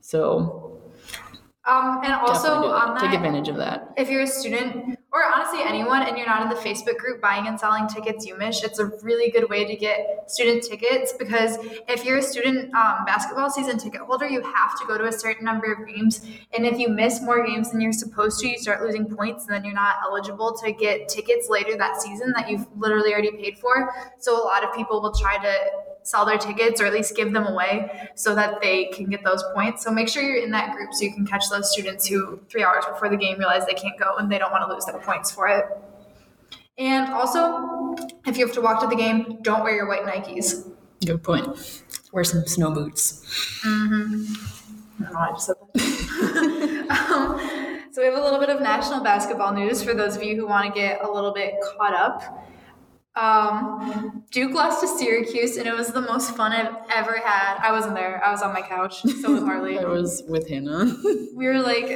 So 0.00 0.80
Um, 1.64 2.00
and 2.04 2.12
also 2.14 2.48
definitely 2.48 2.68
do 2.68 2.72
that. 2.72 2.88
on 2.88 2.94
that, 2.94 3.00
take 3.00 3.12
advantage 3.14 3.48
of 3.48 3.56
that. 3.56 3.92
if 3.96 4.08
you're 4.08 4.22
a 4.22 4.26
student 4.26 4.98
or 5.16 5.24
honestly 5.34 5.60
anyone 5.62 6.02
and 6.02 6.18
you're 6.18 6.26
not 6.26 6.42
in 6.42 6.50
the 6.50 6.56
Facebook 6.56 6.98
group 6.98 7.22
buying 7.22 7.46
and 7.46 7.58
selling 7.58 7.88
tickets 7.88 8.26
UMich, 8.26 8.62
it's 8.62 8.78
a 8.78 8.84
really 9.02 9.30
good 9.30 9.48
way 9.48 9.64
to 9.64 9.74
get 9.74 10.30
student 10.30 10.62
tickets 10.62 11.14
because 11.18 11.56
if 11.88 12.04
you're 12.04 12.18
a 12.18 12.22
student 12.22 12.74
um, 12.74 13.06
basketball 13.06 13.48
season 13.48 13.78
ticket 13.78 14.02
holder, 14.02 14.28
you 14.28 14.42
have 14.42 14.78
to 14.78 14.86
go 14.86 14.98
to 14.98 15.06
a 15.06 15.12
certain 15.12 15.46
number 15.46 15.72
of 15.72 15.88
games. 15.88 16.20
And 16.54 16.66
if 16.66 16.78
you 16.78 16.90
miss 16.90 17.22
more 17.22 17.46
games 17.46 17.70
than 17.70 17.80
you're 17.80 17.94
supposed 17.94 18.40
to, 18.40 18.48
you 18.48 18.58
start 18.58 18.82
losing 18.82 19.06
points 19.06 19.46
and 19.46 19.54
then 19.54 19.64
you're 19.64 19.72
not 19.72 19.96
eligible 20.04 20.54
to 20.62 20.70
get 20.70 21.08
tickets 21.08 21.48
later 21.48 21.78
that 21.78 22.02
season 22.02 22.34
that 22.36 22.50
you've 22.50 22.66
literally 22.76 23.14
already 23.14 23.30
paid 23.30 23.56
for. 23.56 23.94
So 24.18 24.36
a 24.36 24.44
lot 24.44 24.64
of 24.64 24.74
people 24.74 25.00
will 25.00 25.14
try 25.14 25.38
to 25.38 25.54
sell 26.06 26.24
their 26.24 26.38
tickets 26.38 26.80
or 26.80 26.86
at 26.86 26.92
least 26.92 27.16
give 27.16 27.32
them 27.32 27.46
away 27.46 28.10
so 28.14 28.34
that 28.34 28.60
they 28.60 28.84
can 28.86 29.06
get 29.10 29.24
those 29.24 29.42
points. 29.54 29.82
So 29.82 29.90
make 29.90 30.08
sure 30.08 30.22
you're 30.22 30.42
in 30.42 30.52
that 30.52 30.72
group 30.72 30.94
so 30.94 31.04
you 31.04 31.12
can 31.12 31.26
catch 31.26 31.50
those 31.50 31.72
students 31.72 32.06
who 32.06 32.38
three 32.48 32.62
hours 32.62 32.84
before 32.86 33.08
the 33.08 33.16
game 33.16 33.38
realize 33.38 33.66
they 33.66 33.74
can't 33.74 33.98
go 33.98 34.16
and 34.16 34.30
they 34.30 34.38
don't 34.38 34.52
want 34.52 34.68
to 34.68 34.72
lose 34.72 34.84
their 34.84 35.00
points 35.00 35.32
for 35.32 35.48
it. 35.48 35.64
And 36.78 37.12
also, 37.12 37.96
if 38.24 38.36
you 38.36 38.46
have 38.46 38.54
to 38.54 38.60
walk 38.60 38.80
to 38.82 38.86
the 38.86 38.94
game, 38.96 39.38
don't 39.42 39.64
wear 39.64 39.74
your 39.74 39.88
white 39.88 40.04
Nikes. 40.04 40.70
Good 41.04 41.22
point. 41.24 41.82
Wear 42.12 42.22
some 42.22 42.46
snow 42.46 42.70
boots. 42.70 43.24
Mm-hmm. 43.64 45.02
I 45.02 45.04
don't 45.04 45.12
know 45.12 45.18
I 45.18 45.30
just 45.32 45.46
said 45.46 45.56
that. 45.74 46.86
um, 47.10 47.82
so 47.92 48.00
we 48.00 48.06
have 48.06 48.14
a 48.14 48.22
little 48.22 48.38
bit 48.38 48.50
of 48.50 48.60
national 48.60 49.02
basketball 49.02 49.52
news 49.54 49.82
for 49.82 49.92
those 49.92 50.16
of 50.16 50.22
you 50.22 50.36
who 50.36 50.46
want 50.46 50.72
to 50.72 50.80
get 50.80 51.02
a 51.02 51.10
little 51.10 51.32
bit 51.32 51.54
caught 51.76 51.94
up. 51.94 52.45
Um, 53.16 54.24
Duke 54.30 54.52
lost 54.52 54.80
to 54.82 54.88
Syracuse, 54.88 55.56
and 55.56 55.66
it 55.66 55.74
was 55.74 55.88
the 55.88 56.02
most 56.02 56.36
fun 56.36 56.52
I've 56.52 56.74
ever 56.94 57.18
had. 57.24 57.58
I 57.62 57.72
wasn't 57.72 57.94
there. 57.94 58.22
I 58.24 58.30
was 58.30 58.42
on 58.42 58.52
my 58.52 58.60
couch. 58.62 59.00
So 59.22 59.32
was 59.32 59.42
Harley. 59.42 59.78
I 59.80 59.84
was 59.84 60.22
with 60.28 60.48
Hannah. 60.48 60.94
we 61.34 61.46
were 61.46 61.60
like, 61.60 61.88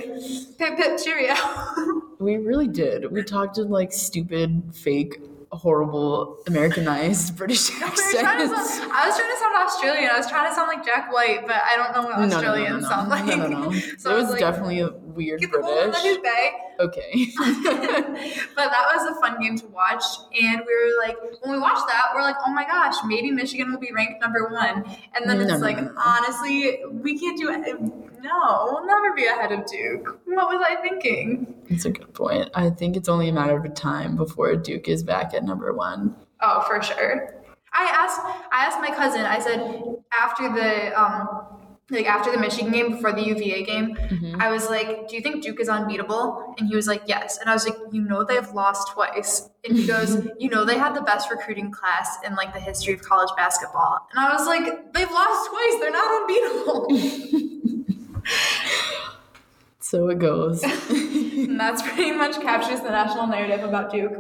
pip 0.59 0.77
pip 0.77 0.99
cheerio. 1.03 1.35
we 2.19 2.37
really 2.39 2.69
did. 2.69 3.11
We 3.13 3.23
talked 3.23 3.59
in 3.59 3.69
like 3.69 3.93
stupid, 3.93 4.63
fake, 4.75 5.21
horrible, 5.53 6.39
Americanized 6.47 7.37
British 7.37 7.69
We 7.71 7.75
were 7.81 7.91
trying 7.91 8.49
to 8.49 8.55
accents. 8.55 8.75
sound- 8.79 8.93
I 8.93 9.07
was 9.09 9.17
trying 9.19 9.31
to 9.31 9.39
sound 9.39 9.57
Australian. 9.67 10.11
I 10.11 10.17
was 10.17 10.27
trying 10.29 10.49
to 10.49 10.55
sound 10.55 10.69
like 10.69 10.85
Jack 10.87 11.13
White, 11.13 11.47
but 11.47 11.57
I 11.57 11.77
don't 11.77 11.93
know 11.95 12.09
what 12.09 12.19
No, 12.21 12.25
no, 12.25 12.29
no, 12.29 12.37
Australians 12.37 12.83
no, 12.85 12.89
sound 12.89 13.09
like. 13.11 13.25
No, 13.27 13.37
no, 13.37 13.47
no. 13.49 13.73
So 13.99 14.11
it 14.11 14.15
I 14.15 14.17
was 14.17 14.31
like, 14.31 14.41
definitely 14.41 14.89
weird 15.15 15.41
Get 15.41 15.53
the 15.53 15.59
ball 15.59 15.79
in 15.83 15.91
the 15.91 16.19
British. 16.21 16.53
Okay. 16.81 17.27
but 18.57 18.71
that 18.71 18.87
was 18.95 19.17
a 19.17 19.21
fun 19.21 19.41
game 19.41 19.57
to 19.59 19.67
watch. 19.69 20.03
And 20.41 20.63
we 20.67 20.75
were 20.75 21.07
like, 21.07 21.17
when 21.43 21.53
we 21.53 21.59
watched 21.59 21.87
that, 21.89 22.13
we're 22.15 22.23
like, 22.23 22.37
oh 22.47 22.53
my 22.53 22.65
gosh, 22.65 22.95
maybe 23.07 23.31
Michigan 23.31 23.71
will 23.73 23.79
be 23.81 23.93
ranked 23.93 24.21
number 24.21 24.49
one. 24.49 24.85
And 25.15 25.29
then 25.29 25.39
No, 25.39 25.43
it's 25.43 25.53
no, 25.53 25.59
like, 25.59 25.81
no. 25.83 25.93
honestly, 25.97 26.81
we 26.91 27.19
can't 27.19 27.39
do 27.39 27.51
it. 27.51 27.81
No, 28.23 28.69
we'll 28.71 28.87
never 28.87 29.15
be 29.15 29.27
ahead 29.27 29.53
of 29.53 29.67
Duke. 29.67 30.21
What 30.27 30.49
was 30.49 30.67
I 30.67 30.77
thinking? 30.83 31.55
That's 31.71 31.85
a 31.87 31.91
good 31.91 32.13
point. 32.15 32.51
I 32.55 32.71
think 32.71 32.97
it's 32.97 33.09
only 33.09 33.29
a 33.29 33.33
matter 33.33 33.57
of 33.57 33.75
time 33.75 34.17
before 34.17 34.55
Duke 34.57 34.89
is 34.89 35.03
back 35.03 35.33
at 35.35 35.45
number 35.45 35.73
one. 35.73 36.15
Oh, 36.41 36.63
for 36.67 36.83
sure. 36.83 37.35
I 37.73 37.85
asked 37.85 38.21
I 38.53 38.65
asked 38.65 38.81
my 38.81 38.91
cousin, 38.95 39.21
I 39.23 39.39
said 39.39 39.61
after 40.21 40.49
the 40.53 41.01
um 41.01 41.60
like 41.91 42.07
after 42.07 42.31
the 42.31 42.39
Michigan 42.39 42.73
game 42.73 42.93
before 42.93 43.13
the 43.13 43.23
UVA 43.23 43.65
game, 43.65 43.97
I 44.39 44.51
was 44.51 44.69
like, 44.69 45.09
"Do 45.09 45.17
you 45.17 45.23
think 45.23 45.43
Duke 45.43 45.61
is 45.61 45.69
unbeatable?" 45.69 46.55
And 46.59 46.69
he 46.69 46.77
was 46.77 46.87
like, 46.87 47.03
"Yes." 47.07 47.39
And 47.39 47.51
I 47.51 47.53
was 47.53 47.67
like, 47.67 47.77
"You 47.93 48.03
know 48.03 48.25
they've 48.25 48.49
lost 48.51 48.93
twice." 48.93 49.49
And 49.65 49.77
he 49.77 49.87
goes, 49.87 50.17
"You 50.39 50.49
know 50.51 50.65
they 50.65 50.79
had 50.79 50.95
the 50.95 51.03
best 51.03 51.31
recruiting 51.31 51.71
class 51.71 52.19
in 52.25 52.35
like 52.35 52.53
the 52.55 52.61
history 52.61 52.95
of 52.95 53.03
college 53.03 53.31
basketball." 53.37 54.07
And 54.13 54.25
I 54.25 54.33
was 54.33 54.47
like, 54.47 54.93
"They've 54.93 55.11
lost 55.11 55.51
twice. 55.51 55.77
They're 55.81 55.91
not 55.91 56.23
unbeatable." 56.23 56.87
So 59.91 60.09
it 60.09 60.21
goes. 60.21 60.63
and 60.91 61.59
that's 61.59 61.83
pretty 61.83 62.13
much 62.13 62.41
captures 62.41 62.81
the 62.81 62.91
national 62.91 63.27
narrative 63.27 63.65
about 63.65 63.91
Duke. 63.91 64.13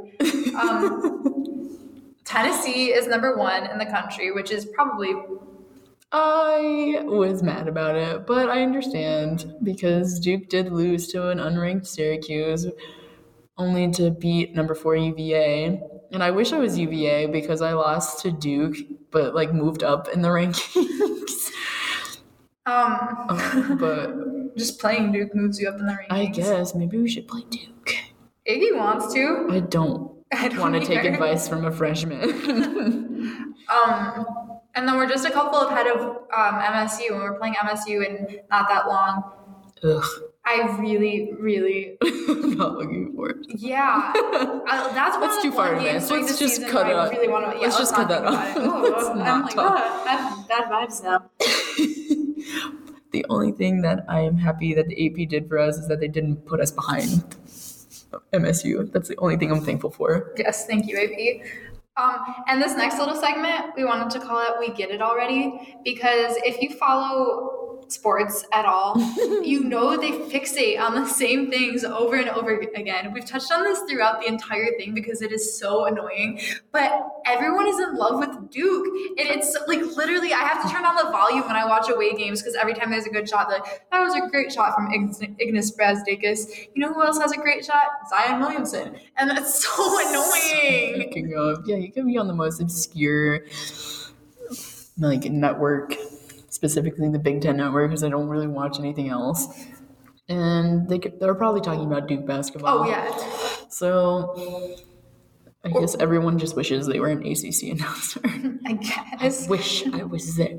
Um, 0.56 1.78
Tennessee 2.24 2.86
is 2.86 3.06
number 3.06 3.36
one 3.36 3.70
in 3.70 3.78
the 3.78 3.86
country, 3.86 4.32
which 4.32 4.50
is 4.50 4.64
probably 4.64 5.14
I 6.12 7.02
was 7.04 7.42
mad 7.42 7.68
about 7.68 7.94
it, 7.94 8.26
but 8.26 8.48
I 8.48 8.62
understand 8.62 9.54
because 9.62 10.18
Duke 10.18 10.48
did 10.48 10.72
lose 10.72 11.06
to 11.08 11.28
an 11.28 11.38
unranked 11.38 11.86
Syracuse, 11.86 12.66
only 13.56 13.90
to 13.92 14.10
beat 14.10 14.54
number 14.54 14.74
four 14.74 14.96
UVA. 14.96 15.80
And 16.12 16.22
I 16.24 16.32
wish 16.32 16.52
I 16.52 16.58
was 16.58 16.76
UVA 16.76 17.26
because 17.26 17.62
I 17.62 17.74
lost 17.74 18.20
to 18.22 18.32
Duke, 18.32 18.76
but 19.12 19.34
like 19.34 19.52
moved 19.54 19.84
up 19.84 20.08
in 20.08 20.22
the 20.22 20.28
rankings. 20.36 21.50
um, 22.66 23.26
Um, 23.28 23.78
but 23.78 24.56
just 24.56 24.80
playing 24.80 25.12
Duke 25.12 25.34
moves 25.34 25.60
you 25.60 25.68
up 25.68 25.78
in 25.78 25.86
the 25.86 25.92
rankings. 25.92 26.06
I 26.10 26.26
guess 26.26 26.74
maybe 26.74 26.98
we 26.98 27.08
should 27.08 27.28
play 27.28 27.42
Duke. 27.50 27.94
Iggy 28.48 28.76
wants 28.76 29.14
to. 29.14 29.46
I 29.48 29.60
don't, 29.60 30.10
I 30.32 30.48
don't 30.48 30.58
want 30.58 30.74
to 30.74 30.84
take 30.84 31.04
advice 31.04 31.46
from 31.46 31.64
a 31.64 31.70
freshman. 31.70 33.44
Um, 33.70 34.39
and 34.74 34.86
then 34.86 34.96
we're 34.96 35.08
just 35.08 35.24
a 35.26 35.30
couple 35.30 35.60
ahead 35.60 35.86
of 35.86 36.00
um, 36.00 36.54
MSU, 36.60 37.10
and 37.12 37.20
we're 37.20 37.38
playing 37.38 37.54
MSU 37.54 38.06
in 38.06 38.38
not 38.50 38.68
that 38.68 38.86
long. 38.88 39.32
Ugh, 39.82 40.04
I 40.44 40.76
really, 40.78 41.32
really, 41.38 41.96
not 42.02 42.74
looking 42.78 43.12
for 43.14 43.30
it. 43.30 43.36
yeah. 43.48 44.12
I, 44.14 44.90
that's 44.94 45.16
one 45.16 45.22
Let's 45.22 45.36
of 45.38 45.42
too 45.42 45.52
far 45.52 45.74
games 45.78 46.10
Let's 46.10 46.38
just 46.38 46.66
cut 46.68 46.88
it 46.88 46.94
I 46.94 47.08
really 47.10 47.28
want 47.28 47.46
to. 47.52 47.56
Yeah, 47.58 47.64
Let's 47.66 47.78
just 47.78 47.94
cut 47.94 48.08
that 48.08 48.24
off. 48.24 48.34
out. 48.34 48.82
Let's 48.82 49.04
Oh, 49.06 49.14
not 49.14 49.44
like, 49.44 49.54
talk. 49.54 49.78
oh, 49.80 50.44
bad 50.48 50.64
vibes 50.70 51.02
now. 51.02 51.30
The 53.12 53.26
only 53.28 53.50
thing 53.50 53.82
that 53.82 54.04
I 54.08 54.20
am 54.20 54.36
happy 54.38 54.72
that 54.74 54.86
the 54.86 54.94
AP 55.06 55.28
did 55.28 55.48
for 55.48 55.58
us 55.58 55.76
is 55.78 55.88
that 55.88 55.98
they 55.98 56.06
didn't 56.06 56.46
put 56.46 56.60
us 56.60 56.70
behind 56.70 57.24
MSU. 58.32 58.90
That's 58.92 59.08
the 59.08 59.16
only 59.16 59.36
thing 59.36 59.50
I'm 59.50 59.62
thankful 59.64 59.90
for. 59.90 60.32
Yes, 60.38 60.64
thank 60.66 60.86
you, 60.86 60.96
AP. 60.96 61.44
Um, 61.96 62.18
and 62.46 62.62
this 62.62 62.76
next 62.76 62.98
little 62.98 63.16
segment, 63.16 63.72
we 63.76 63.84
wanted 63.84 64.10
to 64.10 64.24
call 64.24 64.40
it 64.40 64.58
We 64.58 64.74
Get 64.74 64.90
It 64.90 65.02
Already 65.02 65.76
because 65.84 66.36
if 66.44 66.62
you 66.62 66.70
follow 66.76 67.59
sports 67.92 68.44
at 68.52 68.64
all, 68.64 68.98
you 69.42 69.64
know 69.64 69.96
they 69.96 70.10
fixate 70.10 70.80
on 70.80 70.94
the 70.94 71.06
same 71.06 71.50
things 71.50 71.84
over 71.84 72.16
and 72.16 72.28
over 72.28 72.58
again. 72.58 73.12
We've 73.12 73.24
touched 73.24 73.52
on 73.52 73.64
this 73.64 73.80
throughout 73.88 74.20
the 74.20 74.28
entire 74.28 74.72
thing 74.78 74.94
because 74.94 75.22
it 75.22 75.32
is 75.32 75.58
so 75.58 75.86
annoying, 75.86 76.40
but 76.72 77.08
everyone 77.26 77.66
is 77.66 77.78
in 77.78 77.96
love 77.96 78.18
with 78.18 78.50
Duke. 78.50 78.86
And 79.18 79.28
it's 79.28 79.56
like 79.66 79.80
literally, 79.96 80.32
I 80.32 80.40
have 80.40 80.62
to 80.62 80.68
turn 80.68 80.84
on 80.84 80.96
the 80.96 81.10
volume 81.10 81.46
when 81.46 81.56
I 81.56 81.66
watch 81.66 81.88
away 81.88 82.14
games 82.14 82.40
because 82.40 82.54
every 82.54 82.74
time 82.74 82.90
there's 82.90 83.06
a 83.06 83.10
good 83.10 83.28
shot, 83.28 83.48
like, 83.48 83.82
that 83.90 84.00
was 84.00 84.14
a 84.14 84.28
great 84.28 84.52
shot 84.52 84.74
from 84.74 84.88
Ignas, 84.88 85.20
Ignas 85.38 85.76
Brazdeikis. 85.76 86.68
You 86.74 86.82
know 86.82 86.92
who 86.92 87.02
else 87.02 87.18
has 87.18 87.32
a 87.32 87.36
great 87.36 87.64
shot? 87.64 87.84
Zion 88.08 88.40
Williamson. 88.40 88.96
And 89.16 89.30
that's 89.30 89.64
so 89.64 90.08
annoying. 90.08 91.02
Speaking 91.02 91.34
of, 91.36 91.64
yeah, 91.66 91.76
you 91.76 91.92
can 91.92 92.06
be 92.06 92.18
on 92.18 92.26
the 92.26 92.34
most 92.34 92.60
obscure 92.60 93.40
like 95.00 95.24
network, 95.24 95.94
specifically 96.60 97.08
the 97.08 97.18
Big 97.18 97.40
Ten 97.40 97.56
network, 97.56 97.88
because 97.88 98.04
I 98.04 98.10
don't 98.10 98.28
really 98.28 98.46
watch 98.46 98.78
anything 98.78 99.08
else. 99.08 99.46
And 100.28 100.86
they 100.90 100.98
could, 100.98 101.18
they're 101.18 101.34
probably 101.34 101.62
talking 101.62 101.86
about 101.86 102.06
Duke 102.06 102.26
basketball. 102.26 102.80
Oh, 102.80 102.86
yeah. 102.86 103.66
So 103.70 104.76
I 105.64 105.70
guess 105.70 105.94
everyone 105.94 106.38
just 106.38 106.56
wishes 106.56 106.86
they 106.86 107.00
were 107.00 107.08
an 107.08 107.26
ACC 107.26 107.62
announcer. 107.70 108.20
I 108.66 108.74
guess. 108.74 109.48
Wish 109.48 109.86
I 109.86 110.02
was 110.02 110.36
there. 110.36 110.58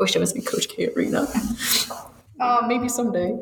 Wish 0.00 0.16
I 0.16 0.18
was 0.18 0.32
in 0.32 0.42
Coach 0.42 0.68
K 0.68 0.88
arena. 0.88 1.28
Um, 2.40 2.68
Maybe 2.68 2.88
someday. 2.88 3.36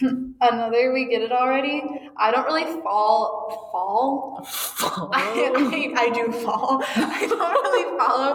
Another 0.40 0.92
we 0.92 1.06
get 1.06 1.22
it 1.22 1.32
already. 1.32 1.82
I 2.18 2.30
don't 2.30 2.44
really 2.44 2.64
fall 2.82 3.70
fall. 3.72 4.46
I, 5.12 5.92
I, 5.96 6.02
I 6.02 6.10
do 6.10 6.32
fall. 6.32 6.82
I 6.84 7.26
don't 7.26 7.62
really 7.64 7.98
follow 7.98 8.32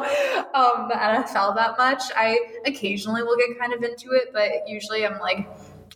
um, 0.53 0.87
the 0.89 0.95
NFL 0.95 1.55
that 1.55 1.77
much. 1.77 2.03
I 2.15 2.39
occasionally 2.65 3.23
will 3.23 3.37
get 3.37 3.59
kind 3.59 3.73
of 3.73 3.83
into 3.83 4.11
it, 4.11 4.29
but 4.33 4.67
usually 4.67 5.05
I'm 5.05 5.19
like 5.19 5.47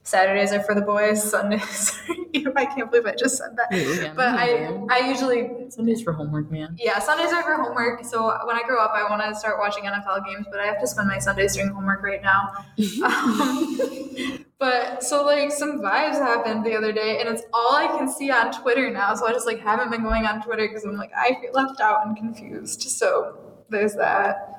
Saturdays 0.03 0.51
are 0.51 0.61
for 0.61 0.75
the 0.75 0.81
boys. 0.81 1.23
Sundays. 1.23 1.99
I 2.55 2.65
can't 2.65 2.91
believe 2.91 3.05
I 3.05 3.15
just 3.15 3.37
said 3.37 3.55
that. 3.57 3.67
Yeah, 3.71 4.13
but 4.15 4.27
I. 4.27 4.65
I 4.89 5.09
usually 5.09 5.69
Sundays 5.69 6.01
for 6.01 6.13
homework, 6.13 6.51
man. 6.51 6.75
yeah, 6.79 6.99
Sundays 6.99 7.33
are 7.33 7.43
for 7.43 7.55
homework. 7.55 8.05
So 8.05 8.25
when 8.45 8.55
I 8.55 8.63
grow 8.67 8.79
up, 8.83 8.91
I 8.93 9.09
want 9.09 9.21
to 9.23 9.35
start 9.35 9.57
watching 9.59 9.85
NFL 9.85 10.25
games, 10.25 10.45
but 10.51 10.59
I 10.59 10.65
have 10.65 10.79
to 10.79 10.87
spend 10.87 11.07
my 11.07 11.17
Sundays 11.17 11.55
doing 11.55 11.69
homework 11.69 12.03
right 12.03 12.21
now. 12.21 12.53
um, 13.03 14.45
but 14.59 15.03
so 15.03 15.25
like 15.25 15.51
some 15.51 15.79
vibes 15.79 16.19
happened 16.19 16.65
the 16.65 16.75
other 16.75 16.91
day, 16.91 17.19
and 17.19 17.29
it's 17.29 17.43
all 17.53 17.75
I 17.75 17.87
can 17.87 18.07
see 18.07 18.31
on 18.31 18.51
Twitter 18.51 18.89
now. 18.91 19.15
So 19.15 19.27
I 19.27 19.31
just 19.31 19.47
like 19.47 19.59
haven't 19.59 19.91
been 19.91 20.03
going 20.03 20.25
on 20.25 20.41
Twitter 20.41 20.67
because 20.67 20.83
I'm 20.83 20.97
like 20.97 21.11
I 21.15 21.37
feel 21.41 21.51
left 21.53 21.81
out 21.81 22.05
and 22.05 22.15
confused. 22.15 22.81
So 22.81 23.37
there's 23.69 23.95
that. 23.95 24.54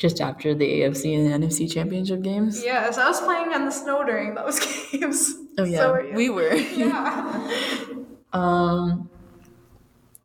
Just 0.00 0.20
after 0.20 0.54
the 0.54 0.66
AFC 0.80 1.14
and 1.14 1.26
the 1.42 1.46
NFC 1.46 1.70
championship 1.70 2.22
games. 2.22 2.64
Yes, 2.64 2.96
I 2.96 3.06
was 3.06 3.20
playing 3.20 3.52
on 3.52 3.66
the 3.66 3.70
snow 3.70 4.02
during 4.02 4.34
those 4.34 4.58
games. 4.90 5.34
Oh 5.58 5.64
yeah, 5.64 5.78
So 5.78 5.92
were 5.92 6.12
we 6.14 6.30
were. 6.30 6.54
Yeah. 6.74 7.50
Um. 8.32 9.10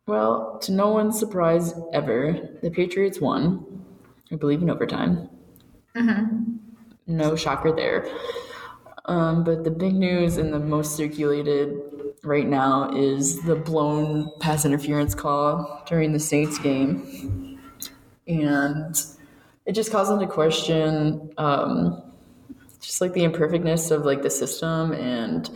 Well, 0.06 0.58
to 0.62 0.72
no 0.72 0.90
one's 0.92 1.18
surprise 1.18 1.74
ever, 1.92 2.38
the 2.62 2.70
Patriots 2.70 3.20
won. 3.20 3.84
I 4.32 4.36
believe 4.36 4.62
in 4.62 4.70
overtime. 4.70 5.28
No 7.08 7.36
shocker 7.36 7.72
there. 7.72 8.06
Um, 9.06 9.44
but 9.44 9.64
the 9.64 9.70
big 9.70 9.94
news 9.94 10.36
and 10.36 10.52
the 10.54 10.58
most 10.60 10.96
circulated 10.96 11.80
right 12.22 12.46
now 12.46 12.90
is 12.96 13.42
the 13.42 13.56
blown 13.56 14.30
pass 14.40 14.64
interference 14.64 15.14
call 15.14 15.82
during 15.88 16.12
the 16.12 16.20
Saints 16.20 16.58
game, 16.58 17.58
and 18.28 18.96
it 19.66 19.72
just 19.72 19.90
calls 19.90 20.10
into 20.10 20.26
question 20.26 21.30
um, 21.38 22.02
just 22.80 23.00
like 23.00 23.12
the 23.12 23.24
imperfectness 23.24 23.90
of 23.90 24.04
like 24.04 24.22
the 24.22 24.30
system 24.30 24.92
and 24.92 25.50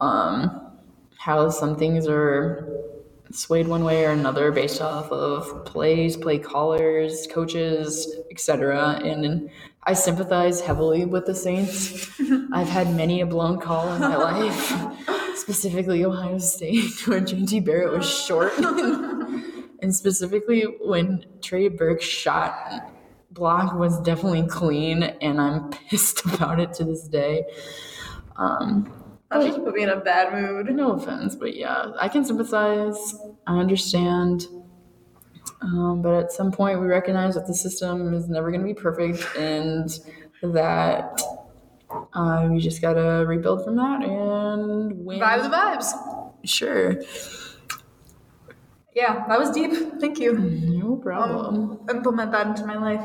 um, 0.00 0.70
how 1.16 1.48
some 1.48 1.76
things 1.76 2.06
are 2.06 2.68
swayed 3.30 3.68
one 3.68 3.84
way 3.84 4.04
or 4.04 4.10
another 4.10 4.50
based 4.52 4.80
off 4.80 5.10
of 5.10 5.64
plays, 5.64 6.16
play 6.16 6.38
callers, 6.38 7.26
coaches, 7.30 8.16
etc. 8.30 9.00
And 9.04 9.50
I 9.84 9.94
sympathize 9.94 10.60
heavily 10.60 11.04
with 11.04 11.26
the 11.26 11.34
Saints. 11.34 12.08
I've 12.52 12.68
had 12.68 12.94
many 12.94 13.20
a 13.20 13.26
blown 13.26 13.60
call 13.60 13.92
in 13.94 14.00
my 14.00 14.16
life, 14.16 14.74
specifically 15.36 16.04
Ohio 16.04 16.38
State, 16.38 17.06
where 17.06 17.20
JT 17.20 17.64
Barrett 17.64 17.92
was 17.92 18.08
short, 18.08 18.52
and 18.58 19.94
specifically 19.94 20.62
when 20.82 21.24
Trey 21.42 21.68
Burke 21.68 22.02
shot 22.02 22.92
block 23.38 23.74
was 23.74 24.00
definitely 24.02 24.46
clean, 24.46 25.02
and 25.02 25.40
I'm 25.40 25.70
pissed 25.88 26.24
about 26.26 26.60
it 26.60 26.72
to 26.74 26.84
this 26.84 27.08
day. 27.08 27.44
Um, 28.36 28.92
That 29.30 29.46
just 29.46 29.64
put 29.64 29.74
me 29.74 29.82
in 29.82 29.88
a 29.88 29.96
bad 30.00 30.32
mood. 30.32 30.66
no 30.74 30.92
offense, 30.92 31.34
but 31.34 31.56
yeah, 31.56 31.92
I 32.00 32.08
can 32.08 32.24
sympathize. 32.24 33.14
I 33.46 33.58
understand. 33.58 34.46
Um, 35.60 36.02
but 36.02 36.14
at 36.14 36.32
some 36.32 36.52
point, 36.52 36.80
we 36.80 36.86
recognize 36.86 37.34
that 37.34 37.46
the 37.46 37.54
system 37.54 38.14
is 38.14 38.28
never 38.28 38.50
going 38.50 38.60
to 38.60 38.66
be 38.66 38.74
perfect 38.74 39.26
and 39.36 39.90
that 40.42 41.20
uh, 42.14 42.46
we 42.50 42.60
just 42.60 42.80
got 42.80 42.92
to 42.94 43.24
rebuild 43.26 43.64
from 43.64 43.74
that 43.76 44.04
and 44.04 45.04
win. 45.04 45.18
Vibe 45.18 45.42
the 45.42 45.48
vibes. 45.48 45.92
Sure. 46.44 47.00
Yeah, 48.98 49.24
that 49.28 49.38
was 49.38 49.50
deep. 49.52 49.70
Thank 50.00 50.18
you. 50.18 50.32
No 50.36 50.96
problem. 50.96 51.70
Um, 51.70 51.80
implement 51.88 52.32
that 52.32 52.48
into 52.48 52.66
my 52.66 52.76
life. 52.76 53.04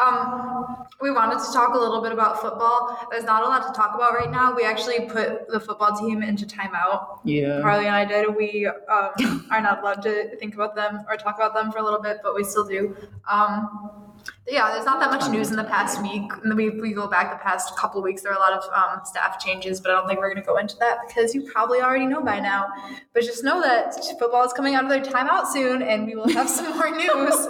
Um, 0.00 0.86
we 1.00 1.10
wanted 1.10 1.40
to 1.44 1.52
talk 1.52 1.74
a 1.74 1.78
little 1.78 2.00
bit 2.00 2.12
about 2.12 2.40
football. 2.40 3.08
There's 3.10 3.24
not 3.24 3.42
a 3.42 3.48
lot 3.48 3.66
to 3.66 3.72
talk 3.72 3.96
about 3.96 4.14
right 4.14 4.30
now. 4.30 4.54
We 4.54 4.64
actually 4.64 5.00
put 5.06 5.48
the 5.48 5.58
football 5.58 5.98
team 5.98 6.22
into 6.22 6.46
timeout. 6.46 7.18
Yeah. 7.24 7.60
Carly 7.60 7.86
and 7.86 7.96
I 7.96 8.04
did. 8.04 8.36
We 8.36 8.66
um, 8.66 9.48
are 9.50 9.60
not 9.60 9.80
allowed 9.80 10.02
to 10.02 10.36
think 10.36 10.54
about 10.54 10.76
them 10.76 11.04
or 11.08 11.16
talk 11.16 11.34
about 11.34 11.54
them 11.54 11.72
for 11.72 11.78
a 11.78 11.82
little 11.82 12.00
bit, 12.00 12.18
but 12.22 12.36
we 12.36 12.44
still 12.44 12.64
do. 12.64 12.96
Um, 13.28 14.11
yeah, 14.48 14.72
there's 14.72 14.84
not 14.84 14.98
that 15.00 15.10
much 15.10 15.30
news 15.30 15.50
in 15.50 15.56
the 15.56 15.64
past 15.64 16.02
week. 16.02 16.30
And 16.42 16.54
we, 16.56 16.70
we 16.70 16.92
go 16.92 17.06
back 17.06 17.30
the 17.30 17.42
past 17.42 17.76
couple 17.76 17.98
of 17.98 18.04
weeks, 18.04 18.22
there 18.22 18.32
are 18.32 18.36
a 18.36 18.40
lot 18.40 18.52
of 18.52 18.64
um, 18.74 19.04
staff 19.04 19.42
changes, 19.42 19.80
but 19.80 19.90
I 19.90 19.94
don't 19.94 20.08
think 20.08 20.18
we're 20.18 20.32
going 20.32 20.42
to 20.42 20.46
go 20.46 20.56
into 20.56 20.76
that 20.78 20.98
because 21.06 21.34
you 21.34 21.50
probably 21.50 21.80
already 21.80 22.06
know 22.06 22.22
by 22.22 22.40
now. 22.40 22.66
But 23.14 23.22
just 23.22 23.44
know 23.44 23.60
that 23.62 23.94
football 24.18 24.44
is 24.44 24.52
coming 24.52 24.74
out 24.74 24.84
of 24.84 24.90
their 24.90 25.00
timeout 25.00 25.46
soon, 25.46 25.82
and 25.82 26.06
we 26.06 26.14
will 26.14 26.28
have 26.28 26.48
some 26.48 26.76
more 26.76 26.90
news. 26.90 27.48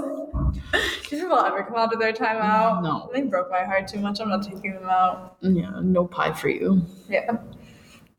Do 1.09 1.21
people 1.21 1.39
ever 1.39 1.65
come 1.65 1.77
out 1.77 1.93
of 1.93 2.01
their 2.01 2.13
timeout? 2.13 2.83
No. 2.83 3.11
They 3.13 3.23
broke 3.23 3.51
my 3.51 3.65
heart 3.65 3.89
too 3.89 4.01
much. 4.01 4.21
I'm 4.21 4.29
not 4.29 4.43
taking 4.43 4.75
them 4.75 4.89
out. 4.89 5.37
Yeah, 5.41 5.81
no 5.83 6.07
pie 6.07 6.33
for 6.33 6.49
you. 6.49 6.83
Yeah. 7.09 7.37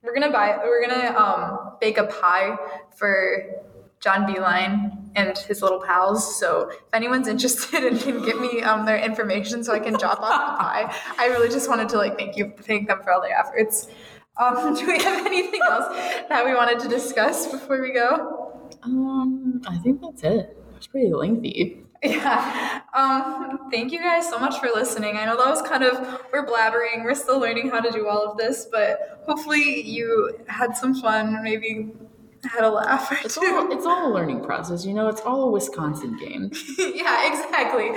We're 0.04 0.14
gonna 0.14 0.32
buy. 0.32 0.58
We're 0.62 0.86
gonna 0.86 1.18
um, 1.18 1.78
bake 1.80 1.98
a 1.98 2.04
pie 2.04 2.58
for 2.96 3.64
John 4.02 4.28
Beilein 4.28 5.03
and 5.16 5.38
his 5.38 5.62
little 5.62 5.82
pals. 5.82 6.40
So 6.40 6.70
if 6.70 6.80
anyone's 6.94 7.28
interested 7.34 7.84
and 7.84 8.00
can 8.00 8.24
give 8.24 8.40
me 8.40 8.62
um, 8.62 8.86
their 8.86 8.98
information 8.98 9.64
so 9.64 9.74
I 9.74 9.80
can 9.80 9.94
drop 9.94 10.20
off 10.22 10.58
the 10.58 10.58
pie, 10.64 10.96
I 11.18 11.28
really 11.28 11.50
just 11.50 11.70
wanted 11.70 11.90
to 11.90 11.98
like 11.98 12.18
thank 12.18 12.38
you, 12.38 12.54
thank 12.62 12.88
them 12.88 13.02
for 13.04 13.12
all 13.12 13.22
their 13.22 13.38
efforts. 13.38 13.88
Um, 14.38 14.74
do 14.76 14.88
we 14.88 15.00
have 15.00 15.26
anything 15.26 15.62
else 15.70 15.88
that 16.30 16.44
we 16.46 16.54
wanted 16.54 16.80
to 16.80 16.88
discuss 16.88 17.48
before 17.48 17.82
we 17.82 17.94
go? 17.94 18.52
Um, 18.84 19.62
I 19.68 19.78
think 19.78 20.02
that's 20.02 20.24
it. 20.24 20.58
It's 20.76 20.88
pretty 20.88 21.14
lengthy. 21.14 21.84
Yeah. 22.04 22.82
Um, 22.94 23.70
thank 23.72 23.94
you 23.94 24.00
guys 24.00 24.28
so 24.28 24.38
much 24.38 24.60
for 24.60 24.68
listening. 24.68 25.16
I 25.16 25.26
know 25.26 25.38
that 25.38 25.48
was 25.48 25.62
kind 25.62 25.84
of 25.84 26.22
we're 26.34 26.46
blabbering. 26.46 27.06
We're 27.06 27.16
still 27.16 27.40
learning 27.40 27.70
how 27.70 27.80
to 27.80 27.90
do 27.92 28.10
all 28.10 28.30
of 28.30 28.38
this, 28.38 28.68
but 28.70 29.22
hopefully 29.26 29.82
you 29.82 30.38
had 30.48 30.76
some 30.76 30.94
fun. 30.94 31.42
Maybe 31.44 31.94
had 32.46 32.64
a 32.64 32.70
laugh 32.70 33.12
It's 33.24 33.36
two. 33.36 33.46
all 33.46 33.72
it's 33.72 33.86
all 33.86 34.12
a 34.12 34.14
learning 34.14 34.44
process, 34.44 34.86
you 34.86 34.94
know. 34.94 35.08
It's 35.08 35.22
all 35.22 35.44
a 35.44 35.52
Wisconsin 35.52 36.18
game. 36.18 36.52
yeah, 36.78 37.28
exactly. 37.28 37.90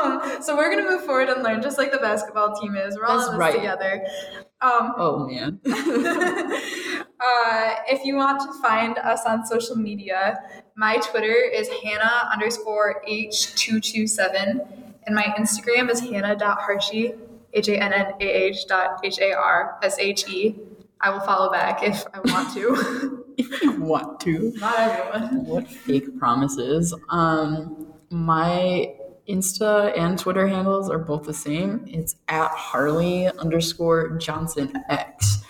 Um, 0.00 0.42
so 0.42 0.56
we're 0.56 0.70
gonna 0.70 0.88
move 0.88 1.04
forward 1.04 1.28
and 1.28 1.42
learn 1.42 1.62
just 1.62 1.78
like 1.78 1.92
the 1.92 1.98
basketball 1.98 2.54
team 2.60 2.76
is. 2.76 2.96
We're 2.96 3.06
all 3.06 3.18
That's 3.18 3.28
in 3.30 3.34
this 3.34 3.40
right. 3.40 3.54
together. 3.54 4.04
Um, 4.60 4.92
Oh 4.96 5.26
man. 5.26 5.60
uh, 5.66 5.72
if 7.88 8.04
you 8.04 8.16
want 8.16 8.40
to 8.42 8.52
find 8.60 8.98
us 8.98 9.20
on 9.26 9.46
social 9.46 9.76
media, 9.76 10.38
my 10.76 10.96
Twitter 10.98 11.32
is 11.34 11.68
Hannah 11.82 12.28
underscore 12.32 13.02
H227, 13.08 14.66
and 15.06 15.14
my 15.14 15.22
Instagram 15.38 15.90
is 15.90 16.00
Hannah.Harshe, 16.00 17.16
H 17.52 17.68
A 17.68 17.82
N 17.82 17.92
N 17.92 18.14
A 18.20 18.24
H 18.24 18.66
dot 18.66 19.00
H 19.04 19.18
A 19.20 19.32
R 19.32 19.78
S 19.82 19.98
H 19.98 20.28
E. 20.28 20.56
I 21.00 21.10
will 21.10 21.20
follow 21.20 21.50
back 21.50 21.82
if 21.82 22.04
I 22.12 22.20
want 22.20 22.52
to. 22.54 23.24
if 23.36 23.62
you 23.62 23.80
want 23.80 24.20
to. 24.20 24.52
Not 24.56 24.78
everyone. 24.78 25.46
What 25.46 25.68
fake 25.68 26.18
promises? 26.18 26.94
Um, 27.08 27.86
my 28.10 28.94
Insta 29.28 29.96
and 29.96 30.18
Twitter 30.18 30.48
handles 30.48 30.90
are 30.90 30.98
both 30.98 31.24
the 31.24 31.34
same. 31.34 31.84
It's 31.86 32.16
at 32.28 32.50
Harley 32.50 33.28
underscore 33.28 34.16
Johnson 34.16 34.72
X. 34.88 35.44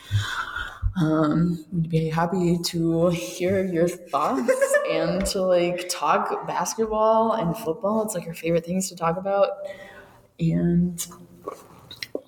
Um, 1.00 1.64
we'd 1.70 1.88
be 1.88 2.08
happy 2.08 2.58
to 2.58 3.08
hear 3.10 3.64
your 3.64 3.86
thoughts 3.86 4.50
and 4.90 5.24
to 5.26 5.42
like 5.42 5.88
talk 5.88 6.46
basketball 6.46 7.32
and 7.32 7.56
football. 7.56 8.04
It's 8.04 8.14
like 8.14 8.26
our 8.26 8.34
favorite 8.34 8.66
things 8.66 8.88
to 8.88 8.96
talk 8.96 9.16
about. 9.16 9.50
And 10.40 11.06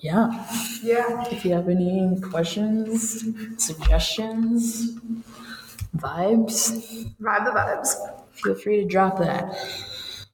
yeah, 0.00 0.28
Yeah. 0.82 1.24
if 1.30 1.44
you 1.44 1.52
have 1.54 1.68
any 1.68 2.18
questions, 2.20 3.24
suggestions, 3.58 4.92
vibes, 5.96 7.12
Ride 7.20 7.46
the 7.46 7.50
vibes. 7.50 7.94
feel 8.32 8.54
free 8.54 8.80
to 8.82 8.86
drop 8.88 9.18
that. 9.18 9.54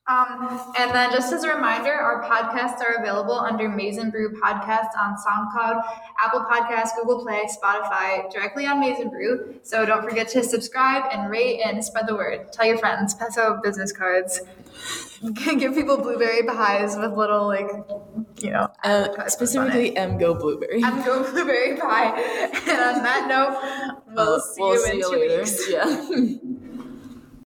Um, 0.08 0.72
and 0.78 0.92
then 0.94 1.10
just 1.10 1.32
as 1.32 1.42
a 1.42 1.52
reminder, 1.52 1.90
our 1.92 2.22
podcasts 2.22 2.78
are 2.80 2.94
available 3.02 3.34
under 3.36 3.68
Maize 3.68 3.98
n 3.98 4.10
Brew 4.10 4.30
Podcast 4.40 4.90
on 4.96 5.16
SoundCloud, 5.16 5.82
Apple 6.24 6.42
Podcasts, 6.48 6.90
Google 6.96 7.22
Play, 7.24 7.42
Spotify, 7.60 8.30
directly 8.32 8.66
on 8.66 8.78
Maize 8.78 9.00
n 9.00 9.08
Brew. 9.10 9.56
So 9.64 9.84
don't 9.84 10.04
forget 10.08 10.28
to 10.28 10.44
subscribe 10.44 11.06
and 11.10 11.28
rate 11.28 11.60
and 11.64 11.84
spread 11.84 12.06
the 12.06 12.14
word. 12.14 12.52
Tell 12.52 12.66
your 12.66 12.78
friends, 12.78 13.14
pass 13.14 13.36
out 13.36 13.64
business 13.64 13.90
cards. 13.90 14.42
Give 15.34 15.74
people 15.74 15.96
blueberry 15.98 16.42
pies 16.44 16.96
with 16.96 17.12
little 17.12 17.46
like, 17.46 17.68
you 18.40 18.50
know, 18.50 18.68
Uh, 18.84 19.08
advertisements 19.08 19.16
on 19.16 19.26
it. 19.26 19.30
specifically, 19.30 19.96
M 19.96 20.18
Go 20.18 20.34
Blueberry. 20.34 20.80
I'm 20.84 21.02
blueberry 21.02 21.76
pie. 21.76 22.12
And 22.68 22.80
on 22.80 23.02
that 23.02 23.26
note, 23.28 24.04
we'll 24.14 24.34
Uh, 24.34 24.40
see 24.40 24.62
you 24.62 24.84
in 24.86 25.00
two 25.02 25.20
weeks. 25.38 25.70
Yeah. 25.70 25.86